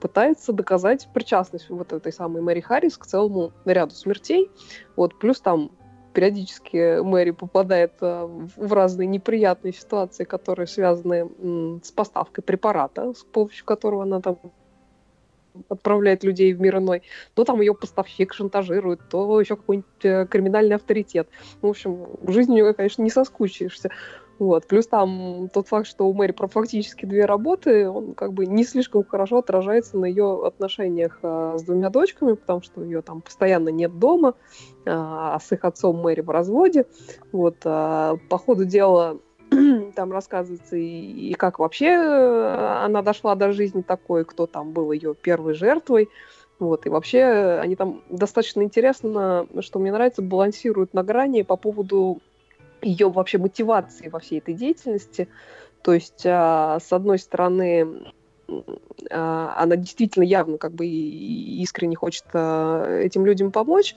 пытается 0.00 0.52
доказать 0.52 1.08
причастность 1.12 1.68
вот 1.70 1.92
этой 1.92 2.12
самой 2.12 2.42
Мэри 2.42 2.60
Харрис 2.60 2.96
к 2.96 3.06
целому 3.06 3.52
ряду 3.64 3.94
смертей. 3.94 4.50
Вот, 4.96 5.18
плюс 5.18 5.40
там 5.40 5.70
периодически 6.12 7.00
Мэри 7.00 7.30
попадает 7.32 7.92
э, 8.00 8.26
в 8.56 8.72
разные 8.72 9.06
неприятные 9.06 9.72
ситуации, 9.72 10.24
которые 10.24 10.66
связаны 10.66 11.80
с 11.82 11.92
поставкой 11.92 12.42
препарата, 12.42 13.12
с 13.12 13.22
помощью 13.22 13.64
которого 13.64 14.02
она 14.02 14.20
там 14.20 14.38
отправляет 15.68 16.24
людей 16.24 16.52
в 16.52 16.60
мир 16.60 16.78
иной, 16.78 17.02
то 17.34 17.44
там 17.44 17.60
ее 17.60 17.74
поставщик 17.74 18.32
шантажирует, 18.32 19.00
то 19.08 19.40
еще 19.40 19.56
какой-нибудь 19.56 20.04
э, 20.04 20.26
криминальный 20.26 20.76
авторитет. 20.76 21.28
Ну, 21.62 21.68
в 21.68 21.70
общем, 21.70 22.06
жизнь 22.26 22.52
у 22.52 22.54
нее, 22.54 22.74
конечно, 22.74 23.02
не 23.02 23.10
соскучишься. 23.10 23.90
Вот. 24.38 24.66
Плюс 24.68 24.86
там 24.86 25.48
тот 25.52 25.66
факт, 25.66 25.86
что 25.86 26.08
у 26.08 26.14
Мэри 26.14 26.32
фактически 26.32 27.06
две 27.06 27.24
работы, 27.24 27.88
он 27.88 28.14
как 28.14 28.32
бы 28.32 28.46
не 28.46 28.64
слишком 28.64 29.02
хорошо 29.04 29.38
отражается 29.38 29.98
на 29.98 30.06
ее 30.06 30.46
отношениях 30.46 31.18
а, 31.22 31.58
с 31.58 31.64
двумя 31.64 31.90
дочками, 31.90 32.34
потому 32.34 32.62
что 32.62 32.84
ее 32.84 33.02
там 33.02 33.20
постоянно 33.20 33.70
нет 33.70 33.98
дома, 33.98 34.34
а 34.86 35.38
с 35.40 35.50
их 35.50 35.64
отцом 35.64 35.96
Мэри 35.96 36.20
в 36.20 36.30
разводе. 36.30 36.86
Вот. 37.32 37.56
А, 37.64 38.16
по 38.28 38.38
ходу 38.38 38.64
дела 38.64 39.18
там 39.94 40.12
рассказывается 40.12 40.76
и, 40.76 41.30
и 41.30 41.34
как 41.34 41.58
вообще 41.58 41.86
э, 41.86 42.84
она 42.84 43.02
дошла 43.02 43.34
до 43.34 43.52
жизни 43.52 43.82
такой, 43.82 44.24
кто 44.24 44.46
там 44.46 44.72
был 44.72 44.92
ее 44.92 45.14
первой 45.14 45.54
жертвой. 45.54 46.08
Вот, 46.58 46.86
и 46.86 46.88
вообще 46.88 47.60
они 47.62 47.76
там 47.76 48.02
достаточно 48.10 48.62
интересно, 48.62 49.46
что 49.60 49.78
мне 49.78 49.92
нравится, 49.92 50.22
балансируют 50.22 50.92
на 50.92 51.04
грани 51.04 51.42
по 51.42 51.56
поводу 51.56 52.20
ее 52.82 53.08
вообще 53.10 53.38
мотивации 53.38 54.08
во 54.08 54.18
всей 54.18 54.38
этой 54.38 54.54
деятельности. 54.54 55.28
То 55.82 55.94
есть, 55.94 56.22
а, 56.26 56.80
с 56.80 56.92
одной 56.92 57.18
стороны, 57.18 58.12
она 59.10 59.76
действительно 59.76 60.24
явно 60.24 60.58
как 60.58 60.72
бы 60.72 60.86
искренне 60.86 61.96
хочет 61.96 62.24
а, 62.32 63.00
этим 63.00 63.26
людям 63.26 63.52
помочь, 63.52 63.94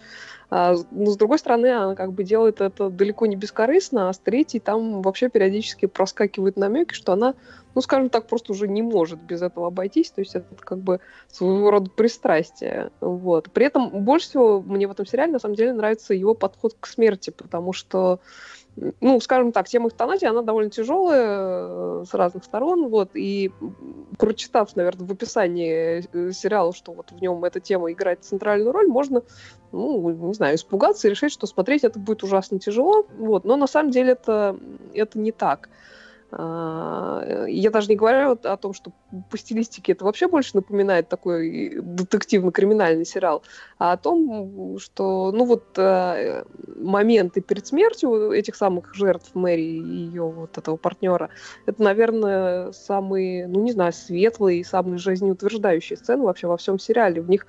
а, 0.49 0.75
но 0.91 1.11
с 1.11 1.17
другой 1.17 1.39
стороны 1.39 1.67
она 1.67 1.95
как 1.95 2.11
бы 2.11 2.23
делает 2.23 2.59
это 2.59 2.89
далеко 2.89 3.25
не 3.25 3.37
бескорыстно, 3.37 4.09
а 4.09 4.13
с 4.13 4.19
третьей 4.19 4.59
там 4.59 5.01
вообще 5.01 5.29
периодически 5.29 5.85
проскакивают 5.85 6.57
намеки, 6.57 6.93
что 6.93 7.13
она, 7.13 7.35
ну 7.73 7.81
скажем 7.81 8.09
так, 8.09 8.27
просто 8.27 8.51
уже 8.51 8.67
не 8.67 8.81
может 8.81 9.21
без 9.21 9.41
этого 9.41 9.67
обойтись, 9.67 10.11
то 10.11 10.19
есть 10.19 10.35
это 10.35 10.47
как 10.59 10.79
бы 10.79 10.99
своего 11.29 11.71
рода 11.71 11.89
пристрастие. 11.89 12.91
Вот. 12.99 13.49
При 13.51 13.65
этом 13.65 14.03
больше 14.03 14.27
всего 14.27 14.61
мне 14.61 14.87
в 14.87 14.91
этом 14.91 15.05
сериале 15.05 15.31
на 15.31 15.39
самом 15.39 15.55
деле 15.55 15.71
нравится 15.71 16.13
его 16.13 16.33
подход 16.33 16.75
к 16.79 16.85
смерти, 16.87 17.29
потому 17.29 17.71
что 17.71 18.19
ну, 18.75 19.19
скажем 19.19 19.51
так, 19.51 19.67
тема 19.67 19.89
эвтаназии, 19.89 20.27
она 20.27 20.41
довольно 20.41 20.71
тяжелая 20.71 21.23
э, 21.23 22.05
с 22.09 22.13
разных 22.13 22.43
сторон, 22.43 22.87
вот, 22.89 23.11
и 23.13 23.51
прочитав, 24.17 24.75
наверное, 24.75 25.07
в 25.07 25.11
описании 25.11 26.05
э, 26.13 26.31
сериала, 26.31 26.73
что 26.73 26.93
вот 26.93 27.11
в 27.11 27.21
нем 27.21 27.43
эта 27.43 27.59
тема 27.59 27.91
играет 27.91 28.23
центральную 28.23 28.71
роль, 28.71 28.87
можно, 28.87 29.23
ну, 29.71 30.09
не 30.09 30.33
знаю, 30.33 30.55
испугаться 30.55 31.07
и 31.07 31.11
решить, 31.11 31.33
что 31.33 31.47
смотреть 31.47 31.83
это 31.83 31.99
будет 31.99 32.23
ужасно 32.23 32.59
тяжело, 32.59 33.05
вот, 33.17 33.43
но 33.43 33.57
на 33.57 33.67
самом 33.67 33.91
деле 33.91 34.13
это, 34.13 34.57
это 34.93 35.19
не 35.19 35.31
так. 35.31 35.69
А, 36.31 37.45
я 37.47 37.69
даже 37.71 37.89
не 37.89 37.95
говорю 37.95 38.37
о 38.43 38.57
том, 38.57 38.73
что 38.73 38.91
по 39.29 39.37
стилистике 39.37 39.91
это 39.91 40.05
вообще 40.05 40.27
больше 40.27 40.55
напоминает 40.55 41.09
такой 41.09 41.79
детективно-криминальный 41.81 43.05
сериал, 43.05 43.43
а 43.77 43.93
о 43.93 43.97
том, 43.97 44.77
что, 44.79 45.31
ну 45.31 45.43
вот, 45.45 45.77
э, 45.77 46.45
моменты 46.77 47.41
перед 47.41 47.67
смертью 47.67 48.31
этих 48.31 48.55
самых 48.55 48.95
жертв 48.95 49.31
Мэри 49.33 49.61
и 49.61 49.81
ее 49.81 50.23
вот 50.23 50.57
этого 50.57 50.77
партнера, 50.77 51.29
это, 51.65 51.83
наверное, 51.83 52.71
самые, 52.71 53.47
ну 53.47 53.61
не 53.61 53.73
знаю, 53.73 53.91
светлые 53.91 54.61
и 54.61 54.63
самые 54.63 54.99
жизнеутверждающие 54.99 55.97
сцены 55.97 56.23
вообще 56.23 56.47
во 56.47 56.55
всем 56.55 56.79
сериале. 56.79 57.21
В 57.21 57.29
них 57.29 57.45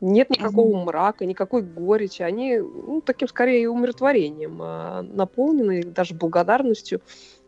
нет 0.00 0.30
никакого 0.30 0.76
мрака, 0.84 1.24
никакой 1.24 1.62
горечи. 1.62 2.22
Они 2.22 2.58
ну, 2.58 3.00
таким 3.00 3.28
скорее 3.28 3.70
умиротворением 3.70 4.58
а, 4.60 5.02
наполнены, 5.02 5.82
даже 5.82 6.14
благодарностью. 6.14 7.00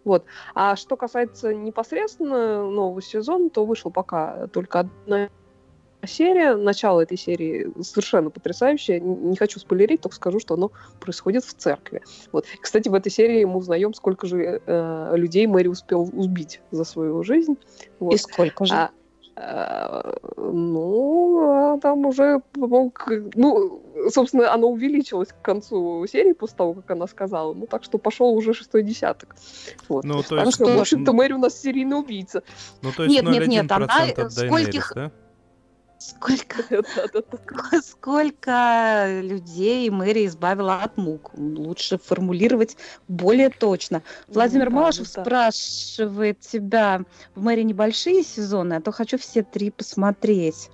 Вот. 0.08 0.24
А 0.54 0.74
что 0.74 0.96
касается 0.96 1.52
непосредственно 1.52 2.62
нового 2.62 3.02
сезона, 3.02 3.50
то 3.50 3.66
вышел 3.66 3.90
пока 3.90 4.46
только 4.46 4.80
одна 4.80 5.28
серия. 6.06 6.56
Начало 6.56 7.02
этой 7.02 7.18
серии 7.18 7.70
совершенно 7.82 8.30
потрясающее. 8.30 9.00
Не 9.00 9.36
хочу 9.36 9.60
спойлерить, 9.60 10.00
только 10.00 10.16
скажу, 10.16 10.40
что 10.40 10.54
оно 10.54 10.72
происходит 10.98 11.44
в 11.44 11.52
церкви. 11.52 12.02
Вот. 12.32 12.46
Кстати, 12.62 12.88
в 12.88 12.94
этой 12.94 13.12
серии 13.12 13.44
мы 13.44 13.58
узнаем, 13.58 13.92
сколько 13.92 14.26
же 14.26 14.62
э, 14.64 15.12
людей 15.14 15.46
Мэри 15.46 15.68
успел 15.68 16.08
убить 16.10 16.62
за 16.70 16.84
свою 16.84 17.22
жизнь. 17.22 17.58
Вот. 17.98 18.14
И 18.14 18.16
сколько 18.16 18.64
же? 18.64 18.74
А, 18.74 18.90
ну, 20.36 21.74
а 21.74 21.78
там 21.78 22.06
уже, 22.06 22.42
ну, 22.54 23.82
собственно, 24.10 24.52
оно 24.52 24.68
увеличилось 24.68 25.28
к 25.28 25.40
концу 25.42 26.06
серии 26.06 26.32
после 26.32 26.56
того, 26.56 26.74
как 26.74 26.90
она 26.90 27.06
сказала. 27.06 27.54
Ну, 27.54 27.66
так 27.66 27.84
что 27.84 27.98
пошел 27.98 28.34
уже 28.34 28.54
шестой 28.54 28.82
десяток. 28.82 29.36
Вот. 29.88 30.04
Ну, 30.04 30.22
то 30.22 30.36
есть... 30.36 30.44
Так 30.44 30.54
что, 30.54 30.76
в 30.76 30.80
общем-то, 30.80 31.12
Мэри 31.12 31.34
у 31.34 31.38
нас 31.38 31.60
серийный 31.60 31.98
убийца. 31.98 32.42
Ну, 32.82 32.90
то 32.92 33.04
есть 33.04 33.14
нет, 33.14 33.24
нет, 33.30 33.46
нет, 33.46 33.70
она 33.70 33.88
скольких... 34.28 34.92
да? 34.94 35.12
Сколько, 36.08 36.62
сколько 37.82 39.20
людей 39.20 39.90
Мэри 39.90 40.26
избавила 40.26 40.82
от 40.82 40.96
мук? 40.96 41.32
Лучше 41.34 41.98
формулировать 41.98 42.78
более 43.08 43.50
точно. 43.50 44.02
Владимир 44.26 44.70
ну, 44.70 44.76
Малышев 44.76 45.12
да, 45.12 45.22
спрашивает 45.22 46.40
тебя, 46.40 47.02
в 47.34 47.42
Мэри 47.42 47.62
небольшие 47.62 48.22
сезоны, 48.22 48.74
а 48.74 48.80
то 48.80 48.90
хочу 48.90 49.18
все 49.18 49.42
три 49.42 49.70
посмотреть. 49.70 50.70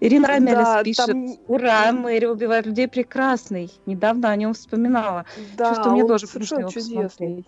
Ирина 0.00 0.26
Рамелис 0.26 0.64
да, 0.64 0.82
пишет, 0.82 1.06
там... 1.06 1.26
ура, 1.46 1.92
Мэри 1.92 2.26
убивает 2.26 2.66
людей 2.66 2.88
прекрасный. 2.88 3.70
Недавно 3.86 4.30
о 4.30 4.36
нем 4.36 4.52
вспоминала. 4.54 5.26
Да, 5.56 5.74
Чувствую, 5.74 5.92
мне 5.92 6.06
тоже 6.06 6.26
совершенно 6.26 6.68
чудесный. 6.68 7.46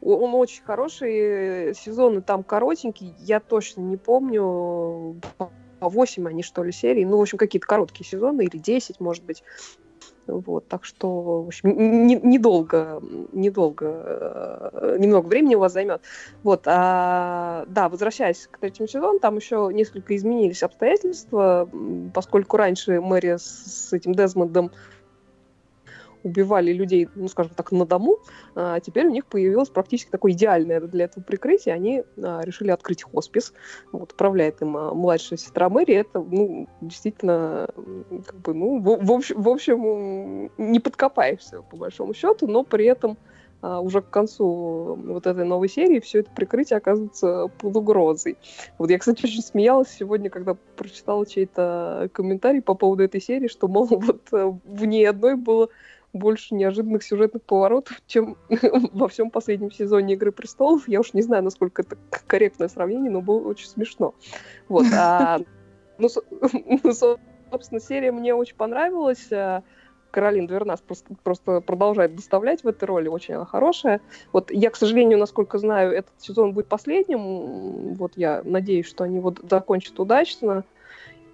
Он 0.00 0.34
очень 0.34 0.62
хороший, 0.64 1.74
сезоны 1.74 2.22
там 2.22 2.42
коротенькие, 2.42 3.14
я 3.20 3.38
точно 3.40 3.82
не 3.82 3.96
помню, 3.96 5.20
по 5.38 5.50
8 5.80 6.28
они, 6.28 6.42
что 6.42 6.62
ли, 6.62 6.72
серии. 6.72 7.04
Ну, 7.04 7.18
в 7.18 7.20
общем, 7.20 7.38
какие-то 7.38 7.66
короткие 7.66 8.06
сезоны, 8.06 8.42
или 8.42 8.58
10, 8.58 9.00
может 9.00 9.24
быть. 9.24 9.42
Вот, 10.26 10.66
так 10.66 10.84
что, 10.84 11.42
в 11.42 11.46
общем, 11.46 12.06
не, 12.06 12.16
недолго, 12.16 13.00
недолго, 13.32 14.70
э, 14.72 14.96
немного 14.98 15.26
времени 15.26 15.54
у 15.54 15.60
вас 15.60 15.72
займет. 15.72 16.02
Вот, 16.42 16.62
а, 16.66 17.64
да, 17.68 17.88
возвращаясь 17.88 18.48
к 18.50 18.58
третьему 18.58 18.88
сезону, 18.88 19.20
там 19.20 19.36
еще 19.36 19.70
несколько 19.72 20.16
изменились 20.16 20.64
обстоятельства, 20.64 21.68
поскольку 22.12 22.56
раньше 22.56 23.00
Мэри 23.00 23.36
с, 23.36 23.88
с 23.88 23.92
этим 23.92 24.14
Дезмондом 24.14 24.72
убивали 26.26 26.72
людей, 26.72 27.08
ну, 27.14 27.28
скажем 27.28 27.52
так, 27.54 27.72
на 27.72 27.86
дому, 27.86 28.18
а 28.54 28.80
теперь 28.80 29.06
у 29.06 29.10
них 29.10 29.26
появилось 29.26 29.68
практически 29.68 30.10
такое 30.10 30.32
идеальное 30.32 30.80
для 30.80 31.04
этого 31.04 31.22
прикрытие. 31.22 31.74
Они 31.74 32.02
а, 32.22 32.42
решили 32.42 32.70
открыть 32.70 33.04
хоспис. 33.04 33.52
Вот, 33.92 34.12
управляет 34.12 34.60
им 34.62 34.76
а, 34.76 34.92
младшая 34.92 35.38
сестра 35.38 35.68
Мэри. 35.68 35.94
Это, 35.94 36.20
ну, 36.20 36.68
действительно, 36.80 37.68
как 38.26 38.36
бы, 38.40 38.54
ну, 38.54 38.78
в, 38.80 39.04
в, 39.04 39.12
общем, 39.12 39.42
в 39.42 39.48
общем, 39.48 40.50
не 40.58 40.80
подкопаешься, 40.80 41.62
по 41.62 41.76
большому 41.76 42.14
счету, 42.14 42.46
но 42.46 42.64
при 42.64 42.86
этом 42.86 43.16
а, 43.62 43.80
уже 43.80 44.02
к 44.02 44.10
концу 44.10 44.98
вот 45.06 45.26
этой 45.26 45.44
новой 45.44 45.68
серии 45.68 46.00
все 46.00 46.20
это 46.20 46.30
прикрытие 46.30 46.76
оказывается 46.76 47.48
под 47.58 47.76
угрозой. 47.76 48.36
Вот 48.78 48.90
я, 48.90 48.98
кстати, 48.98 49.24
очень 49.24 49.42
смеялась 49.42 49.88
сегодня, 49.88 50.30
когда 50.30 50.56
прочитала 50.76 51.26
чей-то 51.26 52.10
комментарий 52.12 52.62
по 52.62 52.74
поводу 52.74 53.02
этой 53.02 53.20
серии, 53.20 53.48
что, 53.48 53.68
мол, 53.68 53.86
вот 53.90 54.22
э, 54.32 54.52
в 54.64 54.84
ней 54.84 55.08
одной 55.08 55.36
было 55.36 55.68
больше 56.12 56.54
неожиданных 56.54 57.02
сюжетных 57.02 57.42
поворотов, 57.42 58.00
чем 58.06 58.36
во 58.48 59.08
всем 59.08 59.30
последнем 59.30 59.70
сезоне 59.70 60.14
«Игры 60.14 60.32
престолов». 60.32 60.88
Я 60.88 61.00
уж 61.00 61.12
не 61.12 61.22
знаю, 61.22 61.42
насколько 61.42 61.82
это 61.82 61.96
корректное 62.26 62.68
сравнение, 62.68 63.10
но 63.10 63.20
было 63.20 63.46
очень 63.48 63.68
смешно. 63.68 64.14
Вот. 64.68 64.86
А, 64.96 65.40
ну, 65.98 66.08
ну 66.82 66.92
собственно, 66.92 67.80
серия 67.80 68.12
мне 68.12 68.34
очень 68.34 68.56
понравилась. 68.56 69.30
А, 69.32 69.62
Каролин 70.16 70.46
Двернас 70.46 70.80
просто, 70.80 71.14
просто 71.22 71.60
продолжает 71.60 72.16
доставлять 72.16 72.64
в 72.64 72.68
этой 72.68 72.84
роли, 72.84 73.08
очень 73.08 73.34
она 73.34 73.44
хорошая. 73.44 74.00
Вот 74.32 74.50
я, 74.50 74.70
к 74.70 74.76
сожалению, 74.76 75.18
насколько 75.18 75.58
знаю, 75.58 75.92
этот 75.92 76.14
сезон 76.18 76.52
будет 76.52 76.68
последним. 76.68 77.94
Вот 77.94 78.12
я 78.16 78.40
надеюсь, 78.42 78.86
что 78.86 79.04
они 79.04 79.20
вот 79.20 79.40
закончат 79.48 80.00
удачно. 80.00 80.64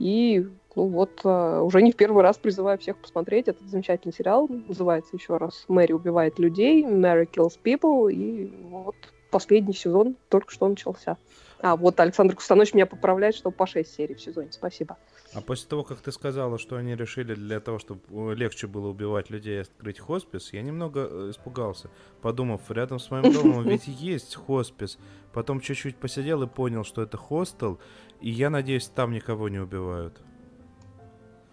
И 0.01 0.49
ну 0.75 0.87
вот, 0.87 1.21
э, 1.25 1.61
уже 1.61 1.83
не 1.83 1.93
в 1.93 1.97
первый 1.97 2.23
раз 2.23 2.39
призываю 2.39 2.79
всех 2.79 2.97
посмотреть 2.97 3.49
этот 3.49 3.69
замечательный 3.69 4.13
сериал. 4.13 4.49
Называется 4.49 5.17
еще 5.17 5.37
раз 5.37 5.65
«Мэри 5.69 5.93
убивает 5.93 6.39
людей», 6.39 6.85
«Mary 6.85 7.29
kills 7.31 7.59
people». 7.63 8.13
И 8.13 8.51
вот 8.65 8.97
последний 9.31 9.75
сезон 9.75 10.17
только 10.29 10.51
что 10.53 10.69
начался. 10.69 11.17
А, 11.61 11.77
вот 11.77 12.01
Александр 12.01 12.35
Кустанович 12.35 12.75
меня 12.75 12.87
поправляет, 12.87 13.37
что 13.37 13.51
по 13.51 13.67
6 13.67 13.89
серий 13.89 14.15
в 14.15 14.21
сезоне. 14.21 14.51
Спасибо. 14.51 14.99
А 15.33 15.41
после 15.41 15.69
того, 15.69 15.85
как 15.85 16.01
ты 16.01 16.11
сказала, 16.11 16.59
что 16.59 16.77
они 16.77 16.97
решили 16.97 17.35
для 17.35 17.61
того, 17.61 17.79
чтобы 17.79 18.35
легче 18.35 18.67
было 18.67 18.89
убивать 18.89 19.31
людей, 19.31 19.63
открыть 19.63 20.01
хоспис, 20.01 20.53
я 20.53 20.61
немного 20.63 21.09
э, 21.09 21.31
испугался, 21.31 21.89
подумав, 22.21 22.71
рядом 22.71 22.99
с 22.99 23.11
моим 23.11 23.33
домом 23.33 23.63
ведь 23.69 23.87
есть 23.87 24.35
хоспис. 24.35 24.99
Потом 25.33 25.61
чуть-чуть 25.61 25.97
посидел 25.97 26.43
и 26.43 26.47
понял, 26.47 26.85
что 26.85 27.01
это 27.03 27.17
хостел, 27.17 27.79
и 28.21 28.31
я 28.31 28.51
надеюсь, 28.51 28.89
там 28.89 29.13
никого 29.13 29.49
не 29.49 29.59
убивают. 29.59 30.21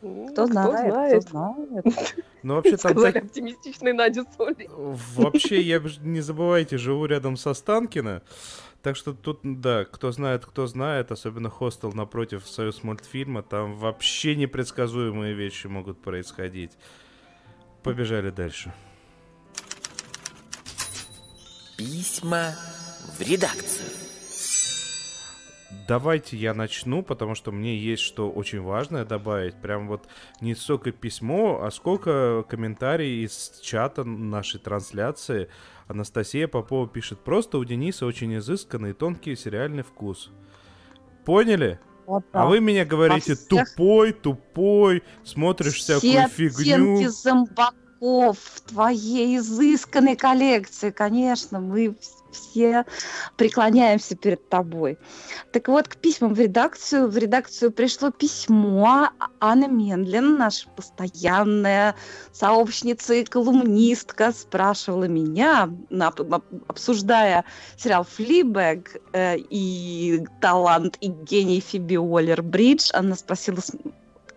Кто 0.02 0.48
знает, 0.48 1.24
кто 1.24 1.30
знает. 1.30 1.86
Ну, 2.42 2.56
вообще 2.56 2.78
там... 2.78 2.92
Сказали 2.92 3.12
так- 3.12 3.24
оптимистичной 3.26 3.92
Надя 3.92 4.24
Соли. 4.38 4.70
Вообще, 5.16 5.60
я 5.62 5.82
не 6.02 6.22
забывайте, 6.22 6.78
живу 6.78 7.06
рядом 7.06 7.36
со 7.36 7.54
Станкино. 7.54 8.22
Так 8.82 8.96
что 8.96 9.14
тут, 9.14 9.42
да, 9.44 9.84
кто 9.84 10.14
знает, 10.14 10.46
кто 10.46 10.66
знает, 10.66 11.12
особенно 11.12 11.50
хостел 11.50 11.92
напротив 11.92 12.48
Союз 12.48 12.82
мультфильма, 12.82 13.44
там 13.44 13.76
вообще 13.76 14.38
непредсказуемые 14.38 15.34
вещи 15.34 15.68
могут 15.68 16.02
происходить. 16.02 16.72
Побежали 17.84 18.30
дальше. 18.30 18.74
Письма 21.78 22.56
в 23.18 23.22
редакцию. 23.22 23.88
Давайте 25.88 26.36
я 26.36 26.54
начну, 26.54 27.04
потому 27.04 27.36
что 27.36 27.52
мне 27.52 27.78
есть 27.78 28.02
что 28.02 28.30
очень 28.32 28.62
важное 28.62 29.06
добавить. 29.06 29.56
Прям 29.56 29.88
вот 29.88 30.08
не 30.42 30.56
столько 30.56 30.92
письмо, 30.92 31.62
а 31.64 31.70
сколько 31.70 32.44
комментарий 32.50 33.24
из 33.24 33.60
чата 33.62 34.04
нашей 34.04 34.60
трансляции. 34.60 35.48
Анастасия 35.88 36.48
Попова 36.48 36.88
пишет, 36.88 37.20
просто 37.20 37.58
у 37.60 37.66
Дениса 37.66 38.06
очень 38.06 38.36
изысканный 38.38 38.92
и 38.92 38.94
тонкий 38.94 39.36
сериальный 39.36 39.84
вкус. 39.84 40.32
Поняли? 41.26 41.80
Вот 42.08 42.26
А 42.32 42.48
вы 42.48 42.60
меня 42.60 42.86
говорите 42.86 43.36
всех- 43.36 43.48
тупой, 43.76 44.14
тупой, 44.14 45.04
смотришь 45.24 45.76
Все 45.76 46.00
всякую 46.00 46.26
оттенки 46.26 46.64
фигню. 46.64 47.10
зомбаков 47.10 48.40
в 48.40 48.62
твоей 48.62 49.38
изысканной 49.38 50.16
коллекции, 50.16 50.90
конечно, 50.90 51.60
мы 51.60 51.96
все 52.32 52.86
преклоняемся 53.38 54.16
перед 54.16 54.48
тобой. 54.50 54.98
Так 55.52 55.68
вот, 55.68 55.88
к 55.88 55.96
письмам 55.98 56.34
в 56.34 56.40
редакцию. 56.40 57.10
В 57.10 57.18
редакцию 57.18 57.72
пришло 57.72 58.12
письмо 58.12 59.10
Анны 59.40 59.68
Мендлин, 59.68 60.38
наша 60.38 60.68
постоянная 60.70 61.96
сообщница 62.32 63.14
и 63.16 63.24
колумнистка, 63.24 64.32
спрашивала 64.32 65.06
меня, 65.06 65.70
обсуждая 66.68 67.46
сериал 67.78 68.06
«Флибэг» 68.06 68.98
э, 69.14 69.38
и 69.38 70.26
талант 70.42 70.98
и 71.02 71.08
гений 71.08 71.60
Фиби 71.60 71.96
Уоллер-Бридж, 71.96 72.92
она 72.94 73.16
спросила, 73.16 73.60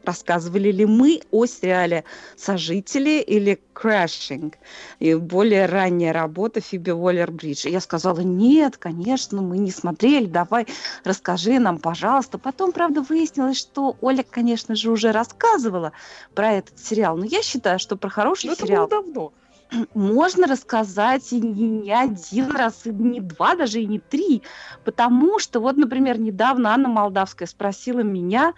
рассказывали 0.05 0.71
ли 0.71 0.87
мы 0.87 1.21
о 1.31 1.47
сериале 1.47 2.05
«Сожители» 2.37 3.21
или 3.21 3.61
«Crashing» 3.75 4.55
и 4.99 5.15
более 5.15 5.67
ранняя 5.67 6.13
работа 6.13 6.61
Фиби 6.61 6.91
Уоллер-Бридж. 6.91 7.69
Я 7.69 7.81
сказала, 7.81 8.21
нет, 8.21 8.77
конечно, 8.77 9.43
мы 9.43 9.59
не 9.59 9.71
смотрели, 9.71 10.27
давай 10.27 10.67
расскажи 11.05 11.59
нам, 11.59 11.79
пожалуйста. 11.79 12.39
Потом, 12.39 12.73
правда, 12.73 13.03
выяснилось, 13.03 13.59
что 13.59 13.97
Оля, 14.01 14.25
конечно 14.29 14.75
же, 14.75 14.91
уже 14.91 15.13
рассказывала 15.13 15.93
про 16.35 16.53
этот 16.53 16.79
сериал, 16.79 17.17
но 17.17 17.25
я 17.25 17.43
считаю, 17.43 17.79
что 17.79 17.97
про 17.97 18.09
хороший 18.09 18.51
это 18.51 18.67
сериал 18.67 18.87
было 18.87 19.03
давно. 19.03 19.33
можно 19.95 20.47
рассказать 20.47 21.33
и 21.33 21.41
не, 21.41 21.69
не 21.69 21.93
один 21.93 22.51
раз, 22.51 22.83
и 22.85 22.91
не 22.91 23.21
два, 23.21 23.55
даже 23.55 23.81
и 23.81 23.87
не 23.87 23.99
три. 23.99 24.43
Потому 24.85 25.39
что, 25.39 25.61
вот, 25.61 25.77
например, 25.77 26.19
недавно 26.19 26.73
Анна 26.73 26.89
Молдавская 26.89 27.49
спросила 27.49 28.01
меня, 28.01 28.55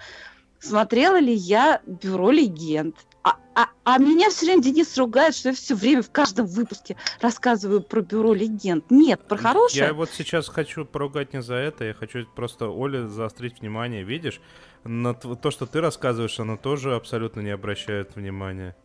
смотрела 0.64 1.18
ли 1.18 1.32
я 1.32 1.80
«Бюро 1.86 2.30
легенд». 2.30 2.96
А, 3.22 3.36
а- 3.54 3.68
а 3.84 3.98
меня 3.98 4.30
все 4.30 4.46
время 4.46 4.62
Денис 4.62 4.96
ругает, 4.98 5.34
что 5.34 5.50
я 5.50 5.54
все 5.54 5.74
время 5.74 6.02
в 6.02 6.10
каждом 6.10 6.46
выпуске 6.46 6.96
рассказываю 7.20 7.80
про 7.82 8.02
бюро 8.02 8.34
легенд. 8.34 8.90
Нет, 8.90 9.26
про 9.26 9.36
хорошее. 9.38 9.86
Я 9.86 9.94
вот 9.94 10.10
сейчас 10.10 10.48
хочу 10.48 10.84
поругать 10.84 11.32
не 11.32 11.40
за 11.40 11.54
это, 11.54 11.84
я 11.84 11.94
хочу 11.94 12.26
просто 12.34 12.68
Оле 12.68 13.08
заострить 13.08 13.60
внимание. 13.60 14.04
Видишь, 14.04 14.40
на 14.84 15.14
то, 15.14 15.50
что 15.50 15.66
ты 15.66 15.80
рассказываешь, 15.80 16.38
она 16.38 16.56
тоже 16.56 16.94
абсолютно 16.94 17.40
не 17.40 17.50
обращает 17.50 18.14
внимания. 18.16 18.76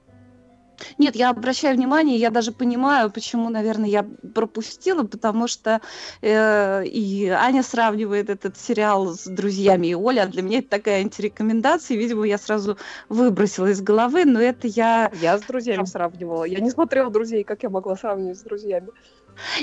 Нет, 0.97 1.15
я 1.15 1.29
обращаю 1.29 1.75
внимание, 1.75 2.17
я 2.17 2.29
даже 2.29 2.51
понимаю, 2.51 3.11
почему, 3.11 3.49
наверное, 3.49 3.89
я 3.89 4.05
пропустила, 4.33 5.03
потому 5.03 5.47
что 5.47 5.81
э, 6.21 6.85
и 6.85 7.27
Аня 7.27 7.63
сравнивает 7.63 8.29
этот 8.29 8.57
сериал 8.57 9.13
с 9.13 9.25
друзьями, 9.25 9.87
и 9.87 9.95
Оля, 9.95 10.23
а 10.23 10.27
для 10.27 10.41
меня 10.41 10.59
это 10.59 10.69
такая 10.69 11.01
антирекомендация, 11.01 11.97
видимо, 11.97 12.25
я 12.25 12.37
сразу 12.37 12.77
выбросила 13.09 13.67
из 13.67 13.81
головы, 13.81 14.25
но 14.25 14.39
это 14.39 14.67
я... 14.67 15.11
Я 15.21 15.37
с 15.37 15.41
друзьями 15.41 15.85
сравнивала. 15.85 16.43
Я 16.43 16.59
не 16.59 16.69
смотрела 16.69 17.09
друзей, 17.09 17.43
как 17.43 17.63
я 17.63 17.69
могла 17.69 17.95
сравнивать 17.95 18.37
с 18.37 18.41
друзьями. 18.41 18.89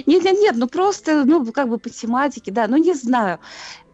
Нет, 0.06 0.24
нет, 0.24 0.38
нет, 0.38 0.54
ну 0.56 0.68
просто, 0.68 1.24
ну, 1.24 1.44
как 1.52 1.68
бы 1.68 1.78
по 1.78 1.90
тематике, 1.90 2.50
да, 2.50 2.66
ну 2.66 2.76
не 2.76 2.94
знаю. 2.94 3.40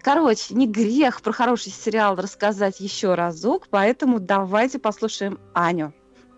Короче, 0.01 0.55
не 0.55 0.67
грех 0.67 1.23
про 1.23 1.33
хороший 1.33 1.71
сериал 1.71 2.17
рассказать 2.17 2.81
еще 2.81 3.15
разок, 3.15 3.69
поэтому 3.71 4.19
давайте 4.19 4.79
послушаем 4.79 5.39
Аню 5.55 5.93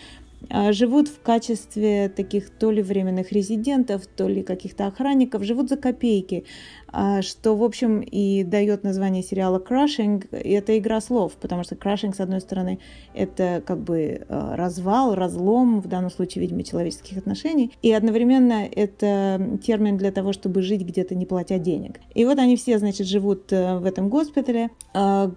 живут 0.72 1.08
в 1.08 1.22
качестве 1.22 2.10
таких 2.10 2.50
то 2.50 2.72
ли 2.72 2.82
временных 2.82 3.32
резидентов, 3.32 4.06
то 4.08 4.28
ли 4.28 4.44
каких-то 4.44 4.88
охранников, 4.88 5.44
живут 5.44 5.70
за 5.70 5.78
копейки, 5.78 6.46
а, 6.96 7.24
что, 7.24 7.56
в 7.56 7.64
общем, 7.64 8.02
и 8.02 8.44
дает 8.44 8.84
название 8.84 9.24
сериала 9.24 9.58
«Крашинг». 9.58 10.26
И 10.32 10.52
это 10.52 10.78
игра 10.78 11.02
слов, 11.02 11.34
потому 11.42 11.64
что 11.64 11.76
крашинг, 11.76 12.16
с 12.16 12.20
одной 12.20 12.40
стороны, 12.40 12.80
это 13.16 13.64
как 13.66 13.80
бы 13.80 14.26
а, 14.30 14.56
развал, 14.56 15.16
разлом, 15.16 15.82
в 15.82 15.88
данном 15.88 16.12
случае, 16.12 16.44
видимо, 16.44 16.64
человеческих 16.64 17.18
отношений, 17.18 17.72
и 17.82 17.92
одновременно 17.92 18.68
это 18.72 19.60
термин 19.66 19.98
для 19.98 20.12
того, 20.12 20.34
чтобы 20.34 20.62
жить 20.62 20.84
где-то 20.84 21.16
не 21.16 21.26
платя 21.26 21.58
денег. 21.58 22.00
И 22.14 22.26
вот 22.26 22.38
они 22.38 22.56
все, 22.56 22.78
значит, 22.78 23.08
живут 23.08 23.52
э, 23.52 23.80
в 23.80 23.86
этом 23.86 24.10
госпитале, 24.10 24.70
а, 24.94 25.32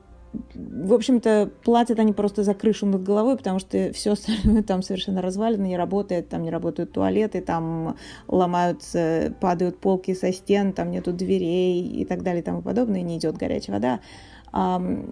в 0.54 0.92
общем-то, 0.92 1.50
платят 1.64 1.98
они 1.98 2.12
просто 2.12 2.42
за 2.42 2.54
крышу 2.54 2.86
над 2.86 3.02
головой, 3.02 3.36
потому 3.36 3.58
что 3.58 3.92
все 3.92 4.12
остальное 4.12 4.62
там 4.62 4.82
совершенно 4.82 5.22
развалено, 5.22 5.64
не 5.64 5.76
работает, 5.76 6.28
там 6.28 6.42
не 6.42 6.50
работают 6.50 6.92
туалеты, 6.92 7.40
там 7.40 7.96
ломаются, 8.28 9.34
падают 9.40 9.78
полки 9.78 10.14
со 10.14 10.32
стен, 10.32 10.72
там 10.72 10.90
нету 10.90 11.12
дверей 11.12 11.82
и 11.86 12.04
так 12.04 12.22
далее 12.22 12.42
и 12.42 12.44
тому 12.44 12.62
подобное, 12.62 13.02
не 13.02 13.18
идет 13.18 13.36
горячая 13.36 13.76
вода. 13.76 14.00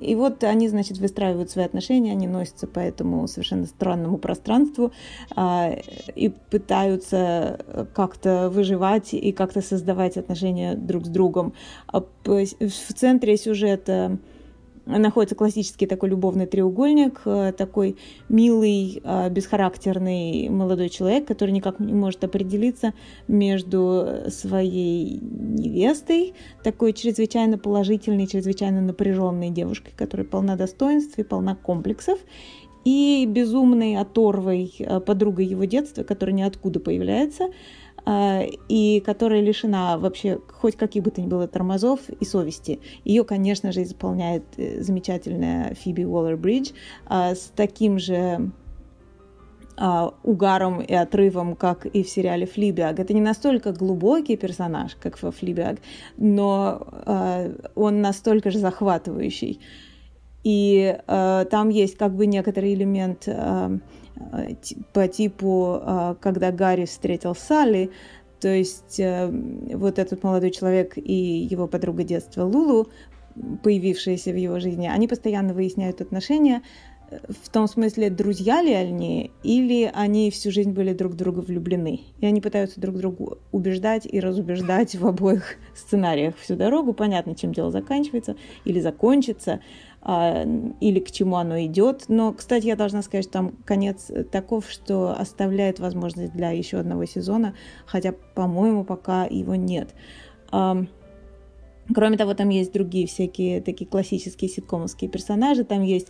И 0.00 0.14
вот 0.14 0.42
они, 0.44 0.68
значит, 0.68 0.98
выстраивают 0.98 1.50
свои 1.50 1.66
отношения, 1.66 2.12
они 2.12 2.26
носятся 2.26 2.66
по 2.66 2.78
этому 2.78 3.28
совершенно 3.28 3.66
странному 3.66 4.16
пространству 4.16 4.92
а, 5.36 5.70
и 6.14 6.30
пытаются 6.30 7.88
как-то 7.94 8.48
выживать 8.48 9.12
и 9.12 9.32
как-то 9.32 9.60
создавать 9.60 10.16
отношения 10.16 10.76
друг 10.76 11.04
с 11.04 11.08
другом. 11.08 11.52
А 11.88 12.00
В 12.24 12.94
центре 12.94 13.36
сюжета 13.36 14.18
находится 14.86 15.34
классический 15.34 15.86
такой 15.86 16.10
любовный 16.10 16.46
треугольник, 16.46 17.20
э, 17.24 17.52
такой 17.56 17.96
милый, 18.28 19.00
э, 19.02 19.30
бесхарактерный 19.30 20.48
молодой 20.48 20.88
человек, 20.88 21.26
который 21.26 21.50
никак 21.50 21.80
не 21.80 21.92
может 21.92 22.24
определиться 22.24 22.92
между 23.28 24.24
своей 24.28 25.18
невестой, 25.20 26.34
такой 26.62 26.92
чрезвычайно 26.92 27.58
положительной, 27.58 28.26
чрезвычайно 28.26 28.80
напряженной 28.80 29.50
девушкой, 29.50 29.92
которая 29.96 30.26
полна 30.26 30.56
достоинств 30.56 31.18
и 31.18 31.22
полна 31.22 31.54
комплексов, 31.54 32.18
и 32.84 33.24
безумной 33.26 33.96
оторвой 33.96 34.74
э, 34.78 35.00
подругой 35.00 35.46
его 35.46 35.64
детства, 35.64 36.02
которая 36.02 36.36
ниоткуда 36.36 36.80
появляется– 36.80 37.48
и 38.06 39.02
которая 39.04 39.40
лишена 39.40 39.96
вообще 39.96 40.38
хоть 40.52 40.76
каких 40.76 41.02
бы 41.02 41.10
то 41.10 41.22
ни 41.22 41.26
было 41.26 41.48
тормозов 41.48 42.00
и 42.08 42.24
совести. 42.24 42.80
Ее, 43.04 43.24
конечно 43.24 43.72
же, 43.72 43.82
исполняет 43.82 44.44
э, 44.58 44.82
замечательная 44.82 45.74
Фиби 45.74 46.02
Уоллер-Бридж 46.02 46.72
а, 47.06 47.34
с 47.34 47.50
таким 47.56 47.98
же 47.98 48.50
а, 49.76 50.12
угаром 50.22 50.82
и 50.82 50.92
отрывом, 50.92 51.56
как 51.56 51.86
и 51.86 52.02
в 52.02 52.08
сериале 52.08 52.46
Флибиаг. 52.46 53.00
Это 53.00 53.14
не 53.14 53.22
настолько 53.22 53.72
глубокий 53.72 54.36
персонаж, 54.36 54.96
как 54.96 55.22
во 55.22 55.30
Флибиаг, 55.30 55.78
но 56.18 56.86
он 57.74 58.02
настолько 58.02 58.50
же 58.50 58.58
захватывающий. 58.58 59.60
И 60.44 60.96
там 61.06 61.70
есть 61.70 61.96
как 61.96 62.14
бы 62.14 62.26
некоторый 62.26 62.74
элемент 62.74 63.26
по 64.92 65.08
типу, 65.08 65.80
э, 65.82 66.14
когда 66.20 66.52
Гарри 66.52 66.84
встретил 66.84 67.34
Салли, 67.34 67.90
то 68.40 68.48
есть 68.48 69.00
э, 69.00 69.28
вот 69.74 69.98
этот 69.98 70.22
молодой 70.22 70.50
человек 70.50 70.96
и 70.96 71.12
его 71.50 71.66
подруга 71.66 72.04
детства 72.04 72.44
Лулу, 72.44 72.88
появившиеся 73.62 74.30
в 74.30 74.36
его 74.36 74.60
жизни, 74.60 74.86
они 74.86 75.08
постоянно 75.08 75.54
выясняют 75.54 76.00
отношения, 76.00 76.62
в 77.28 77.48
том 77.50 77.68
смысле, 77.68 78.10
друзья 78.10 78.62
ли 78.62 78.72
они, 78.72 79.30
или 79.42 79.90
они 79.94 80.30
всю 80.30 80.50
жизнь 80.50 80.72
были 80.72 80.92
друг 80.92 81.14
друга 81.14 81.40
влюблены. 81.40 82.00
И 82.18 82.26
они 82.26 82.40
пытаются 82.40 82.80
друг 82.80 82.96
друга 82.96 83.38
убеждать 83.52 84.06
и 84.10 84.20
разубеждать 84.20 84.94
в 84.94 85.06
обоих 85.06 85.56
сценариях 85.74 86.36
всю 86.36 86.56
дорогу. 86.56 86.92
Понятно, 86.92 87.34
чем 87.34 87.52
дело 87.52 87.70
заканчивается 87.70 88.36
или 88.64 88.80
закончится. 88.80 89.60
А, 90.06 90.44
или 90.80 91.00
к 91.00 91.10
чему 91.10 91.36
оно 91.36 91.58
идет. 91.64 92.04
Но, 92.08 92.32
кстати, 92.34 92.66
я 92.66 92.76
должна 92.76 93.00
сказать, 93.02 93.24
что 93.24 93.32
там 93.32 93.52
конец 93.64 94.10
таков, 94.30 94.70
что 94.70 95.18
оставляет 95.18 95.80
возможность 95.80 96.34
для 96.34 96.50
еще 96.50 96.78
одного 96.78 97.06
сезона, 97.06 97.54
хотя, 97.86 98.12
по-моему, 98.34 98.84
пока 98.84 99.24
его 99.24 99.54
нет. 99.54 99.94
Кроме 101.94 102.16
того, 102.16 102.34
там 102.34 102.50
есть 102.50 102.72
другие 102.72 103.06
всякие 103.06 103.60
такие 103.60 103.86
классические 103.86 104.50
ситкомовские 104.50 105.10
персонажи. 105.10 105.64
Там 105.64 105.82
есть 105.82 106.08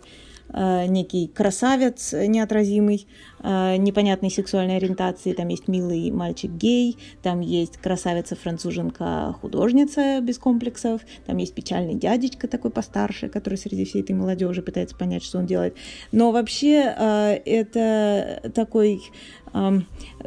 некий 0.53 1.27
красавец 1.27 2.13
неотразимый, 2.13 3.07
э, 3.39 3.75
непонятной 3.77 4.29
сексуальной 4.31 4.77
ориентации, 4.77 5.33
там 5.33 5.49
есть 5.49 5.67
милый 5.67 6.09
мальчик 6.11 6.51
гей, 6.51 6.97
там 7.21 7.41
есть 7.41 7.77
красавица-француженка-художница 7.77 10.21
без 10.21 10.37
комплексов, 10.37 11.01
там 11.25 11.35
есть 11.37 11.53
печальный 11.53 11.95
дядечка 11.95 12.47
такой 12.47 12.71
постарше, 12.71 13.27
который 13.27 13.57
среди 13.57 13.83
всей 13.85 14.01
этой 14.01 14.15
молодежи 14.15 14.61
пытается 14.61 14.95
понять, 14.95 15.23
что 15.23 15.39
он 15.39 15.45
делает. 15.45 15.75
Но 16.11 16.31
вообще 16.31 16.95
э, 16.97 17.41
это 17.45 18.51
такой 18.53 19.01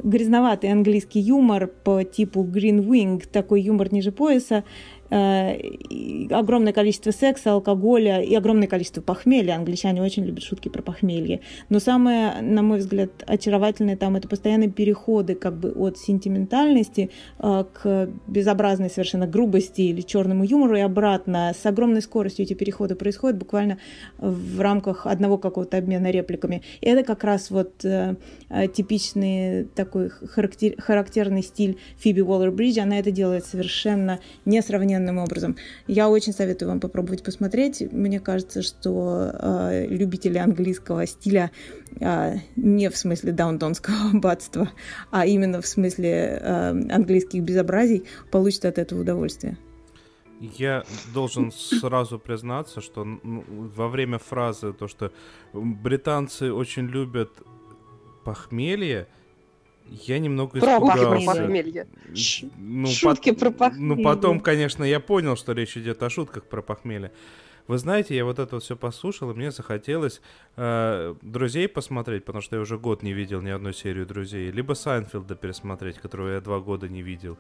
грязноватый 0.02 0.72
английский 0.72 1.20
юмор 1.20 1.66
по 1.66 2.02
типу 2.02 2.42
Green 2.42 2.82
Wing, 2.82 3.22
такой 3.30 3.60
юмор 3.60 3.92
ниже 3.92 4.10
пояса, 4.10 4.48
Э, 4.54 4.62
огромное 5.10 6.72
количество 6.72 7.10
секса, 7.12 7.52
алкоголя 7.52 8.20
и 8.20 8.34
огромное 8.34 8.68
количество 8.68 9.00
похмелья. 9.00 9.54
Англичане 9.54 10.02
очень 10.02 10.24
любят 10.24 10.42
шутки 10.42 10.68
про 10.68 10.82
похмелье. 10.82 11.40
Но 11.70 11.78
самое, 11.78 12.42
на 12.42 12.62
мой 12.62 12.78
взгляд, 12.78 13.10
очаровательное 13.26 13.96
там 13.96 14.16
это 14.16 14.28
постоянные 14.28 14.70
переходы 14.70 15.34
как 15.34 15.58
бы 15.58 15.70
от 15.70 15.96
сентиментальности 15.98 17.10
э, 17.38 17.64
к 17.72 18.10
безобразной 18.26 18.90
совершенно 18.90 19.26
грубости 19.26 19.80
или 19.80 20.02
черному 20.02 20.44
юмору 20.44 20.76
и 20.76 20.80
обратно. 20.80 21.54
С 21.58 21.64
огромной 21.64 22.02
скоростью 22.02 22.44
эти 22.44 22.52
переходы 22.52 22.94
происходят 22.94 23.38
буквально 23.38 23.78
в 24.18 24.60
рамках 24.60 25.06
одного 25.06 25.38
какого-то 25.38 25.78
обмена 25.78 26.10
репликами. 26.10 26.62
И 26.80 26.86
это 26.86 27.02
как 27.02 27.24
раз 27.24 27.50
вот 27.50 27.82
э, 27.84 28.16
типичный 28.74 29.64
такой 29.64 30.10
характер, 30.10 30.74
характерный 30.78 31.42
стиль 31.42 31.78
Фиби 31.96 32.20
Уоллер-Бридж. 32.20 32.78
Она 32.80 32.98
это 32.98 33.10
делает 33.10 33.46
совершенно 33.46 34.20
несравненно 34.44 34.97
несомненным 34.98 35.18
образом. 35.18 35.56
Я 35.86 36.08
очень 36.08 36.32
советую 36.32 36.68
вам 36.68 36.80
попробовать 36.80 37.22
посмотреть. 37.22 37.92
Мне 37.92 38.20
кажется, 38.20 38.62
что 38.62 39.30
э, 39.32 39.86
любители 39.88 40.38
английского 40.38 41.06
стиля 41.06 41.50
э, 42.00 42.36
не 42.56 42.90
в 42.90 42.96
смысле 42.96 43.32
даунтонского 43.32 44.10
аббатства, 44.14 44.70
а 45.10 45.26
именно 45.26 45.60
в 45.60 45.66
смысле 45.66 46.40
э, 46.40 46.68
английских 46.90 47.42
безобразий 47.42 48.04
получат 48.30 48.64
от 48.64 48.78
этого 48.78 49.00
удовольствие. 49.00 49.56
Я 50.40 50.84
должен 51.12 51.50
сразу 51.50 52.18
признаться, 52.18 52.80
что 52.80 53.04
ну, 53.04 53.44
во 53.76 53.88
время 53.88 54.18
фразы 54.18 54.72
то, 54.72 54.86
что 54.86 55.10
британцы 55.52 56.52
очень 56.52 56.86
любят 56.86 57.30
похмелье, 58.24 59.08
я 59.90 60.18
немного 60.18 60.60
про 60.60 60.76
испугался. 60.76 61.26
похмелье. 61.26 61.86
Ну, 62.56 62.86
Шутки 62.86 63.32
по... 63.32 63.38
про 63.38 63.50
похмелье. 63.50 63.96
Ну, 63.96 64.02
потом, 64.02 64.40
конечно, 64.40 64.84
я 64.84 65.00
понял, 65.00 65.36
что 65.36 65.52
речь 65.52 65.76
идет 65.76 66.02
о 66.02 66.10
шутках 66.10 66.44
про 66.44 66.62
похмелье. 66.62 67.12
Вы 67.68 67.76
знаете, 67.76 68.16
я 68.16 68.24
вот 68.24 68.38
это 68.38 68.56
вот 68.56 68.64
все 68.64 68.76
послушал, 68.76 69.30
и 69.30 69.34
мне 69.34 69.50
захотелось 69.50 70.22
э, 70.56 71.14
друзей 71.20 71.68
посмотреть, 71.68 72.24
потому 72.24 72.40
что 72.40 72.56
я 72.56 72.62
уже 72.62 72.78
год 72.78 73.02
не 73.02 73.12
видел 73.12 73.42
ни 73.42 73.50
одной 73.50 73.74
серию 73.74 74.06
друзей, 74.06 74.50
либо 74.50 74.72
Сайнфилда 74.72 75.34
пересмотреть, 75.34 75.98
которого 75.98 76.30
я 76.30 76.40
два 76.40 76.60
года 76.60 76.88
не 76.88 77.02
видел. 77.02 77.36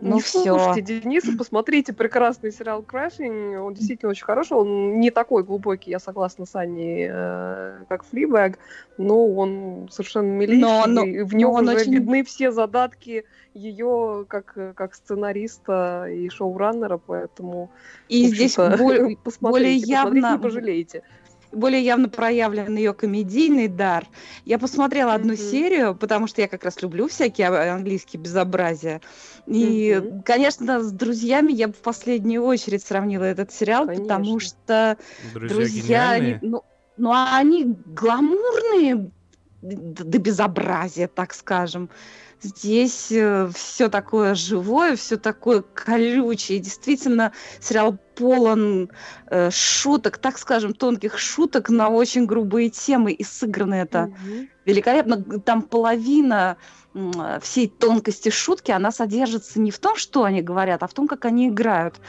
Ну, 0.00 0.18
все. 0.18 0.58
Слушайте, 0.58 1.00
Денис, 1.00 1.24
посмотрите 1.38 1.92
прекрасный 1.92 2.52
сериал 2.52 2.84
Crashing. 2.86 3.56
Он 3.56 3.72
действительно 3.72 4.10
очень 4.10 4.24
хороший. 4.24 4.56
Он 4.56 5.00
не 5.00 5.10
такой 5.10 5.42
глубокий, 5.42 5.90
я 5.90 5.98
согласна 5.98 6.44
с 6.44 6.54
Аней, 6.54 7.08
э, 7.10 7.78
как 7.88 8.04
Флибэг, 8.04 8.58
но 8.98 9.26
он 9.26 9.88
совершенно 9.90 10.26
милейший. 10.26 10.60
Но, 10.60 10.84
но, 10.86 11.04
и 11.04 11.22
в 11.22 11.34
нем 11.34 11.52
уже 11.52 11.76
очень... 11.76 11.94
видны 11.94 12.24
все 12.24 12.52
задатки 12.52 13.24
ее 13.54 14.26
как, 14.28 14.74
как 14.74 14.94
сценариста 14.94 16.06
и 16.10 16.28
шоураннера, 16.28 16.98
поэтому... 16.98 17.70
И 18.08 18.26
здесь 18.26 18.56
более, 18.78 19.16
более 19.40 19.76
явно... 19.76 20.32
не 20.32 20.38
пожалеете 20.38 21.02
более 21.56 21.82
явно 21.82 22.08
проявлен 22.08 22.76
ее 22.76 22.92
комедийный 22.94 23.68
дар. 23.68 24.06
Я 24.44 24.58
посмотрела 24.58 25.14
одну 25.14 25.32
mm-hmm. 25.32 25.50
серию, 25.50 25.94
потому 25.94 26.26
что 26.26 26.40
я 26.40 26.48
как 26.48 26.64
раз 26.64 26.80
люблю 26.82 27.08
всякие 27.08 27.48
английские 27.48 28.20
безобразия. 28.20 29.00
И, 29.46 29.90
mm-hmm. 29.90 30.22
конечно, 30.22 30.82
с 30.82 30.92
друзьями 30.92 31.52
я 31.52 31.68
бы 31.68 31.74
в 31.74 31.80
последнюю 31.80 32.42
очередь 32.44 32.84
сравнила 32.84 33.24
этот 33.24 33.52
сериал, 33.52 33.86
конечно. 33.86 34.04
потому 34.04 34.40
что 34.40 34.98
друзья, 35.32 35.54
друзья 35.56 36.10
они, 36.10 36.38
ну, 36.42 36.62
ну, 36.96 37.12
они 37.12 37.76
гламурные 37.86 39.10
до 39.62 40.18
безобразия, 40.18 41.08
так 41.08 41.34
скажем. 41.34 41.90
Здесь 42.42 43.10
э, 43.10 43.50
все 43.54 43.88
такое 43.88 44.34
живое, 44.34 44.94
все 44.96 45.16
такое 45.16 45.62
колючее. 45.62 46.58
Действительно, 46.58 47.32
сериал 47.60 47.96
полон 48.14 48.90
э, 49.30 49.50
шуток, 49.50 50.18
так 50.18 50.38
скажем, 50.38 50.74
тонких 50.74 51.18
шуток 51.18 51.70
на 51.70 51.88
очень 51.88 52.26
грубые 52.26 52.68
темы. 52.68 53.12
И 53.12 53.24
сыграно 53.24 53.74
это 53.74 53.98
mm-hmm. 53.98 54.48
великолепно. 54.66 55.40
Там 55.40 55.62
половина 55.62 56.58
всей 57.40 57.68
тонкости 57.68 58.30
шутки, 58.30 58.70
она 58.70 58.90
содержится 58.90 59.60
не 59.60 59.70
в 59.70 59.78
том, 59.78 59.96
что 59.96 60.24
они 60.24 60.42
говорят, 60.42 60.82
а 60.82 60.86
в 60.86 60.94
том, 60.94 61.08
как 61.08 61.24
они 61.24 61.48
играют. 61.48 62.00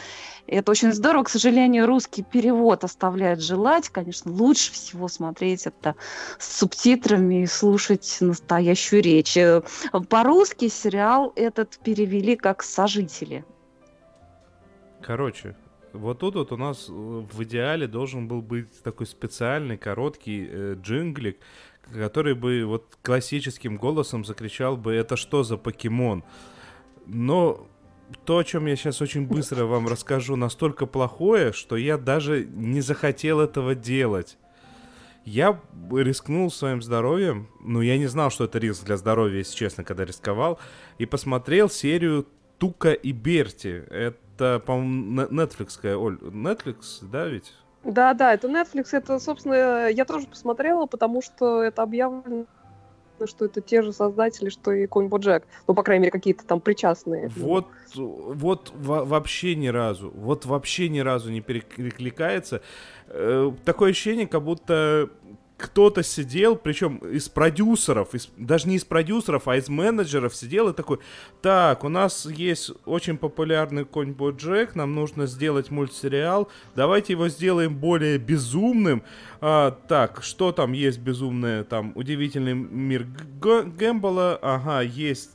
И 0.47 0.55
это 0.55 0.71
очень 0.71 0.93
здорово. 0.93 1.23
К 1.23 1.29
сожалению, 1.29 1.85
русский 1.85 2.23
перевод 2.23 2.83
оставляет 2.83 3.41
желать. 3.41 3.89
Конечно, 3.89 4.31
лучше 4.31 4.71
всего 4.71 5.07
смотреть 5.07 5.67
это 5.67 5.95
с 6.39 6.59
субтитрами 6.59 7.43
и 7.43 7.45
слушать 7.47 8.17
настоящую 8.21 9.03
речь. 9.03 9.35
Э, 9.35 9.61
по-русски 10.09 10.69
сериал 10.69 11.33
этот 11.35 11.77
перевели 11.83 12.35
как 12.35 12.63
«Сожители». 12.63 13.43
Короче, 15.01 15.55
вот 15.93 16.19
тут 16.19 16.35
вот 16.35 16.51
у 16.51 16.57
нас 16.57 16.87
э, 16.89 16.91
в 16.91 17.43
идеале 17.43 17.87
должен 17.87 18.27
был 18.27 18.41
быть 18.41 18.81
такой 18.83 19.05
специальный 19.05 19.77
короткий 19.77 20.47
э, 20.49 20.75
джинглик, 20.81 21.39
который 21.93 22.35
бы 22.35 22.65
вот 22.65 22.97
классическим 23.01 23.77
голосом 23.77 24.25
закричал 24.25 24.77
бы 24.77 24.93
«Это 24.93 25.15
что 25.15 25.43
за 25.43 25.57
покемон?». 25.57 26.23
Но 27.05 27.67
то, 28.25 28.37
о 28.37 28.43
чем 28.43 28.65
я 28.65 28.75
сейчас 28.75 29.01
очень 29.01 29.27
быстро 29.27 29.65
вам 29.65 29.87
расскажу, 29.87 30.35
настолько 30.35 30.85
плохое, 30.85 31.53
что 31.53 31.75
я 31.77 31.97
даже 31.97 32.45
не 32.45 32.81
захотел 32.81 33.39
этого 33.39 33.75
делать. 33.75 34.37
Я 35.25 35.59
рискнул 35.91 36.49
своим 36.49 36.81
здоровьем, 36.81 37.49
ну, 37.59 37.81
я 37.81 37.97
не 37.97 38.07
знал, 38.07 38.29
что 38.29 38.45
это 38.45 38.59
риск 38.59 38.85
для 38.85 38.95
здоровья, 38.95 39.39
если 39.39 39.57
честно, 39.57 39.83
когда 39.83 40.05
рисковал, 40.05 40.57
и 40.99 41.05
посмотрел 41.05 41.69
серию 41.69 42.25
Тука 42.57 42.93
и 42.93 43.11
Берти. 43.11 43.83
Это 43.89 44.61
по-моему, 44.65 45.23
Netflix, 45.23 45.93
Оль. 45.93 46.15
Netflix, 46.15 46.99
да, 47.01 47.27
ведь? 47.27 47.53
Да, 47.83 48.13
да, 48.13 48.33
это 48.33 48.47
Netflix. 48.47 48.89
Это, 48.91 49.19
собственно, 49.19 49.87
я 49.89 50.05
тоже 50.05 50.27
посмотрела, 50.27 50.85
потому 50.85 51.21
что 51.21 51.63
это 51.63 51.83
объявлено 51.83 52.45
что 53.25 53.45
это 53.45 53.61
те 53.61 53.81
же 53.81 53.93
создатели, 53.93 54.49
что 54.49 54.71
и 54.71 54.85
Конь 54.85 55.07
Боджек. 55.07 55.47
Ну, 55.67 55.73
по 55.73 55.81
крайней 55.81 56.03
мере, 56.03 56.11
какие-то 56.11 56.45
там 56.45 56.61
причастные. 56.61 57.29
Вот, 57.35 57.65
вот 57.95 58.71
вообще 58.75 59.55
ни 59.55 59.69
разу, 59.69 60.11
вот 60.13 60.45
вообще 60.45 60.87
ни 60.87 60.99
разу 60.99 61.31
не 61.31 61.41
перекликается. 61.41 62.61
Э, 63.07 63.51
такое 63.65 63.89
ощущение, 63.89 64.27
как 64.27 64.43
будто 64.43 65.09
кто-то 65.57 66.03
сидел, 66.03 66.55
причем 66.55 66.97
из 66.97 67.29
продюсеров, 67.29 68.13
из, 68.13 68.29
даже 68.37 68.69
не 68.69 68.75
из 68.75 68.85
продюсеров, 68.85 69.47
а 69.47 69.57
из 69.57 69.69
менеджеров 69.69 70.35
сидел 70.35 70.69
и 70.69 70.73
такой, 70.73 70.99
так, 71.41 71.83
у 71.83 71.89
нас 71.89 72.25
есть 72.27 72.71
очень 72.85 73.17
популярный 73.17 73.83
конь 73.83 74.11
Боджек, 74.11 74.75
нам 74.75 74.93
нужно 74.93 75.25
сделать 75.25 75.71
мультсериал, 75.71 76.47
давайте 76.75 77.13
его 77.13 77.27
сделаем 77.27 77.75
более 77.75 78.19
безумным. 78.19 79.03
А, 79.41 79.71
так, 79.71 80.23
что 80.23 80.51
там 80.51 80.73
есть 80.73 80.99
безумное, 80.99 81.63
там, 81.63 81.91
удивительный 81.95 82.53
мир 82.53 83.07
Гэмбола, 83.41 84.39
ага, 84.41 84.81
есть 84.81 85.31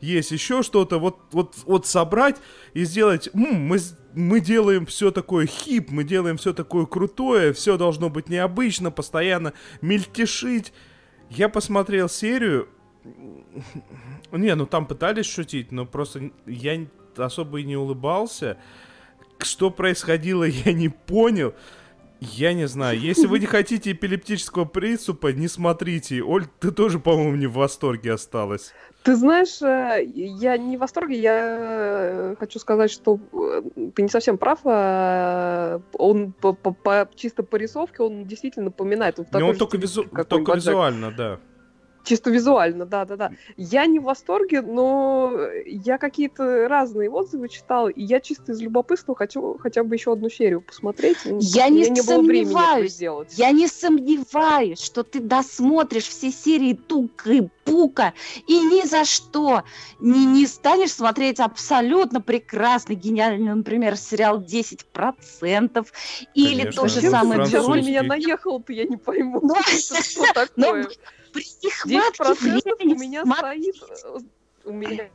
есть 0.00 0.30
еще 0.30 0.62
что-то, 0.62 0.98
вот, 0.98 1.18
вот, 1.32 1.54
вот 1.64 1.86
собрать 1.86 2.36
и 2.74 2.84
сделать, 2.84 3.28
м-м, 3.32 3.66
мы 3.66 3.78
мы 4.14 4.40
делаем 4.40 4.86
все 4.86 5.10
такое 5.10 5.46
хип, 5.46 5.90
мы 5.90 6.04
делаем 6.04 6.36
все 6.36 6.52
такое 6.52 6.86
крутое, 6.86 7.52
все 7.52 7.76
должно 7.76 8.10
быть 8.10 8.28
необычно, 8.28 8.90
постоянно 8.90 9.52
мельтешить. 9.80 10.72
Я 11.30 11.48
посмотрел 11.48 12.08
серию. 12.08 12.68
Не, 14.30 14.54
ну 14.54 14.66
там 14.66 14.86
пытались 14.86 15.26
шутить, 15.26 15.72
но 15.72 15.86
просто 15.86 16.30
я 16.46 16.86
особо 17.16 17.60
и 17.60 17.64
не 17.64 17.76
улыбался. 17.76 18.58
Что 19.38 19.70
происходило, 19.70 20.44
я 20.44 20.72
не 20.72 20.88
понял. 20.88 21.54
Я 22.20 22.52
не 22.52 22.68
знаю. 22.68 23.00
Если 23.00 23.26
вы 23.26 23.40
не 23.40 23.46
хотите 23.46 23.90
эпилептического 23.90 24.64
приступа, 24.64 25.32
не 25.32 25.48
смотрите. 25.48 26.22
Оль, 26.22 26.46
ты 26.60 26.70
тоже, 26.70 27.00
по-моему, 27.00 27.34
не 27.34 27.48
в 27.48 27.54
восторге 27.54 28.12
осталась. 28.12 28.72
Ты 29.02 29.16
знаешь, 29.16 29.60
э, 29.62 30.04
я 30.04 30.56
не 30.56 30.76
в 30.76 30.80
восторге, 30.80 31.18
я 31.18 31.36
э, 31.38 32.34
хочу 32.38 32.58
сказать, 32.60 32.90
что 32.90 33.18
э, 33.32 33.62
ты 33.94 34.02
не 34.02 34.08
совсем 34.08 34.38
прав. 34.38 34.60
Он 34.64 36.32
по, 36.32 36.52
по, 36.52 36.72
по, 36.72 37.08
чисто 37.14 37.42
по 37.42 37.56
рисовке 37.56 38.02
он 38.02 38.24
действительно 38.26 38.66
напоминает. 38.66 39.18
Он, 39.18 39.26
Но 39.32 39.48
он 39.48 39.56
только, 39.56 39.76
визу... 39.76 40.04
только 40.28 40.54
визуально, 40.54 41.10
да. 41.10 41.40
Чисто 42.04 42.30
визуально, 42.30 42.84
да-да-да. 42.84 43.32
Я 43.56 43.86
не 43.86 44.00
в 44.00 44.04
восторге, 44.04 44.60
но 44.60 45.32
я 45.64 45.98
какие-то 45.98 46.66
разные 46.68 47.08
отзывы 47.08 47.48
читала, 47.48 47.88
и 47.88 48.02
я 48.02 48.20
чисто 48.20 48.52
из 48.52 48.60
любопытства 48.60 49.14
хочу 49.14 49.56
хотя 49.58 49.84
бы 49.84 49.94
еще 49.94 50.12
одну 50.12 50.28
серию 50.28 50.62
посмотреть. 50.62 51.18
Я 51.24 51.68
не, 51.68 51.88
не 51.90 52.02
сомневаюсь, 52.02 53.00
я 53.00 53.52
не 53.52 53.68
сомневаюсь, 53.68 54.80
что 54.80 55.04
ты 55.04 55.20
досмотришь 55.20 56.08
все 56.08 56.32
серии 56.32 56.74
Тука 56.74 57.32
и 57.32 57.48
Пука, 57.64 58.14
и 58.48 58.58
ни 58.58 58.84
за 58.86 59.04
что 59.04 59.62
не, 60.00 60.26
не 60.26 60.46
станешь 60.46 60.92
смотреть 60.92 61.38
абсолютно 61.38 62.20
прекрасный, 62.20 62.96
гениальный, 62.96 63.54
например, 63.54 63.96
сериал 63.96 64.40
«10%», 64.40 65.86
или 66.34 66.58
Конечно. 66.58 66.82
то 66.82 66.88
же 66.88 67.00
самое... 67.02 67.40
На 67.42 67.80
меня 67.80 68.02
наехал-то, 68.02 68.72
я 68.72 68.84
не 68.84 68.96
пойму, 68.96 69.40
ну, 69.40 69.54
что 69.66 70.32
такое 70.34 70.88
при 71.32 71.44
нехватке 71.62 72.34
времени 72.34 72.94
у 72.94 72.98
меня 72.98 73.24
стоит 73.24 73.76
э, 74.04 74.18
у 74.64 74.72
меня 74.72 75.10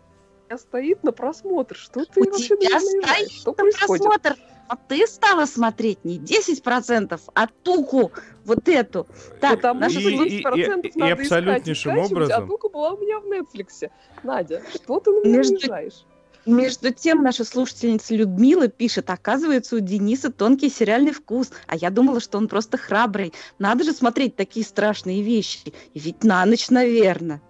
стоит 0.57 1.03
на 1.03 1.11
просмотр. 1.11 1.75
Что 1.75 2.05
ты 2.05 2.21
у 2.21 2.37
тебя 2.37 2.79
стоит 2.79 3.31
что 3.31 3.51
на 3.51 3.55
происходит? 3.55 4.05
просмотр. 4.05 4.35
А 4.69 4.75
ты 4.75 5.07
стала 5.07 5.45
смотреть 5.45 6.03
не 6.03 6.19
10%, 6.19 7.21
а 7.33 7.47
туку 7.63 8.11
вот 8.43 8.67
эту. 8.67 9.07
Так, 9.39 9.61
Потому 9.61 9.89
что 9.89 9.99
10% 9.99 10.25
и, 10.25 10.27
и, 10.27 10.89
и, 10.89 10.99
и 10.99 11.11
абсолютнейшим 11.11 11.93
искать, 11.93 12.11
образом. 12.11 12.43
А 12.43 12.47
тука 12.47 12.69
была 12.69 12.91
у 12.91 12.97
меня 12.97 13.19
в 13.19 13.25
Netflix. 13.27 13.89
Надя, 14.23 14.61
что 14.73 14.99
ты 14.99 15.11
на 15.11 15.23
меня 15.23 15.37
Между... 15.37 15.55
уезжаешь? 15.55 16.05
Между 16.47 16.93
тем, 16.93 17.23
наша 17.23 17.43
слушательница 17.43 18.15
Людмила 18.15 18.69
пишет, 18.69 19.09
оказывается, 19.09 19.75
у 19.75 19.79
Дениса 19.79 20.31
тонкий 20.31 20.69
сериальный 20.69 21.11
вкус, 21.11 21.51
а 21.67 21.75
я 21.75 21.89
думала, 21.89 22.21
что 22.21 22.37
он 22.37 22.47
просто 22.47 22.77
храбрый. 22.77 23.33
Надо 23.59 23.83
же 23.83 23.91
смотреть 23.91 24.37
такие 24.37 24.65
страшные 24.65 25.21
вещи. 25.21 25.73
И 25.93 25.99
ведь 25.99 26.23
на 26.23 26.45
ночь, 26.45 26.69
наверное. 26.69 27.41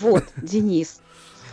Вот, 0.00 0.24
Денис. 0.36 1.00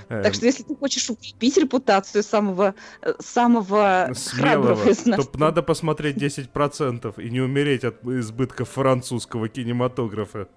Так 0.10 0.34
что, 0.34 0.46
если 0.46 0.64
ты 0.64 0.76
хочешь 0.76 1.08
укрепить 1.10 1.58
репутацию 1.58 2.24
самого, 2.24 2.74
э, 3.02 3.14
самого 3.20 4.10
Смелого, 4.16 4.90
из 4.90 5.06
нас... 5.06 5.28
то 5.28 5.38
надо 5.38 5.62
посмотреть 5.62 6.16
10% 6.16 7.22
и 7.22 7.30
не 7.30 7.42
умереть 7.42 7.84
от 7.84 8.04
избытка 8.06 8.66
французского 8.66 9.50
кинематографа. 9.50 10.48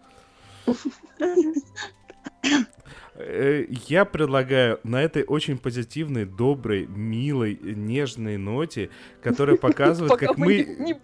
Э, 3.23 3.67
я 3.89 4.05
предлагаю 4.05 4.81
на 4.83 5.03
этой 5.03 5.25
очень 5.25 5.59
позитивной, 5.59 6.25
доброй, 6.25 6.87
милой, 6.87 7.59
нежной 7.61 8.37
ноте, 8.37 8.91
которая 9.23 9.57
показывает, 9.59 10.19
как 10.19 10.39
мы, 10.39 10.97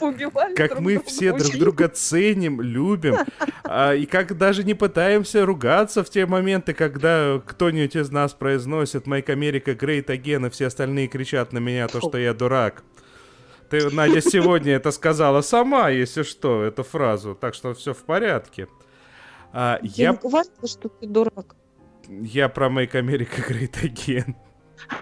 как 0.57 0.81
мы 0.81 0.99
все 1.01 1.33
друг 1.33 1.53
друга 1.57 1.89
ценим, 1.89 2.61
любим, 2.61 3.17
а, 3.64 3.95
и 3.95 4.07
как 4.07 4.37
даже 4.37 4.64
не 4.64 4.75
пытаемся 4.75 5.45
ругаться 5.45 6.03
в 6.03 6.11
те 6.11 6.27
моменты, 6.27 6.75
когда 6.75 7.41
кто-нибудь 7.45 7.97
из 7.97 8.11
нас 8.11 8.33
произносит 8.33 9.07
«Make 9.07 9.27
America 9.27 9.77
Great 9.77 10.07
Again», 10.07 10.47
и 10.47 10.51
все 10.51 10.67
остальные 10.67 11.09
кричат 11.09 11.53
на 11.53 11.59
меня 11.59 11.89
то, 11.89 12.01
что 12.01 12.19
я 12.19 12.33
дурак. 12.33 12.83
Ты, 13.69 13.91
Надя, 13.91 14.21
сегодня 14.21 14.75
это 14.75 14.93
сказала 14.93 15.41
сама, 15.41 15.91
если 15.91 16.23
что, 16.23 16.62
эту 16.62 16.85
фразу, 16.85 17.35
так 17.35 17.55
что 17.55 17.75
все 17.75 17.93
в 17.93 18.05
порядке. 18.05 18.69
А, 19.53 19.79
я, 19.83 20.05
я 20.07 20.11
не 20.12 20.17
говорила, 20.19 20.67
что 20.67 20.89
ты 20.89 21.07
дурак. 21.07 21.57
Я 22.09 22.49
про 22.49 22.69
Make 22.69 22.93
America 22.93 23.47
Great 23.49 23.83
Again. 23.83 24.35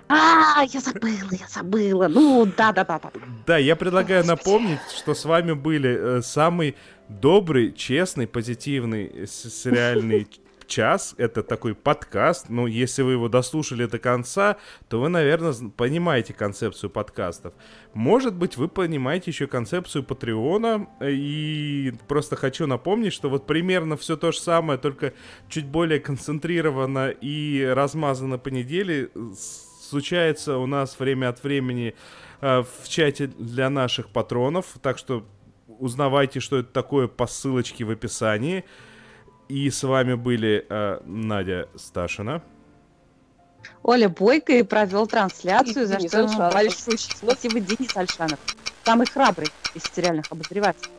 А, 0.09 0.63
я 0.65 0.81
забыла, 0.81 1.31
я 1.33 1.49
забыла. 1.49 2.09
Ну, 2.09 2.47
да-да-да. 2.47 3.01
Да, 3.47 3.59
я 3.59 3.77
предлагаю 3.77 4.25
напомнить, 4.25 4.81
что 4.97 5.15
с 5.15 5.25
вами 5.25 5.53
были 5.53 6.19
э, 6.19 6.23
самый 6.23 6.77
добрый, 7.09 7.73
честный, 7.73 8.27
позитивный 8.27 9.27
сериальный 9.27 10.29
час. 10.67 11.15
Это 11.19 11.43
такой 11.43 11.75
подкаст. 11.75 12.47
Ну, 12.49 12.67
если 12.67 13.03
вы 13.03 13.13
его 13.13 13.29
дослушали 13.29 13.87
до 13.87 13.99
конца, 13.99 14.57
то 14.89 15.01
вы, 15.01 15.09
наверное, 15.09 15.55
понимаете 15.77 16.33
концепцию 16.33 16.91
подкастов. 16.91 17.55
Может 17.93 18.35
быть, 18.35 18.57
вы 18.57 18.69
понимаете 18.69 19.31
еще 19.31 19.47
концепцию 19.47 20.05
Патреона. 20.05 20.89
И 21.03 21.93
просто 22.09 22.37
хочу 22.37 22.67
напомнить, 22.67 23.13
что 23.13 23.29
вот 23.29 23.47
примерно 23.47 23.97
все 23.97 24.17
то 24.17 24.33
же 24.33 24.41
самое, 24.41 24.79
только 24.79 25.15
чуть 25.49 25.67
более 25.67 26.01
концентрировано 26.01 27.11
и 27.11 27.65
размазано 27.65 28.39
по 28.39 28.49
неделе, 28.49 29.11
случается 29.89 30.59
у 30.59 30.67
нас 30.67 30.99
время 30.99 31.29
от 31.29 31.43
времени 31.45 31.95
э, 32.41 32.63
в 32.63 32.89
чате 32.89 33.27
для 33.27 33.71
наших 33.71 34.09
патронов. 34.09 34.67
Так 34.83 34.99
что 34.99 35.25
узнавайте, 35.67 36.41
что 36.41 36.59
это 36.59 36.73
такое 36.73 37.09
по 37.09 37.27
ссылочке 37.27 37.85
в 37.85 37.91
описании. 37.91 38.65
И 39.49 39.71
с 39.71 39.83
вами 39.83 40.15
были 40.15 40.67
э, 40.69 41.01
Надя 41.05 41.69
Сташина. 41.77 42.43
Оля 43.83 44.09
Бойко 44.09 44.53
и 44.53 44.63
провел 44.63 45.07
трансляцию, 45.07 45.85
и 45.85 45.87
за 45.87 46.01
что 46.01 46.51
большое 46.53 46.99
спасибо 46.99 47.61
Денис 47.61 47.95
Альшанов. 47.97 48.39
Самый 48.85 49.07
храбрый 49.07 49.49
из 49.75 49.83
сериальных 49.85 50.27
обозревателей. 50.31 50.91